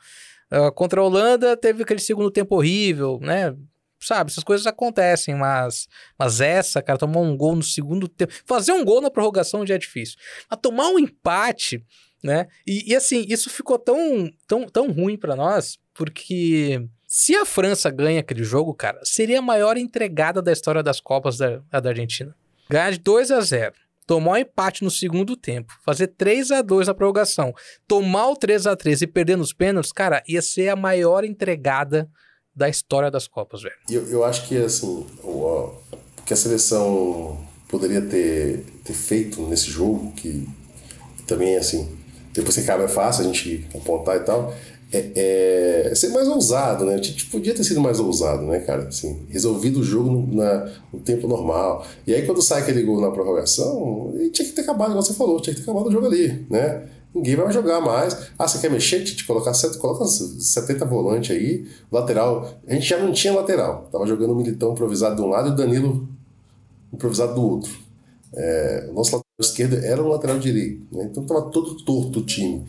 Uh, 0.53 0.71
contra 0.73 1.01
a 1.01 1.05
Holanda 1.05 1.57
teve 1.57 1.83
aquele 1.83 2.01
segundo 2.01 2.31
tempo 2.31 2.55
horrível, 2.55 3.19
né? 3.21 3.57
Sabe, 4.01 4.31
essas 4.31 4.45
coisas 4.45 4.67
acontecem, 4.67 5.35
mas, 5.35 5.89
mas 6.19 6.43
essa, 6.43 6.83
cara, 6.83 6.99
tomar 6.99 7.21
um 7.21 7.35
gol 7.35 7.57
no 7.57 7.63
segundo 7.63 8.07
tempo. 8.07 8.35
Fazer 8.45 8.73
um 8.73 8.85
gol 8.85 9.01
na 9.01 9.11
prorrogação 9.11 9.67
já 9.67 9.77
é 9.77 9.79
difícil. 9.79 10.19
Mas 10.51 10.61
tomar 10.61 10.89
um 10.89 10.99
empate, 10.99 11.83
né? 12.23 12.47
E, 12.67 12.93
e 12.93 12.95
assim, 12.95 13.25
isso 13.27 13.49
ficou 13.49 13.79
tão, 13.79 14.31
tão, 14.47 14.67
tão 14.67 14.93
ruim 14.93 15.17
para 15.17 15.35
nós, 15.35 15.79
porque 15.95 16.87
se 17.07 17.35
a 17.35 17.47
França 17.47 17.91
ganha 17.91 18.21
aquele 18.21 18.45
jogo, 18.45 18.75
cara, 18.75 19.01
seria 19.05 19.39
a 19.39 19.43
maior 19.43 19.79
entregada 19.79 20.43
da 20.43 20.53
história 20.53 20.83
das 20.83 21.01
Copas 21.01 21.39
da, 21.39 21.63
da 21.71 21.89
Argentina. 21.89 22.37
Ganhar 22.69 22.91
de 22.91 22.99
2 22.99 23.31
a 23.31 23.41
0 23.41 23.75
tomar 24.07 24.33
um 24.33 24.37
empate 24.37 24.85
no 24.85 24.91
segundo 24.91 25.37
tempo, 25.37 25.73
fazer 25.85 26.09
3 26.09 26.51
a 26.51 26.63
2 26.63 26.89
na 26.89 26.95
prorrogação, 26.95 27.53
tomar 27.87 28.29
o 28.29 28.37
3 28.37 28.67
a 28.67 28.77
3 28.77 29.03
e 29.03 29.07
perder 29.07 29.37
nos 29.37 29.53
pênaltis, 29.53 29.93
cara, 29.93 30.23
ia 30.29 30.43
ser 30.43 30.69
a 30.69 30.77
maior 30.77 31.25
entregada 31.25 32.09
da 32.55 32.69
história 32.69 33.11
das 33.11 33.27
Copas, 33.27 33.63
velho. 33.63 33.75
Eu, 33.91 34.07
eu 34.09 34.25
acho 34.25 34.47
que, 34.47 34.57
assim, 34.57 35.07
o, 35.23 35.75
que 36.25 36.33
a 36.33 36.37
seleção 36.37 37.39
poderia 37.69 38.01
ter, 38.01 38.65
ter 38.85 38.93
feito 38.93 39.43
nesse 39.43 39.71
jogo, 39.71 40.13
que 40.13 40.49
também, 41.27 41.57
assim, 41.57 41.99
depois 42.33 42.55
que 42.55 42.63
acaba 42.63 42.85
é 42.85 42.89
fácil 42.89 43.25
a 43.25 43.27
gente 43.27 43.67
apontar 43.75 44.17
e 44.17 44.21
tal, 44.21 44.55
é, 44.97 45.91
é, 45.91 45.95
ser 45.95 46.11
mais 46.11 46.29
ousado, 46.29 46.85
né? 46.85 46.95
A 46.95 46.97
gente 46.97 47.27
podia 47.27 47.55
ter 47.55 47.65
sido 47.65 47.81
mais 47.81 47.99
ousado, 47.99 48.45
né, 48.45 48.61
cara? 48.61 48.85
Assim, 48.85 49.27
resolvido 49.29 49.81
o 49.81 49.83
jogo 49.83 50.11
no, 50.11 50.35
na, 50.35 50.71
no 50.93 51.01
tempo 51.01 51.27
normal. 51.27 51.85
E 52.07 52.15
aí, 52.15 52.25
quando 52.25 52.41
sai 52.41 52.63
aquele 52.63 52.83
gol 52.83 53.01
na 53.01 53.11
prorrogação, 53.11 54.15
tinha 54.33 54.47
que 54.47 54.55
ter 54.55 54.63
acabado, 54.63 54.91
como 54.91 55.03
você 55.03 55.15
falou, 55.15 55.41
tinha 55.41 55.55
que 55.55 55.61
ter 55.61 55.71
acabado 55.71 55.89
o 55.89 55.93
jogo 55.93 56.07
ali, 56.07 56.47
né? 56.49 56.85
Ninguém 57.15 57.37
vai 57.37 57.53
jogar 57.53 57.81
mais. 57.81 58.31
Ah, 58.39 58.47
você 58.47 58.59
quer 58.59 58.71
mexer? 58.71 59.05
Te 59.05 59.25
colocar 59.25 59.53
coloca 59.81 60.05
70 60.05 60.85
volante 60.85 61.33
aí, 61.33 61.67
lateral. 61.91 62.59
A 62.67 62.75
gente 62.75 62.89
já 62.89 62.99
não 62.99 63.13
tinha 63.13 63.33
lateral. 63.33 63.89
Tava 63.91 64.05
jogando 64.07 64.33
o 64.33 64.37
Militão 64.37 64.73
improvisado 64.73 65.17
de 65.17 65.23
um 65.23 65.29
lado 65.29 65.49
e 65.49 65.53
o 65.53 65.55
Danilo 65.55 66.09
improvisado 66.93 67.35
do 67.35 67.43
outro. 67.43 67.71
É, 68.33 68.89
o 68.91 68.95
nosso 68.95 69.13
lateral 69.13 69.25
esquerdo 69.41 69.77
era 69.77 70.03
o 70.03 70.09
lateral 70.09 70.41
direito, 70.41 70.85
né? 70.91 71.09
Então 71.09 71.25
tava 71.25 71.43
todo 71.51 71.77
torto 71.85 72.19
o 72.19 72.25
time. 72.25 72.65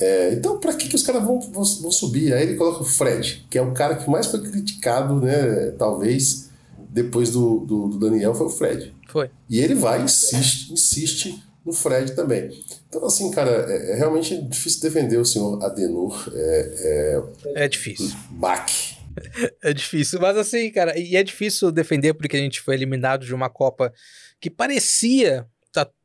É, 0.00 0.32
então, 0.34 0.58
para 0.58 0.74
que, 0.74 0.88
que 0.88 0.94
os 0.94 1.02
caras 1.02 1.24
vão, 1.24 1.40
vão, 1.40 1.64
vão, 1.64 1.90
subir? 1.90 2.32
Aí 2.32 2.42
ele 2.42 2.56
coloca 2.56 2.82
o 2.82 2.84
Fred, 2.84 3.46
que 3.48 3.56
é 3.56 3.62
o 3.62 3.72
cara 3.72 3.96
que 3.96 4.08
mais 4.10 4.26
foi 4.26 4.42
criticado, 4.42 5.20
né? 5.20 5.70
Talvez 5.78 6.50
depois 6.90 7.30
do, 7.30 7.60
do, 7.60 7.88
do 7.88 7.98
Daniel 7.98 8.34
foi 8.34 8.46
o 8.46 8.50
Fred. 8.50 8.94
Foi. 9.08 9.30
E 9.48 9.60
ele 9.60 9.74
vai 9.74 10.02
insiste, 10.02 10.72
insiste 10.72 11.42
no 11.64 11.72
Fred 11.72 12.14
também. 12.14 12.50
Então, 12.88 13.04
assim, 13.04 13.30
cara, 13.30 13.50
é, 13.50 13.92
é 13.92 13.94
realmente 13.96 14.40
difícil 14.42 14.80
defender 14.82 15.16
o 15.18 15.24
senhor 15.24 15.62
Adenor. 15.64 16.30
É, 16.32 17.22
é, 17.54 17.64
é 17.64 17.68
difícil. 17.68 18.10
Bach. 18.30 18.96
É 19.62 19.72
difícil, 19.72 20.20
mas 20.20 20.36
assim, 20.36 20.70
cara, 20.70 20.98
e 20.98 21.16
é 21.16 21.22
difícil 21.22 21.72
defender 21.72 22.12
porque 22.12 22.36
a 22.36 22.40
gente 22.40 22.60
foi 22.60 22.74
eliminado 22.74 23.24
de 23.24 23.34
uma 23.34 23.48
Copa 23.48 23.92
que 24.38 24.50
parecia 24.50 25.46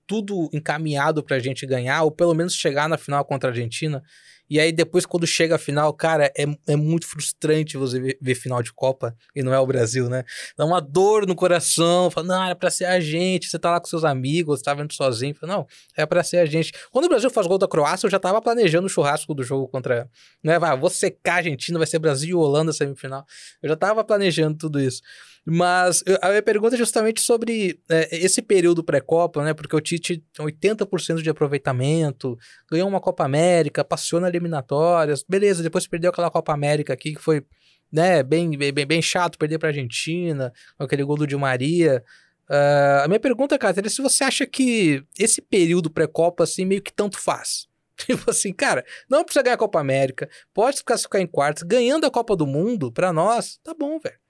tudo 0.07 0.49
encaminhado 0.53 1.23
pra 1.23 1.39
gente 1.39 1.65
ganhar, 1.65 2.03
ou 2.03 2.11
pelo 2.11 2.33
menos 2.33 2.53
chegar 2.53 2.89
na 2.89 2.97
final 2.97 3.23
contra 3.25 3.49
a 3.49 3.51
Argentina. 3.51 4.03
E 4.51 4.59
aí 4.59 4.73
depois, 4.73 5.05
quando 5.05 5.25
chega 5.25 5.55
a 5.55 5.57
final, 5.57 5.93
cara, 5.93 6.29
é, 6.37 6.43
é 6.67 6.75
muito 6.75 7.07
frustrante 7.07 7.77
você 7.77 8.01
ver, 8.01 8.17
ver 8.21 8.35
final 8.35 8.61
de 8.61 8.73
Copa 8.73 9.15
e 9.33 9.41
não 9.41 9.53
é 9.53 9.59
o 9.61 9.65
Brasil, 9.65 10.09
né? 10.09 10.25
Dá 10.57 10.65
uma 10.65 10.81
dor 10.81 11.25
no 11.25 11.33
coração, 11.33 12.11
fala, 12.11 12.27
não, 12.27 12.43
era 12.43 12.53
pra 12.53 12.69
ser 12.69 12.83
a 12.83 12.99
gente, 12.99 13.47
você 13.47 13.57
tá 13.57 13.71
lá 13.71 13.79
com 13.79 13.87
seus 13.87 14.03
amigos, 14.03 14.59
você 14.59 14.65
tá 14.65 14.73
vendo 14.73 14.93
sozinho, 14.93 15.33
fala, 15.33 15.53
não, 15.53 15.67
é 15.95 16.05
pra 16.05 16.21
ser 16.21 16.39
a 16.39 16.45
gente. 16.45 16.73
Quando 16.91 17.05
o 17.05 17.07
Brasil 17.07 17.29
faz 17.29 17.47
gol 17.47 17.57
da 17.57 17.65
Croácia, 17.65 18.07
eu 18.07 18.11
já 18.11 18.19
tava 18.19 18.41
planejando 18.41 18.87
o 18.87 18.89
churrasco 18.89 19.33
do 19.33 19.41
jogo 19.41 19.69
contra, 19.69 20.09
né, 20.43 20.59
vai, 20.59 20.77
vou 20.77 20.89
secar 20.89 21.35
a 21.35 21.37
Argentina, 21.37 21.79
vai 21.79 21.87
ser 21.87 21.99
Brasil 21.99 22.31
e 22.31 22.33
Holanda 22.33 22.73
semifinal. 22.73 23.25
Eu 23.63 23.69
já 23.69 23.77
tava 23.77 24.03
planejando 24.03 24.57
tudo 24.57 24.81
isso. 24.81 25.01
Mas 25.45 26.03
a 26.21 26.29
minha 26.29 26.41
pergunta 26.41 26.75
é 26.75 26.77
justamente 26.77 27.19
sobre 27.19 27.79
é, 27.89 28.15
esse 28.15 28.41
período 28.43 28.83
pré-Copa, 28.83 29.43
né? 29.43 29.53
Porque 29.53 29.75
o 29.75 29.81
Tite 29.81 30.23
tem 30.33 30.45
80% 30.45 31.21
de 31.21 31.29
aproveitamento, 31.29 32.37
ganhou 32.69 32.87
uma 32.87 32.99
Copa 32.99 33.25
América, 33.25 33.83
passou 33.83 34.19
na 34.19 34.29
eliminatórias, 34.29 35.25
beleza, 35.27 35.63
depois 35.63 35.87
perdeu 35.87 36.11
aquela 36.11 36.29
Copa 36.29 36.53
América 36.53 36.93
aqui 36.93 37.15
que 37.15 37.21
foi 37.21 37.43
né, 37.91 38.23
bem, 38.23 38.57
bem, 38.57 38.71
bem 38.71 39.01
chato 39.01 39.37
perder 39.37 39.57
para 39.57 39.69
a 39.69 39.71
Argentina, 39.71 40.53
aquele 40.79 41.03
gol 41.03 41.17
do 41.17 41.27
Di 41.27 41.35
Maria. 41.35 42.03
Uh, 42.49 43.03
a 43.03 43.07
minha 43.07 43.19
pergunta, 43.19 43.57
cara, 43.57 43.75
é 43.83 43.89
se 43.89 44.01
você 44.01 44.23
acha 44.23 44.45
que 44.45 45.03
esse 45.17 45.41
período 45.41 45.89
pré-Copa, 45.89 46.43
assim, 46.43 46.65
meio 46.65 46.81
que 46.81 46.93
tanto 46.93 47.17
faz. 47.17 47.67
Tipo 47.97 48.29
assim, 48.29 48.53
cara, 48.53 48.85
não 49.09 49.23
precisa 49.23 49.43
ganhar 49.43 49.55
a 49.55 49.59
Copa 49.59 49.79
América, 49.79 50.29
pode 50.53 50.77
ficar 50.77 51.19
em 51.19 51.27
quartos, 51.27 51.63
ganhando 51.63 52.05
a 52.05 52.11
Copa 52.11 52.35
do 52.35 52.45
Mundo, 52.47 52.91
para 52.91 53.11
nós, 53.11 53.59
tá 53.63 53.73
bom, 53.73 53.99
velho. 53.99 54.21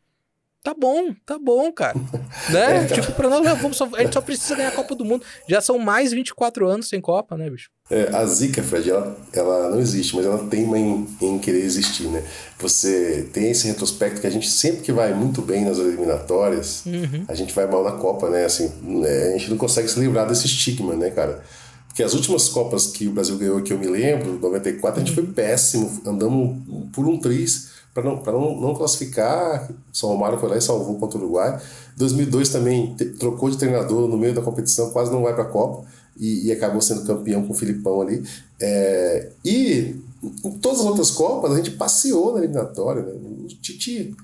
Tá 0.64 0.76
bom, 0.78 1.12
tá 1.26 1.40
bom, 1.40 1.72
cara. 1.72 1.98
né? 2.52 2.78
É, 2.78 2.84
então... 2.84 3.02
Tipo, 3.02 3.14
pra 3.14 3.28
nós, 3.28 3.44
vamos 3.60 3.76
só, 3.76 3.90
a 3.96 4.04
gente 4.04 4.14
só 4.14 4.22
precisa 4.22 4.56
ganhar 4.56 4.70
a 4.70 4.74
Copa 4.74 4.94
do 4.94 5.04
Mundo. 5.04 5.26
Já 5.50 5.60
são 5.60 5.80
mais 5.80 6.12
24 6.12 6.68
anos 6.68 6.88
sem 6.88 7.02
Copa, 7.02 7.36
né, 7.36 7.50
bicho? 7.50 7.70
É, 7.90 8.16
a 8.16 8.24
zica, 8.26 8.62
Fred, 8.62 8.90
ela, 8.90 9.18
ela 9.34 9.70
não 9.72 9.80
existe, 9.80 10.16
mas 10.16 10.26
ela 10.26 10.38
teima 10.48 10.78
em, 10.78 11.08
em 11.20 11.40
querer 11.40 11.64
existir, 11.64 12.08
né? 12.08 12.24
Você 12.60 13.28
tem 13.34 13.50
esse 13.50 13.68
retrospecto 13.68 14.22
que 14.22 14.28
a 14.28 14.30
gente 14.30 14.50
sempre 14.50 14.82
que 14.82 14.92
vai 14.92 15.14
muito 15.16 15.42
bem 15.42 15.66
nas 15.66 15.80
eliminatórias, 15.80 16.86
uhum. 16.86 17.26
a 17.28 17.34
gente 17.34 17.54
vai 17.54 17.66
mal 17.66 17.84
na 17.84 17.94
Copa, 17.94 18.30
né? 18.30 18.46
Assim, 18.46 18.72
é, 19.04 19.34
a 19.34 19.38
gente 19.38 19.50
não 19.50 19.58
consegue 19.58 19.88
se 19.88 20.00
livrar 20.00 20.28
desse 20.28 20.46
estigma, 20.46 20.96
né, 20.96 21.10
cara? 21.10 21.44
Porque 21.88 22.04
as 22.04 22.14
últimas 22.14 22.48
Copas 22.48 22.88
que 22.88 23.08
o 23.08 23.12
Brasil 23.12 23.38
ganhou, 23.38 23.62
que 23.62 23.74
eu 23.74 23.80
me 23.80 23.88
lembro, 23.88 24.40
94, 24.40 25.02
a 25.02 25.04
gente 25.04 25.14
foi 25.14 25.26
péssimo, 25.26 26.02
andamos 26.06 26.62
por 26.94 27.06
um 27.06 27.20
triz 27.20 27.71
para 27.94 28.04
não, 28.04 28.22
não, 28.22 28.62
não 28.62 28.76
classificar. 28.76 29.70
São 29.92 30.10
Romário 30.10 30.40
foi 30.40 30.50
lá 30.50 30.58
e 30.58 30.62
salvou 30.62 30.98
contra 30.98 31.18
o 31.18 31.22
Uruguai. 31.22 31.62
2002 31.98 32.50
também 32.50 32.96
trocou 33.20 33.50
de 33.50 33.58
treinador 33.58 34.08
no 34.08 34.18
meio 34.18 34.34
da 34.34 34.42
competição, 34.42 34.92
quase 34.92 35.12
não 35.12 35.24
vai 35.24 35.34
para 35.34 35.44
a 35.44 35.48
Copa 35.48 35.86
e, 36.18 36.48
e, 36.48 36.52
acabou 36.52 36.82
sendo 36.82 37.06
campeão 37.06 37.46
com 37.46 37.54
o 37.54 37.56
Filipão 37.56 38.02
ali. 38.02 38.24
É, 38.60 39.30
e 39.44 39.96
em 40.44 40.52
todas 40.60 40.80
as 40.80 40.86
outras 40.86 41.12
Copas 41.12 41.52
a 41.52 41.58
gente 41.58 41.72
passeou 41.72 42.34
na 42.34 42.40
eliminatória. 42.40 43.02
Né? 43.02 43.14
O 43.44 43.48
Titi, 43.48 44.16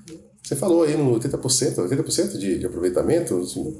você 0.42 0.56
falou 0.56 0.84
aí 0.84 0.96
no 0.96 1.18
80%, 1.18 1.88
80% 1.88 2.38
de, 2.38 2.58
de 2.58 2.66
aproveitamento, 2.66 3.38
assim, 3.38 3.76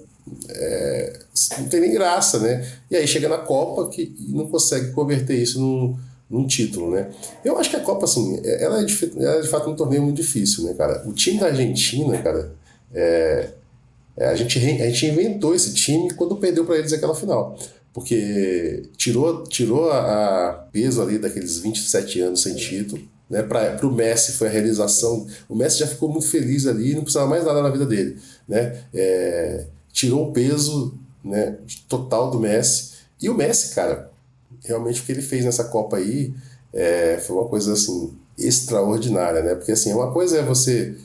é, 0.50 1.18
não 1.58 1.68
tem 1.68 1.80
nem 1.80 1.92
graça, 1.92 2.38
né? 2.38 2.66
E 2.90 2.96
aí 2.96 3.06
chega 3.06 3.28
na 3.28 3.38
Copa 3.38 3.88
que 3.88 4.14
não 4.28 4.48
consegue 4.48 4.92
converter 4.92 5.40
isso 5.40 5.60
num 5.60 5.96
num 6.30 6.46
título, 6.46 6.90
né? 6.90 7.10
Eu 7.44 7.58
acho 7.58 7.70
que 7.70 7.76
a 7.76 7.80
Copa, 7.80 8.04
assim, 8.04 8.40
é, 8.44 8.64
ela 8.64 8.80
é 8.80 8.84
de, 8.84 9.12
ela 9.18 9.36
é 9.36 9.40
de 9.40 9.48
fato 9.48 9.70
um 9.70 9.76
torneio 9.76 10.02
muito 10.02 10.16
difícil, 10.16 10.64
né, 10.64 10.74
cara? 10.74 11.02
O 11.06 11.12
time 11.12 11.38
da 11.38 11.46
Argentina, 11.46 12.20
cara, 12.22 12.52
é, 12.92 13.50
é, 14.16 14.26
a, 14.26 14.34
gente, 14.34 14.58
a 14.58 14.86
gente 14.90 15.06
inventou 15.06 15.54
esse 15.54 15.72
time 15.72 16.12
quando 16.12 16.36
perdeu 16.36 16.64
para 16.64 16.76
eles 16.76 16.92
aquela 16.92 17.14
final. 17.14 17.56
Porque 17.92 18.82
tirou, 18.96 19.44
tirou 19.44 19.90
a, 19.90 20.50
a, 20.50 20.52
peso 20.70 21.00
ali 21.00 21.18
daqueles 21.18 21.58
27 21.58 22.20
anos 22.20 22.42
sem 22.42 22.54
título, 22.54 23.02
né? 23.28 23.42
Para 23.42 23.86
o 23.86 23.92
Messi 23.92 24.32
foi 24.32 24.48
a 24.48 24.50
realização. 24.50 25.26
O 25.48 25.56
Messi 25.56 25.78
já 25.78 25.86
ficou 25.86 26.08
muito 26.08 26.26
feliz 26.26 26.66
ali, 26.66 26.94
não 26.94 27.02
precisava 27.02 27.28
mais 27.28 27.44
nada 27.44 27.62
na 27.62 27.70
vida 27.70 27.86
dele, 27.86 28.18
né? 28.46 28.82
É, 28.92 29.66
tirou 29.92 30.28
o 30.28 30.32
peso 30.32 30.94
né, 31.24 31.56
total 31.88 32.30
do 32.30 32.38
Messi. 32.38 32.92
E 33.20 33.28
o 33.28 33.34
Messi, 33.34 33.74
cara, 33.74 34.10
realmente 34.64 35.00
o 35.00 35.04
que 35.04 35.12
ele 35.12 35.22
fez 35.22 35.44
nessa 35.44 35.64
Copa 35.64 35.96
aí 35.96 36.34
é, 36.72 37.18
foi 37.18 37.36
uma 37.36 37.46
coisa 37.46 37.72
assim 37.72 38.12
extraordinária, 38.36 39.42
né? 39.42 39.54
Porque 39.54 39.72
assim, 39.72 39.92
uma 39.92 40.12
coisa 40.12 40.38
é 40.38 40.42
você 40.42 40.96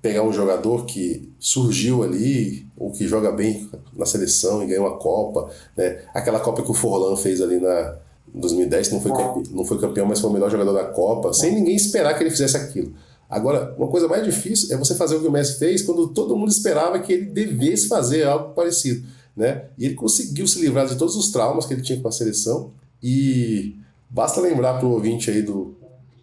pegar 0.00 0.22
um 0.22 0.32
jogador 0.32 0.84
que 0.84 1.32
surgiu 1.38 2.02
ali 2.02 2.66
ou 2.76 2.90
que 2.92 3.06
joga 3.08 3.32
bem 3.32 3.68
na 3.94 4.04
seleção 4.04 4.62
e 4.62 4.66
ganha 4.66 4.80
uma 4.80 4.98
Copa, 4.98 5.50
né? 5.76 6.02
Aquela 6.12 6.40
Copa 6.40 6.62
que 6.62 6.70
o 6.70 6.74
Forlan 6.74 7.16
fez 7.16 7.40
ali 7.40 7.60
na 7.60 7.96
2010, 8.34 8.90
não 8.90 9.00
foi, 9.00 9.12
campeão, 9.12 9.42
não 9.50 9.64
foi 9.64 9.78
campeão, 9.78 10.06
mas 10.06 10.20
foi 10.20 10.28
o 10.28 10.32
melhor 10.32 10.50
jogador 10.50 10.72
da 10.72 10.84
Copa, 10.84 11.32
sem 11.32 11.54
ninguém 11.54 11.76
esperar 11.76 12.14
que 12.14 12.22
ele 12.22 12.30
fizesse 12.30 12.56
aquilo. 12.56 12.92
Agora, 13.30 13.74
uma 13.78 13.88
coisa 13.88 14.06
mais 14.06 14.24
difícil 14.24 14.74
é 14.74 14.76
você 14.76 14.94
fazer 14.94 15.16
o 15.16 15.20
que 15.20 15.26
o 15.26 15.32
Messi 15.32 15.58
fez 15.58 15.82
quando 15.82 16.08
todo 16.08 16.36
mundo 16.36 16.50
esperava 16.50 16.98
que 16.98 17.12
ele 17.12 17.26
devesse 17.26 17.88
fazer 17.88 18.24
algo 18.24 18.54
parecido. 18.54 19.06
Né? 19.36 19.64
E 19.76 19.86
ele 19.86 19.94
conseguiu 19.94 20.46
se 20.46 20.60
livrar 20.60 20.86
de 20.86 20.96
todos 20.96 21.16
os 21.16 21.30
traumas 21.32 21.66
que 21.66 21.74
ele 21.74 21.82
tinha 21.82 22.00
com 22.00 22.08
a 22.08 22.12
seleção. 22.12 22.70
E 23.02 23.76
basta 24.08 24.40
lembrar 24.40 24.74
para 24.74 24.86
o 24.86 24.92
ouvinte 24.92 25.30
aí 25.30 25.42
do, 25.42 25.74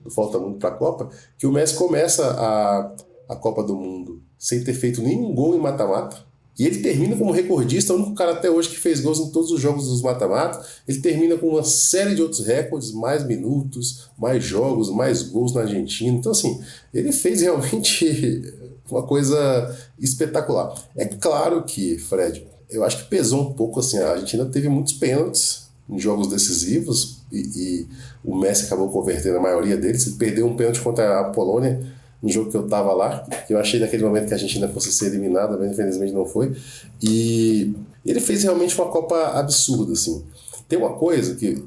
do 0.03 0.09
Falta 0.09 0.39
Mundo 0.39 0.57
para 0.57 0.70
a 0.70 0.74
Copa 0.74 1.09
que 1.38 1.45
o 1.45 1.51
Messi 1.51 1.76
começa 1.76 2.26
a, 2.26 2.95
a 3.30 3.36
Copa 3.36 3.64
do 3.64 3.76
Mundo 3.76 4.22
sem 4.38 4.64
ter 4.64 4.74
feito 4.74 5.01
nenhum 5.01 5.36
gol 5.36 5.55
em 5.55 5.59
mata-mata. 5.59 6.32
E 6.57 6.66
ele 6.66 6.80
termina 6.82 7.16
como 7.16 7.32
recordista, 7.32 7.93
o 7.93 7.95
único 7.95 8.14
cara 8.14 8.34
até 8.34 8.49
hoje 8.49 8.70
que 8.70 8.78
fez 8.78 8.99
gols 8.99 9.20
em 9.20 9.32
todos 9.32 9.51
os 9.51 9.62
jogos 9.62 9.88
dos 9.88 10.01
mata-mata. 10.01 10.64
Ele 10.88 10.99
termina 10.99 11.38
com 11.38 11.47
uma 11.47 11.64
série 11.64 12.14
de 12.14 12.22
outros 12.22 12.45
recordes, 12.45 12.91
mais 12.91 13.26
minutos, 13.26 14.09
mais 14.18 14.43
jogos, 14.43 14.89
mais 14.89 15.24
gols 15.24 15.53
na 15.53 15.62
Argentina. 15.62 16.18
Então, 16.18 16.32
assim, 16.32 16.62
ele 16.93 17.12
fez 17.12 17.41
realmente 17.41 18.41
uma 18.89 19.03
coisa 19.03 19.76
espetacular. 19.97 20.74
É 20.95 21.05
claro 21.05 21.64
que, 21.64 21.97
Fred, 21.97 22.45
eu 22.72 22.84
acho 22.84 23.03
que 23.03 23.09
pesou 23.09 23.41
um 23.41 23.53
pouco 23.53 23.80
assim. 23.80 23.97
A 23.99 24.11
Argentina 24.11 24.45
teve 24.45 24.69
muitos 24.69 24.93
pênaltis 24.93 25.69
em 25.89 25.99
jogos 25.99 26.28
decisivos 26.28 27.19
e, 27.32 27.38
e 27.38 27.88
o 28.24 28.36
Messi 28.36 28.65
acabou 28.65 28.89
convertendo 28.89 29.38
a 29.38 29.41
maioria 29.41 29.76
deles. 29.78 30.07
Ele 30.07 30.15
perdeu 30.15 30.47
um 30.47 30.55
pênalti 30.55 30.80
contra 30.82 31.19
a 31.19 31.24
Polônia 31.26 31.82
no 32.22 32.30
jogo 32.30 32.51
que 32.51 32.57
eu 32.57 32.65
estava 32.65 32.93
lá, 32.93 33.19
que 33.47 33.53
eu 33.53 33.57
achei 33.57 33.80
naquele 33.80 34.03
momento 34.03 34.28
que 34.28 34.34
a 34.34 34.36
Argentina 34.36 34.67
fosse 34.67 34.91
ser 34.91 35.07
eliminada, 35.07 35.57
mas 35.57 35.72
infelizmente 35.72 36.13
não 36.13 36.26
foi. 36.26 36.55
E 37.01 37.74
ele 38.05 38.19
fez 38.19 38.43
realmente 38.43 38.80
uma 38.80 38.89
Copa 38.89 39.17
absurda, 39.38 39.93
assim. 39.93 40.24
Tem 40.69 40.78
uma 40.78 40.93
coisa 40.93 41.36
que 41.36 41.63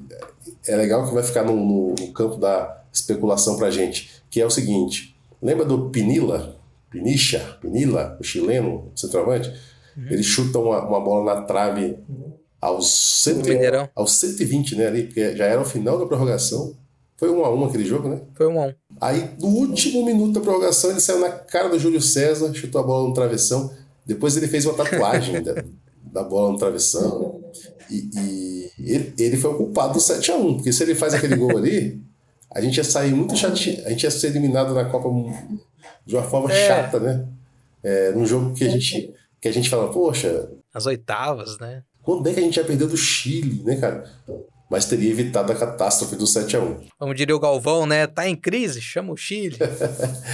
é 0.67 0.77
legal 0.77 1.07
que 1.07 1.13
vai 1.13 1.23
ficar 1.23 1.45
no, 1.45 1.57
no, 1.57 1.95
no 2.01 2.13
campo 2.13 2.37
da 2.37 2.83
especulação 2.93 3.57
pra 3.57 3.71
gente, 3.71 4.23
que 4.31 4.41
é 4.41 4.47
o 4.47 4.51
seguinte: 4.51 5.15
lembra 5.43 5.65
do 5.65 5.91
Pinila? 5.91 6.57
Pinicha? 6.89 7.59
Pinila, 7.61 8.17
o 8.21 8.25
chileno, 8.25 8.93
o 8.95 8.99
centroavante? 8.99 9.53
Ele 9.97 10.23
chuta 10.23 10.59
uma, 10.59 10.87
uma 10.87 11.01
bola 11.01 11.35
na 11.35 11.43
trave 11.43 11.97
aos, 12.61 12.91
cento, 13.23 13.49
aos 13.95 14.13
120, 14.13 14.77
né? 14.77 14.87
Ali, 14.87 15.03
porque 15.05 15.37
já 15.37 15.45
era 15.45 15.61
o 15.61 15.65
final 15.65 15.99
da 15.99 16.07
prorrogação. 16.07 16.75
Foi 17.17 17.31
um 17.31 17.45
a 17.45 17.55
um 17.55 17.65
aquele 17.65 17.85
jogo, 17.85 18.09
né? 18.09 18.21
Foi 18.35 18.47
um 18.47 18.61
a 18.61 18.67
um. 18.67 18.75
Aí, 19.01 19.31
no 19.39 19.49
último 19.49 20.05
minuto 20.05 20.33
da 20.33 20.41
prorrogação, 20.41 20.91
ele 20.91 21.01
saiu 21.01 21.21
na 21.21 21.31
cara 21.31 21.69
do 21.69 21.79
Júlio 21.79 22.01
César, 22.01 22.53
chutou 22.55 22.81
a 22.81 22.85
bola 22.85 23.09
no 23.09 23.15
travessão. 23.15 23.71
Depois 24.05 24.37
ele 24.37 24.49
fez 24.49 24.65
uma 24.67 24.75
tatuagem 24.75 25.43
da, 25.43 25.65
da 26.03 26.23
bola 26.25 26.53
no 26.53 26.59
travessão. 26.59 27.41
E, 27.91 28.11
e 28.17 28.71
ele, 28.79 29.15
ele, 29.19 29.37
foi 29.37 29.51
o 29.51 29.57
culpado 29.57 29.93
do 29.93 29.99
7x1, 29.99 30.57
porque 30.57 30.73
se 30.73 30.83
ele 30.83 30.95
faz 30.95 31.15
aquele 31.15 31.37
gol 31.37 31.57
ali, 31.57 32.01
a 32.51 32.61
gente 32.61 32.79
ia 32.79 32.85
sair 32.85 33.13
muito 33.13 33.37
chateado. 33.37 33.87
A 33.87 33.91
gente 33.91 34.05
ia 34.05 34.11
ser 34.11 34.29
eliminado 34.29 34.75
na 34.75 34.87
Copa 34.87 35.09
de 36.07 36.17
uma 36.17 36.25
forma 36.25 36.51
é. 36.53 36.67
chata, 36.67 36.99
né? 36.99 37.27
É, 37.83 38.13
num 38.13 38.25
jogo 38.25 38.55
que 38.55 38.65
a 38.65 38.71
gente 38.71 39.13
que 39.45 39.49
a 39.49 39.53
gente 39.53 39.69
fala, 39.69 39.93
poxa. 39.93 40.49
As 40.73 40.87
oitavas, 40.87 41.59
né? 41.59 41.83
Quando 42.03 42.27
é 42.27 42.33
que 42.33 42.41
a 42.41 42.43
gente 42.43 42.57
já 42.57 42.65
perdeu 42.65 42.89
do 42.89 42.97
Chile, 42.97 43.63
né, 43.63 43.77
cara? 43.77 44.11
Mas 44.71 44.87
teria 44.87 45.11
evitado 45.11 45.53
a 45.53 45.55
catástrofe 45.55 46.17
do 46.17 46.25
7x1. 46.25 46.87
Como 46.99 47.15
diria 47.15 47.37
o 47.37 47.39
Galvão, 47.39 47.85
né? 47.85 48.07
Tá 48.07 48.27
em 48.27 48.35
crise, 48.35 48.81
chama 48.81 49.13
o 49.13 49.17
Chile. 49.19 49.59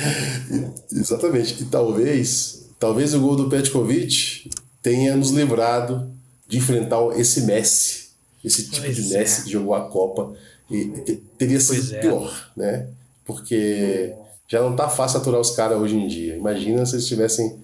Exatamente. 0.92 1.61
E 1.61 1.66
talvez, 1.66 2.70
talvez 2.78 3.12
o 3.12 3.20
gol 3.20 3.34
do 3.34 3.48
Petkovic 3.48 4.48
tenha 4.80 5.16
nos 5.16 5.32
livrado 5.32 6.08
de 6.46 6.58
enfrentar 6.58 7.00
esse 7.18 7.40
Messi, 7.42 8.11
esse 8.44 8.70
tipo 8.70 8.86
pois 8.86 8.94
de 8.94 9.12
Messi 9.12 9.40
é. 9.40 9.44
que 9.44 9.50
jogou 9.50 9.74
a 9.74 9.88
Copa. 9.88 10.34
E, 10.70 11.20
teria 11.36 11.58
sido 11.58 11.96
é. 11.96 11.98
pior, 11.98 12.52
é. 12.56 12.61
né? 12.61 12.88
Porque 13.24 14.14
já 14.46 14.62
não 14.62 14.76
tá 14.76 14.88
fácil 14.88 15.18
aturar 15.18 15.40
os 15.40 15.50
caras 15.50 15.78
hoje 15.78 15.96
em 15.96 16.06
dia. 16.06 16.36
Imagina 16.36 16.86
se 16.86 16.94
eles 16.94 17.08
tivessem 17.08 17.58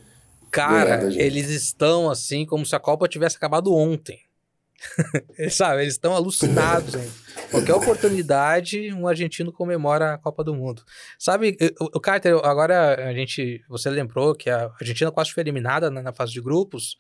Cara, 0.57 1.05
eles 1.15 1.51
estão 1.51 2.11
assim 2.11 2.47
como 2.47 2.65
se 2.65 2.75
a 2.75 2.81
Copa 2.81 3.07
tivesse 3.07 3.37
acabado 3.37 3.75
ontem. 3.75 4.21
Sabe, 5.51 5.83
eles 5.83 5.95
estão 5.95 6.15
alucinados 6.15 6.95
ainda. 6.95 7.13
Qualquer 7.51 7.75
oportunidade, 7.75 8.93
um 8.93 9.07
argentino 9.07 9.53
comemora 9.53 10.15
a 10.15 10.19
Copa 10.19 10.43
do 10.43 10.55
Mundo. 10.55 10.83
Sabe, 11.19 11.57
o, 11.81 12.01
Carter, 12.01 12.35
agora 12.45 13.09
a 13.09 13.13
gente, 13.13 13.63
você 13.69 13.91
lembrou 13.91 14.35
que 14.35 14.51
a 14.51 14.71
Argentina 14.81 15.11
quase 15.11 15.33
foi 15.33 15.43
eliminada 15.43 15.91
na, 15.91 16.03
na 16.03 16.13
fase 16.13 16.33
de 16.33 16.41
grupos. 16.41 16.97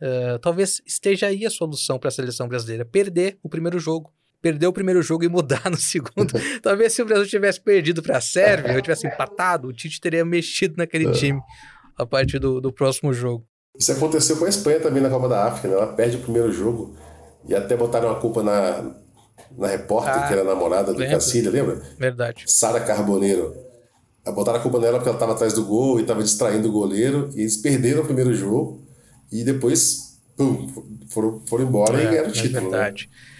Uh, 0.00 0.38
talvez 0.40 0.82
esteja 0.84 1.28
aí 1.28 1.46
a 1.46 1.50
solução 1.50 1.98
para 1.98 2.08
a 2.08 2.12
seleção 2.12 2.48
brasileira: 2.48 2.84
perder 2.84 3.38
o 3.42 3.48
primeiro 3.48 3.78
jogo. 3.78 4.12
Perder 4.42 4.66
o 4.66 4.72
primeiro 4.74 5.00
jogo 5.00 5.24
e 5.24 5.28
mudar 5.28 5.70
no 5.70 5.76
segundo. 5.78 6.34
talvez 6.62 6.92
se 6.92 7.00
o 7.00 7.06
Brasil 7.06 7.26
tivesse 7.26 7.60
perdido 7.60 8.02
para 8.02 8.18
a 8.18 8.20
Sérvia 8.20 8.74
ou 8.74 8.82
tivesse 8.82 9.06
empatado, 9.06 9.68
o 9.68 9.72
Tite 9.72 10.00
teria 10.00 10.24
mexido 10.24 10.74
naquele 10.76 11.08
é. 11.08 11.12
time 11.12 11.40
a 11.96 12.06
partir 12.06 12.38
do, 12.38 12.60
do 12.60 12.72
próximo 12.72 13.12
jogo. 13.12 13.46
Isso 13.78 13.92
aconteceu 13.92 14.36
com 14.36 14.44
a 14.44 14.48
Espanha 14.48 14.80
também 14.80 15.02
na 15.02 15.10
Copa 15.10 15.28
da 15.28 15.46
África, 15.46 15.68
né? 15.68 15.74
Ela 15.74 15.92
perde 15.92 16.16
o 16.16 16.20
primeiro 16.20 16.52
jogo 16.52 16.94
e 17.46 17.54
até 17.54 17.76
botaram 17.76 18.10
a 18.10 18.14
culpa 18.16 18.42
na, 18.42 18.94
na 19.56 19.66
repórter, 19.66 20.14
ah, 20.14 20.26
que 20.26 20.32
era 20.32 20.44
namorada 20.44 20.92
do 20.92 21.06
Cacilha, 21.06 21.50
lembra? 21.50 21.82
Verdade. 21.98 22.44
Sara 22.46 22.80
Carboneiro. 22.80 23.54
Botaram 24.34 24.58
a 24.58 24.62
culpa 24.62 24.78
nela 24.78 24.98
porque 24.98 25.08
ela 25.08 25.16
estava 25.16 25.32
atrás 25.32 25.52
do 25.52 25.64
gol 25.64 25.98
e 25.98 26.02
estava 26.02 26.22
distraindo 26.22 26.68
o 26.68 26.72
goleiro. 26.72 27.30
E 27.34 27.40
eles 27.40 27.56
perderam 27.58 28.02
o 28.02 28.06
primeiro 28.06 28.32
jogo 28.32 28.86
e 29.30 29.44
depois 29.44 30.18
pum, 30.36 30.66
foram, 31.10 31.42
foram 31.46 31.64
embora 31.64 32.00
é, 32.00 32.04
e 32.04 32.08
ganharam 32.08 32.28
o 32.30 32.32
título. 32.32 32.56
É 32.56 32.60
verdade. 32.60 33.10
Né? 33.10 33.33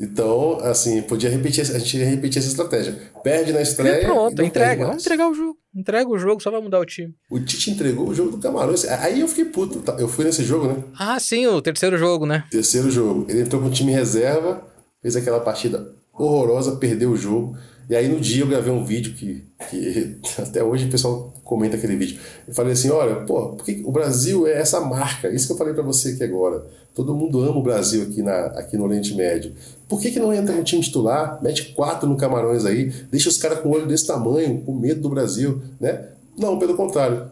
Então, 0.00 0.58
assim, 0.60 1.02
podia 1.02 1.30
repetir, 1.30 1.60
a 1.62 1.78
gente 1.78 1.96
ia 1.96 2.04
repetir 2.04 2.40
essa 2.40 2.48
estratégia. 2.48 2.98
Perde 3.22 3.52
na 3.52 3.62
estreia. 3.62 4.02
E 4.02 4.04
pronto, 4.04 4.42
entrega. 4.42 4.86
Vamos 4.86 5.04
entregar 5.04 5.28
o 5.28 5.34
jogo. 5.34 5.56
Entrega 5.74 6.08
o 6.08 6.18
jogo, 6.18 6.42
só 6.42 6.50
vai 6.50 6.60
mudar 6.60 6.80
o 6.80 6.84
time. 6.84 7.14
O 7.30 7.38
Tite 7.38 7.70
entregou 7.70 8.08
o 8.08 8.14
jogo 8.14 8.32
do 8.32 8.38
Camarões. 8.38 8.84
Aí 8.86 9.20
eu 9.20 9.28
fiquei 9.28 9.44
puto. 9.44 9.80
Tá? 9.80 9.96
Eu 9.98 10.08
fui 10.08 10.24
nesse 10.24 10.42
jogo, 10.42 10.66
né? 10.66 10.82
Ah, 10.98 11.18
sim, 11.20 11.46
o 11.46 11.62
terceiro 11.62 11.96
jogo, 11.96 12.26
né? 12.26 12.44
Terceiro 12.50 12.90
jogo. 12.90 13.26
Ele 13.28 13.42
entrou 13.42 13.62
com 13.62 13.68
o 13.68 13.70
time 13.70 13.92
reserva, 13.92 14.66
fez 15.00 15.14
aquela 15.14 15.40
partida 15.40 15.92
horrorosa, 16.12 16.76
perdeu 16.76 17.10
o 17.10 17.16
jogo. 17.16 17.56
E 17.88 17.94
aí 17.94 18.08
no 18.08 18.20
dia 18.20 18.42
eu 18.42 18.46
gravei 18.46 18.72
um 18.72 18.84
vídeo 18.84 19.14
que, 19.14 19.44
que 19.70 20.16
até 20.40 20.62
hoje 20.62 20.86
o 20.86 20.90
pessoal 20.90 21.32
comenta 21.44 21.76
aquele 21.76 21.96
vídeo. 21.96 22.18
Eu 22.48 22.54
falei 22.54 22.72
assim, 22.72 22.90
olha, 22.90 23.16
pô, 23.24 23.50
porque 23.50 23.82
o 23.84 23.92
Brasil 23.92 24.46
é 24.46 24.58
essa 24.58 24.80
marca, 24.80 25.28
isso 25.28 25.46
que 25.46 25.52
eu 25.52 25.56
falei 25.56 25.74
para 25.74 25.82
você 25.82 26.10
aqui 26.10 26.24
agora. 26.24 26.64
Todo 26.94 27.14
mundo 27.14 27.40
ama 27.40 27.58
o 27.58 27.62
Brasil 27.62 28.02
aqui, 28.04 28.22
na, 28.22 28.46
aqui 28.46 28.76
no 28.76 28.84
Oriente 28.84 29.14
Médio. 29.14 29.52
Por 29.88 30.00
que, 30.00 30.10
que 30.10 30.20
não 30.20 30.32
entra 30.32 30.54
no 30.54 30.64
time 30.64 30.80
titular, 30.80 31.42
mete 31.42 31.74
quatro 31.74 32.08
no 32.08 32.16
Camarões 32.16 32.64
aí, 32.64 32.90
deixa 33.10 33.28
os 33.28 33.36
caras 33.36 33.60
com 33.60 33.68
o 33.68 33.72
olho 33.72 33.86
desse 33.86 34.06
tamanho, 34.06 34.62
com 34.62 34.74
medo 34.74 35.00
do 35.00 35.10
Brasil, 35.10 35.60
né? 35.80 36.08
Não, 36.38 36.58
pelo 36.58 36.76
contrário. 36.76 37.30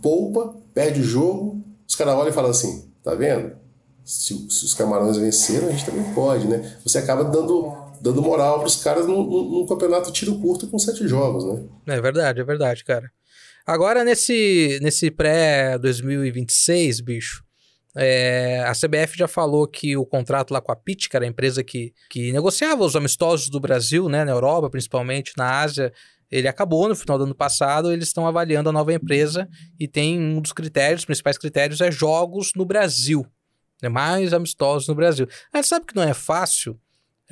Poupa, 0.00 0.54
perde 0.74 1.00
o 1.00 1.04
jogo, 1.04 1.62
os 1.86 1.94
caras 1.94 2.14
olham 2.14 2.30
e 2.30 2.32
falam 2.32 2.50
assim, 2.50 2.84
tá 3.02 3.14
vendo? 3.14 3.52
Se, 4.04 4.34
se 4.50 4.64
os 4.64 4.74
Camarões 4.74 5.16
venceram, 5.16 5.68
a 5.68 5.70
gente 5.70 5.86
também 5.86 6.04
pode, 6.14 6.48
né? 6.48 6.76
Você 6.84 6.98
acaba 6.98 7.22
dando 7.24 7.72
dando 8.02 8.20
moral 8.20 8.58
para 8.58 8.66
os 8.66 8.82
caras 8.82 9.06
num, 9.06 9.22
num, 9.24 9.66
campeonato 9.66 10.10
tiro 10.10 10.36
curto 10.40 10.66
com 10.66 10.78
sete 10.78 11.06
jogos, 11.06 11.44
né? 11.44 11.64
É 11.86 12.00
verdade, 12.00 12.40
é 12.40 12.44
verdade, 12.44 12.84
cara. 12.84 13.10
Agora, 13.64 14.02
nesse, 14.02 14.80
nesse 14.82 15.08
pré-2026, 15.08 17.00
bicho, 17.00 17.44
é, 17.94 18.64
a 18.66 18.72
CBF 18.72 19.16
já 19.16 19.28
falou 19.28 19.68
que 19.68 19.96
o 19.96 20.04
contrato 20.04 20.50
lá 20.50 20.60
com 20.60 20.72
a 20.72 20.76
PIT, 20.76 21.08
que 21.08 21.16
era 21.16 21.24
a 21.24 21.28
empresa 21.28 21.62
que, 21.62 21.94
que 22.10 22.32
negociava 22.32 22.84
os 22.84 22.96
amistosos 22.96 23.48
do 23.48 23.60
Brasil, 23.60 24.08
né, 24.08 24.24
na 24.24 24.32
Europa, 24.32 24.68
principalmente, 24.68 25.32
na 25.36 25.60
Ásia, 25.60 25.92
ele 26.28 26.48
acabou 26.48 26.88
no 26.88 26.96
final 26.96 27.16
do 27.18 27.24
ano 27.24 27.34
passado, 27.36 27.92
eles 27.92 28.08
estão 28.08 28.26
avaliando 28.26 28.68
a 28.68 28.72
nova 28.72 28.92
empresa 28.92 29.48
e 29.78 29.86
tem 29.86 30.18
um 30.18 30.40
dos 30.40 30.52
critérios, 30.52 31.02
os 31.02 31.06
principais 31.06 31.38
critérios 31.38 31.80
é 31.80 31.92
jogos 31.92 32.50
no 32.56 32.64
Brasil, 32.64 33.24
né, 33.80 33.88
mais 33.88 34.32
amistosos 34.32 34.88
no 34.88 34.94
Brasil. 34.94 35.28
A 35.52 35.58
gente 35.58 35.68
sabe 35.68 35.86
que 35.86 35.94
não 35.94 36.02
é 36.02 36.14
fácil 36.14 36.76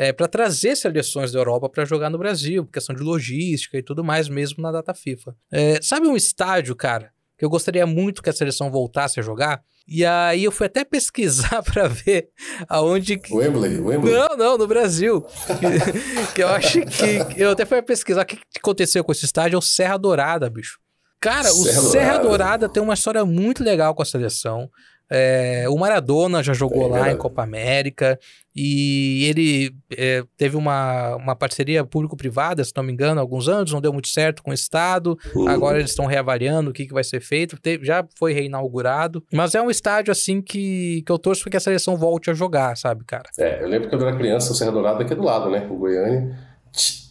é, 0.01 0.15
para 0.15 0.27
trazer 0.27 0.75
seleções 0.77 1.31
da 1.31 1.39
Europa 1.39 1.69
para 1.69 1.85
jogar 1.85 2.09
no 2.09 2.17
Brasil, 2.17 2.65
questão 2.65 2.97
de 2.97 3.03
logística 3.03 3.77
e 3.77 3.83
tudo 3.83 4.03
mais, 4.03 4.31
mesmo 4.31 4.63
na 4.63 4.73
data 4.73 4.95
FIFA. 4.95 5.37
É, 5.53 5.79
sabe 5.83 6.07
um 6.07 6.17
estádio, 6.17 6.75
cara, 6.75 7.13
que 7.37 7.45
eu 7.45 7.51
gostaria 7.51 7.87
muito 7.87 8.23
que 8.23 8.31
a 8.31 8.33
seleção 8.33 8.71
voltasse 8.71 9.21
a 9.21 9.23
jogar? 9.23 9.61
E 9.87 10.03
aí 10.03 10.43
eu 10.43 10.51
fui 10.51 10.69
até 10.69 10.85
pesquisar 10.89 11.63
para 11.63 11.87
ver 11.87 12.31
aonde 12.67 13.19
que... 13.19 13.35
Wembley, 13.35 13.79
Wembley. 13.79 14.15
Não, 14.15 14.37
não, 14.39 14.57
no 14.57 14.67
Brasil. 14.67 15.21
que, 15.21 16.33
que 16.35 16.43
eu 16.43 16.49
acho 16.49 16.81
que 16.81 17.35
eu 17.37 17.51
até 17.51 17.67
fui 17.67 17.83
pesquisar 17.83 18.23
o 18.23 18.25
que 18.25 18.39
aconteceu 18.57 19.05
com 19.05 19.13
esse 19.13 19.27
estádio, 19.27 19.57
é 19.57 19.59
o 19.59 19.63
Serra 19.63 19.99
Dourada, 19.99 20.49
bicho. 20.49 20.79
Cara, 21.21 21.51
Serra 21.51 21.59
o 21.59 21.91
Serra 21.91 22.13
Dourada. 22.13 22.29
Dourada 22.29 22.69
tem 22.71 22.83
uma 22.83 22.95
história 22.95 23.23
muito 23.27 23.63
legal 23.63 23.95
com 23.95 24.01
a 24.01 24.07
seleção. 24.07 24.71
É, 25.11 25.67
o 25.69 25.77
Maradona 25.77 26.43
já 26.43 26.53
jogou 26.53 26.97
é, 26.97 27.01
lá 27.01 27.13
em 27.13 27.17
Copa 27.17 27.43
América 27.43 28.19
e 28.55 29.25
ele 29.25 29.75
é, 29.97 30.23
teve 30.37 30.57
uma, 30.57 31.17
uma 31.17 31.35
parceria 31.35 31.85
público-privada, 31.85 32.63
se 32.63 32.73
não 32.77 32.83
me 32.83 32.93
engano, 32.93 33.21
há 33.21 33.23
alguns 33.23 33.49
anos, 33.49 33.73
não 33.73 33.81
deu 33.81 33.93
muito 33.93 34.09
certo 34.09 34.43
com 34.43 34.51
o 34.51 34.55
Estado. 34.55 35.19
Uhum. 35.35 35.49
Agora 35.49 35.79
eles 35.79 35.91
estão 35.91 36.07
reavaliando 36.07 36.71
o 36.71 36.73
que, 36.73 36.87
que 36.87 36.93
vai 36.93 37.05
ser 37.05 37.21
feito. 37.21 37.61
Teve, 37.61 37.85
já 37.85 38.07
foi 38.19 38.33
reinaugurado. 38.33 39.25
Mas 39.33 39.55
é 39.55 39.63
um 39.63 39.71
estádio 39.71 40.13
assim 40.13 40.41
que, 40.41 41.03
que 41.05 41.11
eu 41.11 41.19
torço 41.19 41.43
para 41.43 41.51
que 41.51 41.57
a 41.57 41.61
seleção 41.61 41.97
volte 41.97 42.31
a 42.31 42.35
jogar, 42.35 42.77
sabe, 42.77 43.05
cara? 43.05 43.29
É, 43.39 43.63
eu 43.63 43.69
lembro 43.69 43.89
que 43.89 43.97
quando 43.97 44.03
eu 44.03 44.09
era 44.09 44.17
criança, 44.17 44.53
o 44.53 44.55
Serra 44.55 44.73
Dourada 44.73 45.03
aqui 45.03 45.15
do 45.15 45.23
lado, 45.23 45.51
né? 45.51 45.67
O 45.71 45.77
Goiânia 45.77 46.37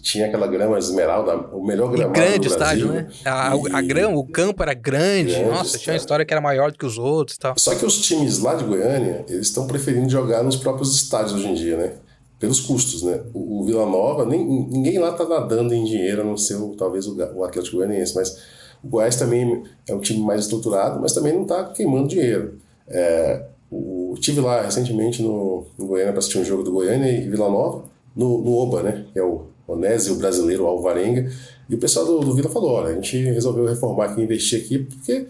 tinha 0.02 0.28
aquela 0.28 0.48
grama 0.48 0.78
esmeralda, 0.78 1.36
o 1.54 1.64
melhor 1.66 1.92
gramado 1.92 2.18
e 2.18 2.22
grande 2.22 2.40
do 2.40 2.48
estádio, 2.48 2.88
né? 2.88 3.08
A, 3.26 3.56
e... 3.56 3.74
a, 3.74 3.82
grama, 3.82 4.18
o 4.18 4.26
campo 4.26 4.64
era 4.64 4.74
grande. 4.74 5.34
grande 5.34 5.50
Nossa, 5.50 5.78
tinha 5.78 5.94
uma 5.94 5.98
história 5.98 6.26
que 6.26 6.34
era 6.34 6.42
maior 6.42 6.72
do 6.72 6.78
que 6.78 6.86
os 6.86 6.98
outros 6.98 7.36
e 7.36 7.40
tal. 7.40 7.54
Só 7.58 7.76
que 7.76 7.86
os 7.86 8.02
times 8.02 8.40
lá 8.40 8.56
de 8.56 8.64
Goiânia, 8.64 9.26
eles 9.28 9.48
estão 9.48 9.68
preferindo 9.68 10.10
jogar 10.10 10.44
nos 10.44 10.56
próprios 10.56 10.96
estádios 10.96 11.34
hoje 11.34 11.48
em 11.48 11.54
dia, 11.54 11.78
né? 11.78 11.94
Pelos 12.40 12.62
custos, 12.62 13.04
né? 13.04 13.22
O, 13.34 13.60
o 13.60 13.66
Vila 13.66 13.86
Nova, 13.86 14.26
nem, 14.26 14.46
ninguém 14.46 14.98
lá 14.98 15.12
tá 15.12 15.26
nadando 15.26 15.74
em 15.74 15.84
dinheiro, 15.84 16.22
a 16.22 16.26
não 16.26 16.38
ser 16.38 16.56
o, 16.56 16.76
talvez 16.76 17.06
o, 17.06 17.18
o 17.36 17.44
Atlético 17.44 17.78
Goianiense, 17.78 18.16
mas 18.16 18.38
o 18.84 18.88
Goiás 18.88 19.18
também 19.18 19.64
é 19.88 19.94
um 19.94 20.00
time 20.00 20.20
mais 20.20 20.42
estruturado, 20.42 21.00
mas 21.02 21.14
também 21.14 21.34
não 21.34 21.46
tá 21.46 21.66
queimando 21.66 22.08
dinheiro. 22.08 22.58
É, 22.88 23.46
o, 23.70 24.16
tive 24.20 24.40
lá 24.40 24.62
recentemente 24.62 25.22
no, 25.22 25.66
no 25.78 25.86
Goiânia 25.86 26.14
para 26.14 26.20
assistir 26.20 26.40
um 26.40 26.46
jogo 26.46 26.64
do 26.64 26.72
Goiânia 26.72 27.12
e 27.12 27.30
Vila 27.30 27.50
Nova, 27.50 27.84
no, 28.16 28.42
no 28.42 28.56
Oba, 28.56 28.82
né? 28.82 29.06
Que 29.14 29.20
é 29.20 29.24
o 29.24 29.49
Onésio 29.72 30.16
brasileiro 30.16 30.66
Alvarenga. 30.66 31.32
E 31.70 31.76
o 31.76 31.78
pessoal 31.78 32.06
do, 32.06 32.20
do 32.20 32.34
Vila 32.34 32.50
falou: 32.50 32.72
olha, 32.72 32.90
a 32.90 32.94
gente 32.94 33.18
resolveu 33.18 33.66
reformar 33.66 34.06
aqui, 34.06 34.22
investir 34.22 34.62
aqui, 34.62 34.80
porque 34.80 35.28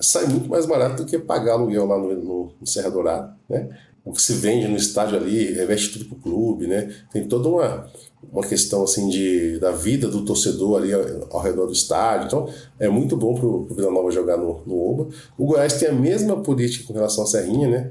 sai 0.00 0.26
muito 0.26 0.48
mais 0.48 0.66
barato 0.66 1.02
do 1.02 1.08
que 1.08 1.18
pagar 1.18 1.52
aluguel 1.52 1.86
lá 1.86 1.98
no, 1.98 2.14
no, 2.14 2.52
no 2.60 2.66
Serra 2.66 2.90
Dourada, 2.90 3.36
né? 3.48 3.68
O 4.06 4.12
que 4.12 4.22
se 4.22 4.34
vende 4.34 4.68
no 4.68 4.76
estádio 4.76 5.16
ali, 5.16 5.52
reveste 5.52 5.92
tudo 5.92 6.04
pro 6.04 6.14
clube, 6.14 6.68
né? 6.68 6.94
Tem 7.12 7.26
toda 7.26 7.48
uma, 7.48 7.90
uma 8.32 8.46
questão 8.46 8.84
assim 8.84 9.08
de, 9.08 9.58
da 9.58 9.72
vida 9.72 10.06
do 10.06 10.24
torcedor 10.24 10.80
ali 10.80 10.92
ao, 10.92 11.02
ao 11.28 11.42
redor 11.42 11.66
do 11.66 11.72
estádio. 11.72 12.26
Então, 12.26 12.48
é 12.78 12.88
muito 12.88 13.16
bom 13.16 13.34
pro, 13.34 13.64
pro 13.64 13.74
Vila 13.74 13.90
Nova 13.90 14.08
jogar 14.12 14.36
no, 14.36 14.62
no 14.64 14.90
Oba. 14.90 15.08
O 15.36 15.46
Goiás 15.46 15.72
tem 15.72 15.88
a 15.88 15.92
mesma 15.92 16.36
política 16.36 16.86
com 16.86 16.92
relação 16.92 17.24
à 17.24 17.26
Serrinha, 17.26 17.68
né? 17.68 17.90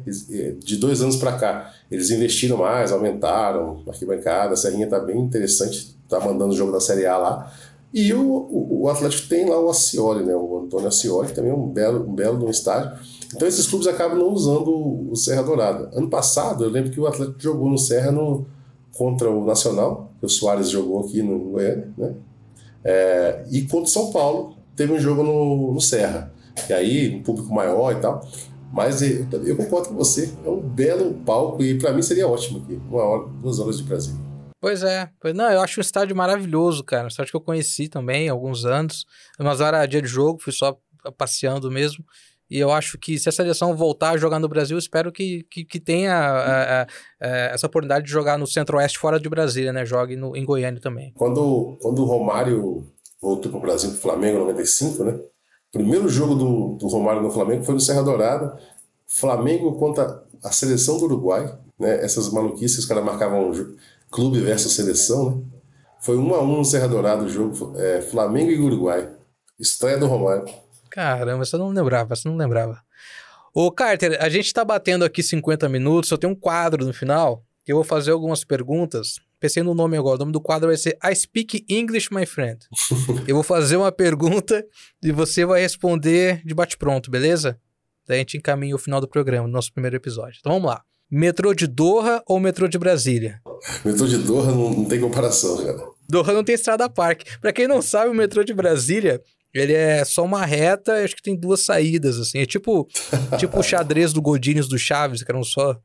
De 0.57 0.77
dois 0.77 1.01
anos 1.01 1.17
para 1.17 1.33
cá, 1.33 1.73
eles 1.91 2.09
investiram 2.09 2.55
mais, 2.55 2.93
aumentaram 2.93 3.83
a 3.85 3.91
arquibancada. 3.91 4.53
A 4.53 4.57
Serrinha 4.57 4.87
tá 4.87 4.99
bem 4.99 5.19
interessante, 5.19 5.97
tá 6.07 6.17
mandando 6.21 6.53
o 6.53 6.57
jogo 6.57 6.71
da 6.71 6.79
Série 6.79 7.05
A 7.05 7.17
lá. 7.17 7.53
E 7.93 8.13
o, 8.13 8.21
o, 8.21 8.83
o 8.83 8.89
Atlético 8.89 9.27
tem 9.27 9.49
lá 9.49 9.59
o 9.59 9.69
Acioli, 9.69 10.23
né? 10.23 10.33
O 10.33 10.63
Antônio 10.63 10.87
Acioli, 10.87 11.27
que 11.27 11.33
também 11.33 11.51
é 11.51 11.55
um 11.55 11.67
belo, 11.67 12.09
um 12.09 12.15
belo 12.15 12.37
de 12.37 12.45
um 12.45 12.49
estádio. 12.49 12.97
Então 13.35 13.47
esses 13.47 13.67
clubes 13.67 13.85
acabam 13.87 14.17
não 14.17 14.29
usando 14.29 15.11
o 15.11 15.15
Serra 15.15 15.43
Dourada. 15.43 15.89
Ano 15.93 16.09
passado, 16.09 16.63
eu 16.63 16.69
lembro 16.69 16.89
que 16.89 16.99
o 16.99 17.05
Atlético 17.05 17.39
jogou 17.39 17.69
no 17.69 17.77
Serra 17.77 18.11
no, 18.11 18.45
contra 18.93 19.29
o 19.29 19.45
Nacional, 19.45 20.11
que 20.19 20.25
o 20.25 20.29
Soares 20.29 20.69
jogou 20.69 21.01
aqui 21.01 21.21
no 21.21 21.37
Goiânia, 21.51 21.91
né? 21.97 22.15
É, 22.83 23.45
e 23.51 23.63
contra 23.63 23.83
o 23.83 23.87
São 23.87 24.11
Paulo, 24.11 24.55
teve 24.75 24.93
um 24.93 24.99
jogo 24.99 25.21
no, 25.21 25.73
no 25.73 25.81
Serra. 25.81 26.31
E 26.69 26.73
aí, 26.73 27.13
um 27.13 27.23
público 27.23 27.53
maior 27.53 27.91
e 27.91 27.99
tal. 27.99 28.25
Mas 28.71 29.01
eu, 29.01 29.27
eu 29.45 29.57
concordo 29.57 29.89
com 29.89 29.95
você, 29.95 30.33
é 30.45 30.49
um 30.49 30.61
belo 30.61 31.13
palco 31.25 31.61
e 31.61 31.77
para 31.77 31.91
mim 31.91 32.01
seria 32.01 32.27
ótimo 32.27 32.59
aqui, 32.59 32.79
uma 32.89 33.03
hora, 33.03 33.27
duas 33.41 33.59
horas 33.59 33.77
de 33.77 33.83
Brasil. 33.83 34.15
Pois 34.61 34.81
é, 34.81 35.09
pois 35.19 35.33
não, 35.33 35.51
eu 35.51 35.61
acho 35.61 35.79
um 35.79 35.81
estádio 35.81 36.15
maravilhoso, 36.15 36.83
cara. 36.83 37.03
Um 37.03 37.07
estádio 37.07 37.31
que 37.31 37.37
eu 37.37 37.41
conheci 37.41 37.87
também 37.87 38.29
há 38.29 38.31
alguns 38.31 38.65
anos. 38.65 39.05
Mas 39.37 39.61
era 39.61 39.85
dia 39.85 40.01
de 40.01 40.07
jogo, 40.07 40.41
fui 40.41 40.53
só 40.53 40.77
passeando 41.17 41.69
mesmo. 41.69 42.03
E 42.49 42.59
eu 42.59 42.71
acho 42.71 42.97
que 42.97 43.17
se 43.17 43.27
a 43.27 43.31
seleção 43.31 43.75
voltar 43.75 44.11
a 44.11 44.17
jogar 44.17 44.39
no 44.39 44.47
Brasil, 44.47 44.77
espero 44.77 45.11
que, 45.11 45.43
que, 45.49 45.65
que 45.65 45.79
tenha 45.79 46.13
a, 46.13 46.81
a, 46.81 46.81
a, 46.83 47.27
essa 47.53 47.67
oportunidade 47.67 48.05
de 48.05 48.11
jogar 48.11 48.37
no 48.37 48.45
Centro-Oeste 48.45 48.99
fora 48.99 49.19
de 49.19 49.27
Brasília, 49.27 49.73
né? 49.73 49.85
Jogue 49.85 50.15
no, 50.15 50.35
em 50.35 50.45
Goiânia 50.45 50.79
também. 50.79 51.11
Quando, 51.15 51.77
quando 51.81 52.03
o 52.03 52.05
Romário 52.05 52.85
voltou 53.21 53.51
para 53.51 53.57
o 53.57 53.61
Brasil, 53.61 53.89
para 53.89 53.97
o 53.97 54.01
Flamengo 54.01 54.37
em 54.37 54.41
95, 54.41 55.03
né? 55.03 55.11
O 55.13 55.71
primeiro 55.71 56.07
jogo 56.07 56.35
do, 56.35 56.75
do 56.77 56.87
Romário 56.87 57.21
no 57.21 57.31
Flamengo 57.31 57.63
foi 57.63 57.73
no 57.73 57.79
Serra 57.79 58.03
Dourada. 58.03 58.57
Flamengo 59.07 59.73
contra 59.75 60.23
a 60.43 60.51
seleção 60.51 60.97
do 60.97 61.05
Uruguai, 61.05 61.57
né? 61.79 62.03
Essas 62.03 62.31
maluquices, 62.31 62.79
os 62.79 62.85
caras 62.85 63.03
marcavam 63.03 63.51
clube 64.11 64.39
versus 64.39 64.73
seleção, 64.73 65.31
né? 65.31 65.41
Foi 65.99 66.17
um 66.17 66.35
a 66.35 66.41
um 66.43 66.57
no 66.57 66.65
Serra 66.65 66.87
Dourada 66.87 67.23
o 67.23 67.27
jogo, 67.29 67.73
é, 67.77 67.99
Flamengo 67.99 68.51
e 68.51 68.59
Uruguai. 68.59 69.09
Estreia 69.59 69.97
do 69.97 70.05
Romário. 70.05 70.45
Caramba, 70.95 71.43
você 71.43 71.57
não 71.57 71.67
lembrava, 71.67 72.15
você 72.15 72.25
não 72.25 72.37
lembrava. 72.37 72.81
Ô, 73.53 73.69
Carter, 73.69 74.17
a 74.21 74.29
gente 74.29 74.53
tá 74.53 74.63
batendo 74.63 75.03
aqui 75.03 75.21
50 75.21 75.67
minutos, 75.67 76.09
eu 76.09 76.17
tenho 76.17 76.31
um 76.31 76.35
quadro 76.35 76.85
no 76.85 76.93
final, 76.93 77.43
que 77.65 77.73
eu 77.73 77.75
vou 77.75 77.83
fazer 77.83 78.11
algumas 78.11 78.45
perguntas. 78.45 79.19
Pensei 79.37 79.61
no 79.61 79.75
nome 79.75 79.97
agora, 79.97 80.15
o 80.15 80.19
nome 80.19 80.31
do 80.31 80.39
quadro 80.39 80.69
vai 80.69 80.77
ser 80.77 80.97
I 81.03 81.13
Speak 81.13 81.65
English, 81.67 82.13
my 82.13 82.25
friend. 82.25 82.59
eu 83.27 83.35
vou 83.35 83.43
fazer 83.43 83.75
uma 83.75 83.91
pergunta 83.91 84.65
e 85.03 85.11
você 85.11 85.45
vai 85.45 85.59
responder 85.59 86.41
de 86.45 86.53
bate-pronto, 86.53 87.11
beleza? 87.11 87.59
Daí 88.07 88.15
a 88.15 88.19
gente 88.19 88.37
encaminha 88.37 88.73
o 88.73 88.79
final 88.79 89.01
do 89.01 89.07
programa, 89.07 89.49
nosso 89.49 89.73
primeiro 89.73 89.97
episódio. 89.97 90.37
Então 90.39 90.53
vamos 90.53 90.69
lá. 90.69 90.81
Metrô 91.11 91.53
de 91.53 91.67
Doha 91.67 92.23
ou 92.25 92.39
metrô 92.39 92.69
de 92.69 92.77
Brasília? 92.77 93.41
Metrô 93.83 94.07
de 94.07 94.17
Doha 94.19 94.51
não, 94.51 94.69
não 94.69 94.85
tem 94.85 95.01
comparação, 95.01 95.57
cara. 95.57 95.89
Doha 96.07 96.31
não 96.31 96.43
tem 96.43 96.55
estrada 96.55 96.89
parque. 96.89 97.37
Para 97.39 97.51
quem 97.51 97.67
não 97.67 97.81
sabe, 97.81 98.09
o 98.09 98.13
metrô 98.13 98.45
de 98.45 98.53
Brasília, 98.53 99.21
ele 99.55 99.73
é 99.73 100.03
só 100.03 100.23
uma 100.25 100.45
reta, 100.45 101.03
acho 101.03 101.15
que 101.15 101.21
tem 101.21 101.35
duas 101.35 101.61
saídas, 101.61 102.19
assim. 102.19 102.39
É 102.39 102.45
tipo, 102.45 102.87
tipo 103.39 103.57
o 103.57 103.63
xadrez 103.63 104.11
do 104.11 104.21
Godines 104.21 104.67
do 104.67 104.77
Chaves, 104.77 105.23
que 105.23 105.31
eram 105.31 105.43
só 105.43 105.79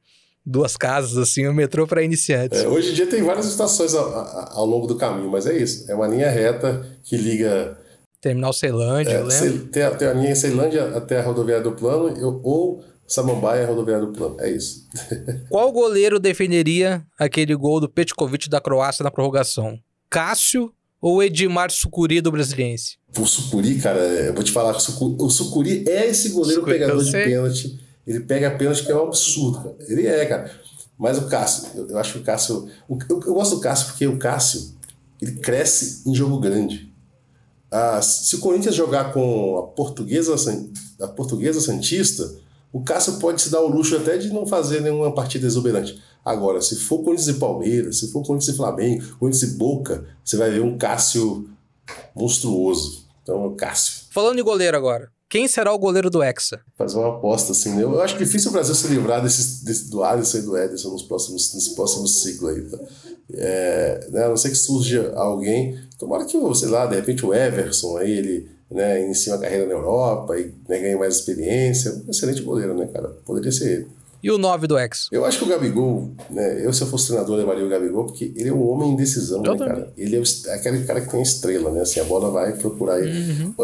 duas 0.45 0.77
casas, 0.77 1.17
assim, 1.17 1.47
o 1.47 1.55
metrô 1.55 1.87
para 1.87 2.03
iniciantes. 2.03 2.61
É, 2.61 2.69
hoje 2.69 2.91
em 2.91 2.95
dia 2.95 3.07
tem 3.07 3.23
várias 3.23 3.47
estações 3.47 3.95
ao, 3.95 4.59
ao, 4.59 4.67
longo 4.67 4.89
do 4.89 4.97
caminho, 4.97 5.31
mas 5.31 5.47
é 5.47 5.57
isso. 5.57 5.89
É 5.89 5.95
uma 5.95 6.09
linha 6.09 6.29
reta 6.29 6.85
que 7.05 7.17
liga. 7.17 7.79
Terminal 8.21 8.53
Ceilândia, 8.53 9.13
é, 9.13 9.21
eu 9.21 9.27
lembro. 9.27 9.67
Tem 9.69 9.83
a, 9.83 9.91
tem 9.93 10.09
a 10.09 10.13
linha 10.13 10.35
Ceilândia 10.35 10.97
até 10.97 11.21
a 11.21 11.23
rodoviária 11.23 11.63
do 11.63 11.73
Plano, 11.73 12.09
eu, 12.19 12.41
ou 12.43 12.83
Samambaia, 13.07 13.67
rodoviária 13.67 14.07
do 14.07 14.13
Plano. 14.13 14.37
É 14.41 14.51
isso. 14.51 14.89
Qual 15.49 15.71
goleiro 15.71 16.19
defenderia 16.19 17.05
aquele 17.19 17.55
gol 17.55 17.81
do 17.81 17.89
Petkovic 17.89 18.49
da 18.51 18.61
Croácia 18.61 19.03
na 19.05 19.11
prorrogação? 19.11 19.79
Cássio 20.11 20.73
ou 21.01 21.23
Edmar 21.23 21.71
Sucuri 21.71 22.21
do 22.21 22.31
Brasiliense? 22.31 22.99
O 23.19 23.27
Sucuri, 23.27 23.79
cara, 23.79 24.01
eu 24.01 24.35
vou 24.35 24.45
te 24.45 24.53
falar, 24.53 24.77
o 24.77 25.31
Sucuri 25.31 25.85
é 25.89 26.09
esse 26.09 26.31
goleiro 26.31 26.61
Sucuri, 26.61 26.79
pegador 26.79 27.03
de 27.03 27.13
pênalti 27.13 27.81
ele 28.11 28.21
pega 28.21 28.51
pênalti 28.51 28.85
que 28.85 28.91
é 28.91 28.97
um 28.97 29.05
absurdo, 29.05 29.59
cara. 29.59 29.77
Ele 29.89 30.07
é, 30.07 30.27
cara. 30.27 30.51
Mas 30.99 31.19
o 31.19 31.29
Cássio, 31.29 31.69
eu, 31.77 31.89
eu 31.91 31.99
acho 31.99 32.15
que 32.15 32.19
o 32.19 32.23
Cássio. 32.23 32.69
O, 32.89 32.99
eu, 33.09 33.21
eu, 33.25 33.35
gosto 33.35 33.57
do 33.57 33.61
Cássio 33.61 33.87
porque 33.87 34.07
o 34.07 34.19
Cássio 34.19 34.75
ele 35.23 35.37
cresce 35.37 36.09
em 36.09 36.15
jogo 36.15 36.41
grande. 36.41 36.93
Ah, 37.71 38.03
se 38.03 38.35
o 38.35 38.41
Corinthians 38.41 38.75
jogar 38.75 39.13
com 39.13 39.59
a 39.59 39.63
portuguesa, 39.63 40.35
a 41.01 41.07
portuguesa 41.07 41.61
Santista, 41.61 42.29
o 42.73 42.83
Cássio 42.83 43.19
pode 43.19 43.41
se 43.41 43.49
dar 43.49 43.61
o 43.61 43.69
luxo 43.69 43.97
até 43.97 44.19
de 44.19 44.29
não 44.31 44.45
fazer 44.45 44.81
nenhuma 44.81 45.15
partida 45.15 45.47
exuberante. 45.47 46.03
Agora, 46.25 46.61
se 46.61 46.77
for 46.77 46.99
Corinthians 46.99 47.29
e 47.29 47.41
Palmeiras, 47.41 47.99
se 47.99 48.13
for 48.13 48.23
Corinthians 48.23 48.55
e 48.55 48.57
Flamengo, 48.57 49.17
Corinthians 49.19 49.53
e 49.53 49.57
Boca, 49.57 50.05
você 50.25 50.37
vai 50.37 50.51
ver 50.51 50.61
um 50.61 50.77
Cássio 50.77 51.49
monstruoso. 52.15 53.07
Então, 53.23 53.45
é 53.45 53.47
o 53.47 53.53
Cássio. 53.53 54.05
Falando 54.11 54.37
de 54.37 54.43
goleiro 54.43 54.77
agora. 54.77 55.11
Quem 55.31 55.47
será 55.47 55.73
o 55.73 55.79
goleiro 55.79 56.11
do 56.11 56.21
Hexa? 56.21 56.61
Fazer 56.77 56.99
uma 56.99 57.17
aposta, 57.17 57.53
assim, 57.53 57.73
né? 57.73 57.85
Eu 57.85 58.01
acho 58.01 58.19
difícil 58.19 58.51
o 58.51 58.53
Brasil 58.53 58.75
se 58.75 58.89
livrar 58.89 59.23
desse, 59.23 59.65
desse, 59.65 59.89
do 59.89 60.03
Alisson 60.03 60.39
e 60.39 60.43
do 60.43 60.59
Ederson 60.59 60.91
nos 60.91 61.05
próximos, 61.05 61.55
nesse 61.55 61.77
próximo 61.77 62.09
ciclo 62.09 62.49
aí, 62.49 62.63
tá? 62.63 62.79
É, 63.33 64.09
né? 64.11 64.25
A 64.25 64.29
não 64.29 64.37
ser 64.37 64.51
que 64.51 64.57
surja 64.57 65.13
alguém, 65.15 65.79
tomara 65.97 66.25
que, 66.25 66.37
sei 66.57 66.69
lá, 66.69 66.85
de 66.87 66.97
repente 66.97 67.25
o 67.25 67.33
Everson 67.33 67.97
aí, 67.99 68.11
ele 68.11 68.49
né, 68.69 69.05
inicie 69.05 69.33
uma 69.33 69.39
carreira 69.39 69.67
na 69.67 69.73
Europa 69.73 70.37
e 70.37 70.53
né, 70.69 70.81
ganhe 70.81 70.97
mais 70.97 71.15
experiência. 71.15 72.03
Um 72.07 72.11
excelente 72.11 72.43
goleiro, 72.43 72.75
né, 72.75 72.87
cara? 72.87 73.11
Poderia 73.25 73.53
ser 73.53 73.73
ele. 73.73 73.89
E 74.23 74.31
o 74.31 74.39
9 74.39 74.67
do 74.67 74.79
ex? 74.79 75.09
Eu 75.11 75.25
acho 75.25 75.39
que 75.39 75.45
o 75.45 75.49
Gabigol, 75.49 76.15
né? 76.29 76.65
Eu, 76.65 76.73
se 76.73 76.83
eu 76.83 76.87
fosse 76.87 77.09
treinador, 77.09 77.37
levaria 77.37 77.65
o 77.65 77.69
Gabigol, 77.69 78.07
porque 78.07 78.33
ele 78.37 78.49
é 78.49 78.53
um 78.53 78.69
homem 78.69 78.93
em 78.93 78.97
decisão, 78.97 79.43
né, 79.43 79.57
cara? 79.57 79.93
Ele 79.97 80.17
é 80.17 80.55
aquele 80.55 80.85
cara 80.85 81.01
que 81.01 81.11
tem 81.11 81.23
estrela, 81.23 81.71
né? 81.71 81.81
Assim, 81.81 82.01
a 82.01 82.05
bola 82.05 82.31
vai 82.31 82.53
procurar 82.53 83.01
ele. 83.01 83.33
Uhum. 83.33 83.55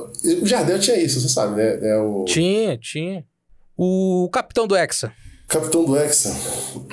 O 0.43 0.47
Jardel 0.47 0.79
tinha 0.79 0.97
isso, 0.97 1.21
você 1.21 1.29
sabe, 1.29 1.57
né? 1.57 1.79
É 1.83 1.97
o... 1.99 2.25
Tinha, 2.25 2.79
tinha. 2.79 3.25
O 3.77 4.29
capitão 4.33 4.67
do 4.67 4.75
Hexa. 4.75 5.13
Capitão 5.47 5.85
do 5.85 5.97
Hexa. 5.97 6.35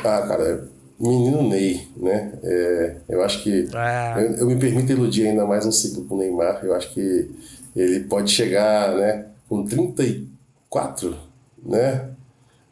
Ah, 0.03 0.21
cara, 0.27 0.69
menino 0.99 1.47
Ney, 1.47 1.87
né? 1.97 2.33
É, 2.43 2.97
eu 3.09 3.23
acho 3.23 3.41
que. 3.41 3.67
Ah. 3.73 4.15
Eu, 4.17 4.35
eu, 4.39 4.47
me 4.47 4.57
permito 4.57 4.91
iludir 4.91 5.27
ainda 5.27 5.45
mais 5.45 5.65
um 5.65 5.71
ciclo 5.71 6.05
com 6.05 6.15
o 6.15 6.17
Neymar. 6.17 6.59
Eu 6.63 6.73
acho 6.73 6.93
que 6.93 7.31
ele 7.75 8.01
pode 8.01 8.31
chegar, 8.31 8.95
né? 8.95 9.27
Com 9.47 9.65
34, 9.65 11.17
né? 11.65 12.09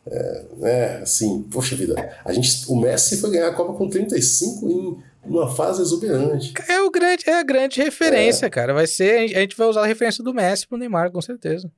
É, 0.05 0.45
né, 0.57 0.97
assim, 0.97 1.43
poxa 1.43 1.75
vida, 1.75 1.95
a 2.25 2.33
gente, 2.33 2.65
o 2.67 2.75
Messi 2.75 3.17
foi 3.17 3.29
ganhar 3.31 3.49
a 3.49 3.53
Copa 3.53 3.73
com 3.73 3.87
35 3.87 4.67
em 4.67 4.97
uma 5.23 5.53
fase 5.53 5.81
exuberante. 5.81 6.53
É, 6.67 6.81
o 6.81 6.89
grande, 6.89 7.23
é 7.27 7.33
a 7.33 7.43
grande 7.43 7.81
referência, 7.81 8.47
é. 8.47 8.49
cara. 8.49 8.73
Vai 8.73 8.87
ser, 8.87 9.19
a 9.35 9.39
gente 9.41 9.55
vai 9.55 9.67
usar 9.67 9.83
a 9.83 9.85
referência 9.85 10.23
do 10.23 10.33
Messi 10.33 10.67
pro 10.67 10.77
Neymar, 10.77 11.11
com 11.11 11.21
certeza. 11.21 11.71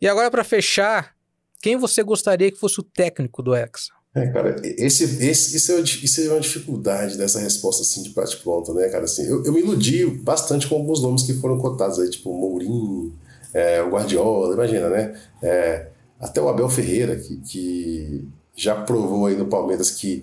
E 0.00 0.06
agora, 0.06 0.30
para 0.30 0.44
fechar, 0.44 1.14
quem 1.62 1.76
você 1.76 2.02
gostaria 2.02 2.50
que 2.50 2.58
fosse 2.58 2.80
o 2.80 2.82
técnico 2.82 3.42
do 3.42 3.54
Hexa? 3.54 3.92
É, 4.14 4.26
cara, 4.26 4.56
esse, 4.64 5.04
esse, 5.24 5.56
isso, 5.56 5.72
é, 5.72 5.80
isso 5.80 6.20
é 6.20 6.28
uma 6.30 6.40
dificuldade 6.40 7.16
dessa 7.16 7.38
resposta 7.38 7.82
assim 7.82 8.02
de 8.02 8.10
bate 8.10 8.36
pronto, 8.38 8.74
né, 8.74 8.88
cara? 8.88 9.04
Assim, 9.04 9.24
eu, 9.24 9.44
eu 9.44 9.52
me 9.52 9.60
iludi 9.60 10.04
bastante 10.04 10.66
com 10.66 10.74
alguns 10.74 11.00
nomes 11.00 11.22
que 11.22 11.34
foram 11.34 11.58
cotados 11.58 12.00
aí, 12.00 12.10
tipo 12.10 12.32
Mourinho, 12.32 13.14
é, 13.54 13.80
o 13.82 13.90
Guardiola, 13.90 14.54
imagina, 14.54 14.88
né? 14.88 15.20
É, 15.40 15.86
até 16.20 16.40
o 16.40 16.48
Abel 16.48 16.68
Ferreira, 16.68 17.16
que, 17.16 17.36
que 17.38 18.28
já 18.54 18.74
provou 18.74 19.26
aí 19.26 19.36
no 19.36 19.46
Palmeiras 19.46 19.90
que 19.90 20.22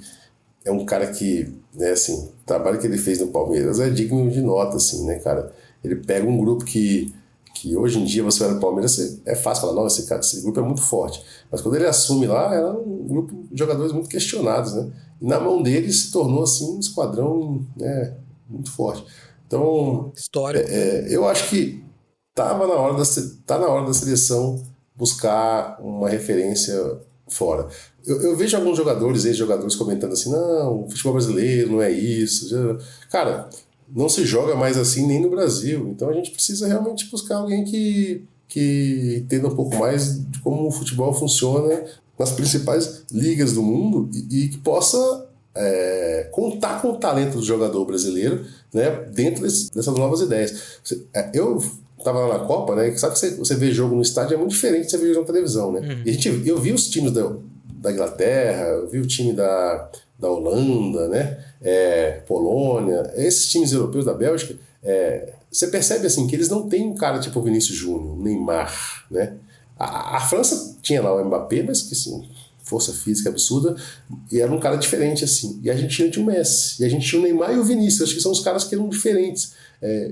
é 0.64 0.72
um 0.72 0.86
cara 0.86 1.08
que, 1.08 1.52
né, 1.74 1.92
assim, 1.92 2.26
o 2.26 2.46
trabalho 2.46 2.78
que 2.78 2.86
ele 2.86 2.98
fez 2.98 3.20
no 3.20 3.28
Palmeiras 3.28 3.80
é 3.80 3.90
digno 3.90 4.30
de 4.30 4.42
nota, 4.42 4.78
assim, 4.78 5.06
né, 5.06 5.18
cara? 5.20 5.52
Ele 5.84 5.96
pega 5.96 6.28
um 6.28 6.38
grupo 6.38 6.66
que, 6.66 7.14
que 7.56 7.76
hoje 7.76 8.00
em 8.00 8.04
dia 8.04 8.22
você 8.22 8.44
vai 8.44 8.54
no 8.54 8.60
Palmeiras, 8.60 9.22
é 9.26 9.34
fácil 9.34 9.62
falar, 9.62 9.76
não, 9.76 9.88
esse, 9.88 10.06
cara, 10.06 10.20
esse 10.20 10.42
grupo 10.42 10.60
é 10.60 10.64
muito 10.64 10.82
forte. 10.82 11.24
Mas 11.50 11.62
quando 11.62 11.76
ele 11.76 11.88
assume 11.88 12.28
lá, 12.28 12.54
era 12.54 12.72
um 12.72 13.08
grupo 13.08 13.48
de 13.50 13.58
jogadores 13.58 13.94
muito 13.94 14.10
questionados, 14.10 14.74
né? 14.74 14.92
E 15.22 15.26
na 15.26 15.40
mão 15.40 15.64
dele 15.64 15.92
se 15.92 16.12
tornou, 16.12 16.44
assim, 16.44 16.76
um 16.76 16.80
esquadrão, 16.80 17.66
né, 17.78 18.14
muito 18.50 18.70
forte. 18.70 19.06
Então, 19.48 20.12
História. 20.16 20.60
É, 20.60 21.06
é, 21.06 21.16
eu 21.16 21.26
acho 21.28 21.50
que 21.50 21.82
tava 22.36 22.68
na 22.68 22.74
hora 22.74 22.94
da, 22.98 23.04
tá 23.46 23.58
na 23.58 23.68
hora 23.68 23.88
da 23.88 23.94
seleção 23.94 24.62
buscar 24.98 25.78
uma 25.80 26.10
referência 26.10 27.00
fora. 27.28 27.68
Eu, 28.06 28.22
eu 28.22 28.36
vejo 28.36 28.56
alguns 28.58 28.78
jogadores, 28.78 29.26
ex-jogadores, 29.26 29.76
comentando 29.76 30.14
assim: 30.14 30.32
não, 30.32 30.84
o 30.84 30.90
futebol 30.90 31.14
brasileiro 31.14 31.74
não 31.74 31.82
é 31.82 31.92
isso. 31.92 32.50
Cara, 33.12 33.50
não 33.94 34.10
se 34.10 34.26
joga 34.26 34.56
mais 34.56 34.78
assim 34.78 35.06
nem 35.06 35.22
no 35.22 35.30
Brasil. 35.30 35.90
Então 35.90 36.10
a 36.10 36.14
gente 36.14 36.32
precisa 36.32 36.68
realmente 36.68 37.10
buscar 37.10 37.38
alguém 37.38 37.64
que, 37.64 38.24
que 38.48 39.22
entenda 39.24 39.48
um 39.48 39.56
pouco 39.56 39.76
mais 39.76 40.26
de 40.30 40.40
como 40.40 40.68
o 40.68 40.72
futebol 40.72 41.14
funciona 41.14 41.86
nas 42.18 42.32
principais 42.32 43.04
ligas 43.12 43.54
do 43.54 43.62
mundo 43.62 44.10
e, 44.14 44.46
e 44.46 44.50
que 44.50 44.58
possa 44.58 45.28
é, 45.56 46.30
contar 46.32 46.82
com 46.82 46.92
o 46.92 46.98
talento 46.98 47.38
do 47.38 47.44
jogador 47.44 47.86
brasileiro 47.86 48.46
né, 48.74 48.90
dentro 49.14 49.44
desse, 49.44 49.72
dessas 49.72 49.96
novas 49.96 50.22
ideias. 50.22 50.80
É, 51.14 51.32
eu 51.34 51.62
tava 52.04 52.20
lá 52.20 52.38
na 52.38 52.46
Copa, 52.46 52.76
né? 52.76 52.96
Sabe 52.98 53.14
que 53.14 53.20
você, 53.20 53.32
você 53.36 53.56
vê 53.56 53.72
jogo 53.72 53.96
no 53.96 54.02
estádio 54.02 54.36
é 54.36 54.38
muito 54.38 54.52
diferente 54.52 54.86
de 54.86 54.92
você 54.92 54.98
ver 54.98 55.14
jogo 55.14 55.22
na 55.22 55.28
televisão, 55.28 55.72
né? 55.72 55.80
Uhum. 55.80 56.02
E 56.06 56.10
a 56.10 56.14
gente, 56.14 56.48
eu 56.48 56.60
vi 56.60 56.72
os 56.72 56.90
times 56.90 57.12
da, 57.12 57.32
da 57.66 57.92
Inglaterra, 57.92 58.68
eu 58.68 58.88
vi 58.88 59.00
o 59.00 59.08
time 59.08 59.34
da, 59.34 59.90
da 60.20 60.30
Holanda, 60.30 61.08
né? 61.08 61.38
É, 61.62 62.22
Polônia, 62.28 63.12
esses 63.16 63.50
times 63.50 63.72
europeus 63.72 64.06
da 64.06 64.14
Bélgica, 64.14 64.56
é, 64.84 65.34
você 65.52 65.68
percebe 65.68 66.06
assim 66.06 66.28
que 66.28 66.36
eles 66.36 66.50
não 66.50 66.68
têm 66.68 66.88
um 66.88 66.96
cara 66.96 67.20
tipo 67.20 67.42
Vinícius 67.42 67.78
Júnior, 67.78 68.18
Neymar, 68.18 69.06
né? 69.10 69.34
A, 69.78 70.18
a, 70.18 70.20
França 70.22 70.76
tinha 70.82 71.02
lá 71.02 71.14
o 71.14 71.24
Mbappé, 71.24 71.64
mas 71.64 71.84
que 71.84 71.94
assim, 71.94 72.28
força 72.64 72.92
física 72.92 73.30
absurda, 73.30 73.76
e 74.32 74.42
era 74.42 74.52
um 74.52 74.60
cara 74.60 74.76
diferente 74.76 75.24
assim. 75.24 75.60
E 75.64 75.70
a 75.70 75.76
gente 75.76 76.10
tinha 76.10 76.24
o 76.24 76.26
Messi, 76.26 76.82
e 76.82 76.86
a 76.86 76.90
gente 76.90 77.08
tinha 77.08 77.22
o 77.22 77.24
Neymar 77.24 77.54
e 77.54 77.60
o 77.60 77.64
Vinícius, 77.64 78.04
acho 78.04 78.16
que 78.16 78.22
são 78.22 78.32
os 78.32 78.40
caras 78.40 78.64
que 78.64 78.76
eram 78.76 78.90
diferentes. 78.90 79.54
É, 79.82 80.12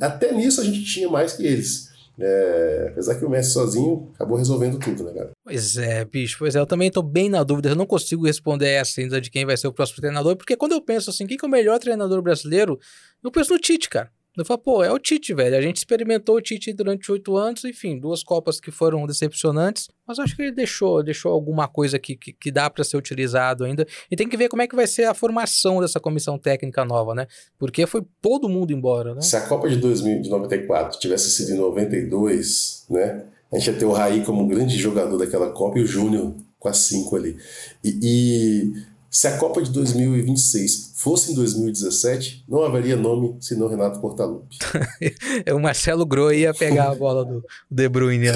até 0.00 0.32
nisso 0.32 0.60
a 0.60 0.64
gente 0.64 0.84
tinha 0.84 1.08
mais 1.08 1.32
que 1.32 1.46
eles. 1.46 1.92
É, 2.16 2.88
apesar 2.92 3.16
que 3.16 3.24
o 3.24 3.28
Messi 3.28 3.52
sozinho 3.52 4.12
acabou 4.14 4.38
resolvendo 4.38 4.78
tudo, 4.78 5.02
né, 5.02 5.12
cara? 5.12 5.30
Pois 5.42 5.76
é, 5.76 6.04
bicho. 6.04 6.36
Pois 6.38 6.54
é, 6.54 6.60
eu 6.60 6.66
também 6.66 6.90
tô 6.90 7.02
bem 7.02 7.28
na 7.28 7.42
dúvida. 7.42 7.70
Eu 7.70 7.74
não 7.74 7.86
consigo 7.86 8.24
responder 8.24 8.68
essa 8.68 9.00
ainda 9.00 9.20
de 9.20 9.30
quem 9.30 9.44
vai 9.44 9.56
ser 9.56 9.66
o 9.66 9.72
próximo 9.72 10.00
treinador, 10.00 10.36
porque 10.36 10.56
quando 10.56 10.72
eu 10.72 10.80
penso 10.80 11.10
assim, 11.10 11.26
quem 11.26 11.36
que 11.36 11.44
é 11.44 11.48
o 11.48 11.50
melhor 11.50 11.78
treinador 11.80 12.22
brasileiro, 12.22 12.78
eu 13.22 13.30
penso 13.32 13.52
no 13.52 13.58
Tite, 13.58 13.90
cara. 13.90 14.10
Eu 14.36 14.44
falo, 14.44 14.58
pô, 14.58 14.82
é 14.82 14.90
o 14.90 14.98
Tite, 14.98 15.32
velho. 15.32 15.56
A 15.56 15.60
gente 15.60 15.76
experimentou 15.76 16.36
o 16.36 16.40
Tite 16.40 16.72
durante 16.72 17.10
oito 17.12 17.36
anos, 17.36 17.64
enfim, 17.64 17.98
duas 17.98 18.22
Copas 18.24 18.60
que 18.60 18.70
foram 18.70 19.06
decepcionantes, 19.06 19.88
mas 20.06 20.18
acho 20.18 20.34
que 20.34 20.42
ele 20.42 20.52
deixou, 20.52 21.02
deixou 21.04 21.32
alguma 21.32 21.68
coisa 21.68 21.98
que, 21.98 22.16
que, 22.16 22.32
que 22.32 22.50
dá 22.50 22.68
para 22.68 22.82
ser 22.82 22.96
utilizado 22.96 23.64
ainda. 23.64 23.86
E 24.10 24.16
tem 24.16 24.28
que 24.28 24.36
ver 24.36 24.48
como 24.48 24.62
é 24.62 24.66
que 24.66 24.74
vai 24.74 24.88
ser 24.88 25.04
a 25.04 25.14
formação 25.14 25.80
dessa 25.80 26.00
comissão 26.00 26.36
técnica 26.36 26.84
nova, 26.84 27.14
né? 27.14 27.26
Porque 27.58 27.86
foi 27.86 28.02
todo 28.20 28.48
mundo 28.48 28.72
embora, 28.72 29.14
né? 29.14 29.20
Se 29.20 29.36
a 29.36 29.46
Copa 29.46 29.68
de 29.68 29.76
2094 29.76 30.98
tivesse 30.98 31.30
sido 31.30 31.52
em 31.52 31.58
92, 31.58 32.86
né? 32.90 33.24
A 33.52 33.58
gente 33.58 33.70
ia 33.70 33.78
ter 33.78 33.84
o 33.84 33.92
Raí 33.92 34.24
como 34.24 34.42
um 34.42 34.48
grande 34.48 34.76
jogador 34.76 35.16
daquela 35.16 35.50
Copa 35.52 35.78
e 35.78 35.82
o 35.82 35.86
Júnior 35.86 36.34
com 36.58 36.68
as 36.68 36.78
cinco 36.78 37.14
ali. 37.14 37.36
e, 37.84 37.98
e 38.02 38.93
se 39.14 39.28
a 39.28 39.38
Copa 39.38 39.62
de 39.62 39.70
2026 39.70 40.94
fosse 40.96 41.30
em 41.30 41.36
2017, 41.36 42.44
não 42.48 42.64
haveria 42.64 42.96
nome 42.96 43.36
senão 43.40 43.68
Renato 43.68 44.00
Portaluppi. 44.00 44.58
o 45.54 45.60
Marcelo 45.60 46.04
Groi 46.04 46.40
ia 46.40 46.52
pegar 46.52 46.90
a 46.90 46.94
bola 46.96 47.24
do 47.24 47.44
De 47.70 47.88
Bruyne. 47.88 48.26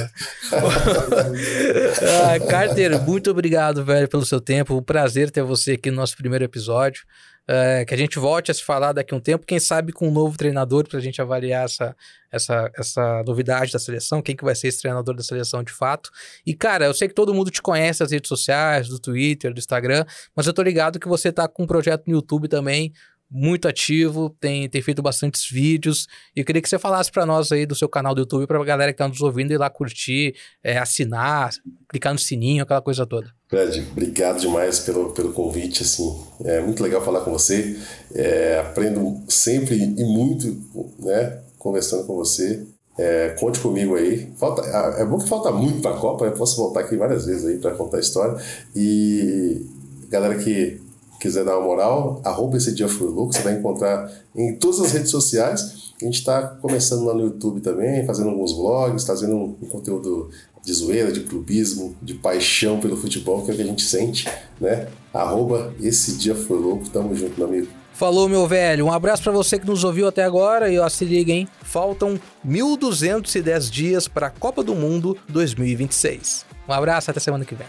Ah, 2.30 2.38
Carter, 2.48 3.02
muito 3.02 3.30
obrigado, 3.30 3.84
velho, 3.84 4.08
pelo 4.08 4.24
seu 4.24 4.40
tempo. 4.40 4.76
Um 4.76 4.82
prazer 4.82 5.30
ter 5.32 5.42
você 5.42 5.72
aqui 5.72 5.90
no 5.90 5.96
nosso 5.96 6.16
primeiro 6.16 6.44
episódio. 6.44 7.02
É, 7.50 7.82
que 7.86 7.94
a 7.94 7.96
gente 7.96 8.18
volte 8.18 8.50
a 8.50 8.54
se 8.54 8.62
falar 8.62 8.92
daqui 8.92 9.14
a 9.14 9.16
um 9.16 9.20
tempo, 9.20 9.46
quem 9.46 9.58
sabe 9.58 9.90
com 9.90 10.08
um 10.08 10.10
novo 10.10 10.36
treinador 10.36 10.86
para 10.86 10.98
a 10.98 11.00
gente 11.00 11.22
avaliar 11.22 11.64
essa, 11.64 11.96
essa, 12.30 12.70
essa 12.76 13.22
novidade 13.26 13.72
da 13.72 13.78
seleção, 13.78 14.20
quem 14.20 14.36
que 14.36 14.44
vai 14.44 14.54
ser 14.54 14.68
esse 14.68 14.82
treinador 14.82 15.14
da 15.14 15.22
seleção 15.22 15.62
de 15.62 15.72
fato. 15.72 16.10
E, 16.44 16.54
cara, 16.54 16.84
eu 16.84 16.92
sei 16.92 17.08
que 17.08 17.14
todo 17.14 17.32
mundo 17.32 17.50
te 17.50 17.62
conhece 17.62 18.02
nas 18.02 18.12
redes 18.12 18.28
sociais, 18.28 18.88
do 18.88 19.00
Twitter, 19.00 19.54
do 19.54 19.58
Instagram, 19.58 20.04
mas 20.36 20.46
eu 20.46 20.52
tô 20.52 20.60
ligado 20.60 21.00
que 21.00 21.08
você 21.08 21.32
tá 21.32 21.48
com 21.48 21.62
um 21.62 21.66
projeto 21.66 22.06
no 22.06 22.12
YouTube 22.12 22.48
também, 22.48 22.92
muito 23.30 23.66
ativo, 23.66 24.30
tem, 24.40 24.68
tem 24.68 24.82
feito 24.82 25.02
bastantes 25.02 25.48
vídeos. 25.48 26.06
E 26.34 26.40
eu 26.40 26.44
queria 26.44 26.62
que 26.62 26.68
você 26.68 26.78
falasse 26.78 27.10
para 27.10 27.26
nós 27.26 27.52
aí 27.52 27.66
do 27.66 27.74
seu 27.74 27.88
canal 27.88 28.14
do 28.14 28.20
YouTube, 28.20 28.46
para 28.46 28.60
a 28.60 28.64
galera 28.64 28.92
que 28.92 28.98
tá 28.98 29.08
nos 29.08 29.20
ouvindo 29.20 29.52
ir 29.52 29.58
lá 29.58 29.68
curtir, 29.70 30.34
é, 30.62 30.78
assinar, 30.78 31.50
clicar 31.88 32.12
no 32.12 32.18
sininho, 32.18 32.62
aquela 32.62 32.82
coisa 32.82 33.06
toda. 33.06 33.37
Fred, 33.48 33.88
obrigado 33.92 34.40
demais 34.40 34.80
pelo, 34.80 35.10
pelo 35.12 35.32
convite. 35.32 35.82
Assim, 35.82 36.20
é 36.44 36.60
muito 36.60 36.82
legal 36.82 37.02
falar 37.02 37.22
com 37.22 37.32
você. 37.32 37.78
É, 38.14 38.58
aprendo 38.60 39.22
sempre 39.28 39.74
e 39.74 40.04
muito, 40.04 40.54
né, 40.98 41.38
conversando 41.58 42.04
com 42.04 42.14
você. 42.14 42.66
É, 42.98 43.30
conte 43.40 43.60
comigo 43.60 43.94
aí. 43.94 44.30
Falta, 44.36 44.62
ah, 44.62 44.96
é 44.98 45.04
bom 45.04 45.18
que 45.18 45.28
falta 45.28 45.50
muito 45.50 45.80
para 45.80 45.92
a 45.92 45.98
Copa. 45.98 46.26
Eu 46.26 46.32
posso 46.32 46.56
voltar 46.56 46.80
aqui 46.80 46.96
várias 46.96 47.24
vezes 47.24 47.46
aí 47.46 47.58
para 47.58 47.74
contar 47.74 47.96
a 47.96 48.00
história. 48.00 48.36
E 48.76 49.64
galera 50.10 50.34
que 50.36 50.80
quiser 51.18 51.44
dar 51.44 51.58
uma 51.58 51.66
moral, 51.66 52.20
arroba 52.24 52.56
esse 52.56 52.72
dia 52.74 52.88
foi 52.88 53.08
louco, 53.08 53.32
você 53.32 53.42
vai 53.42 53.54
encontrar 53.54 54.10
em 54.36 54.56
todas 54.56 54.80
as 54.80 54.92
redes 54.92 55.10
sociais. 55.10 55.92
A 56.00 56.04
gente 56.04 56.18
está 56.18 56.42
começando 56.42 57.04
lá 57.04 57.14
no 57.14 57.22
YouTube 57.22 57.60
também, 57.60 58.06
fazendo 58.06 58.30
alguns 58.30 58.52
vlogs, 58.52 59.04
trazendo 59.04 59.34
um, 59.34 59.56
um 59.62 59.66
conteúdo 59.66 60.30
de 60.68 60.74
zoeira, 60.74 61.10
de 61.10 61.20
clubismo, 61.20 61.96
de 62.02 62.12
paixão 62.12 62.78
pelo 62.78 62.94
futebol, 62.94 63.42
que 63.42 63.50
é 63.50 63.54
o 63.54 63.56
que 63.56 63.62
a 63.62 63.66
gente 63.66 63.82
sente, 63.82 64.28
né? 64.60 64.86
Arroba 65.14 65.72
esse 65.80 66.18
dia 66.18 66.34
foi 66.34 66.58
louco, 66.58 66.90
tamo 66.90 67.14
junto, 67.14 67.38
meu 67.38 67.48
amigo. 67.48 67.68
Falou, 67.94 68.28
meu 68.28 68.46
velho. 68.46 68.84
Um 68.84 68.92
abraço 68.92 69.22
para 69.22 69.32
você 69.32 69.58
que 69.58 69.66
nos 69.66 69.82
ouviu 69.82 70.06
até 70.06 70.22
agora 70.22 70.70
e 70.70 70.78
ó, 70.78 70.86
se 70.90 71.06
liga, 71.06 71.32
hein? 71.32 71.48
Faltam 71.62 72.20
1.210 72.46 73.70
dias 73.70 74.06
para 74.06 74.26
a 74.26 74.30
Copa 74.30 74.62
do 74.62 74.74
Mundo 74.74 75.16
2026. 75.30 76.44
Um 76.68 76.72
abraço, 76.72 77.10
até 77.10 77.18
semana 77.18 77.46
que 77.46 77.54
vem. 77.54 77.66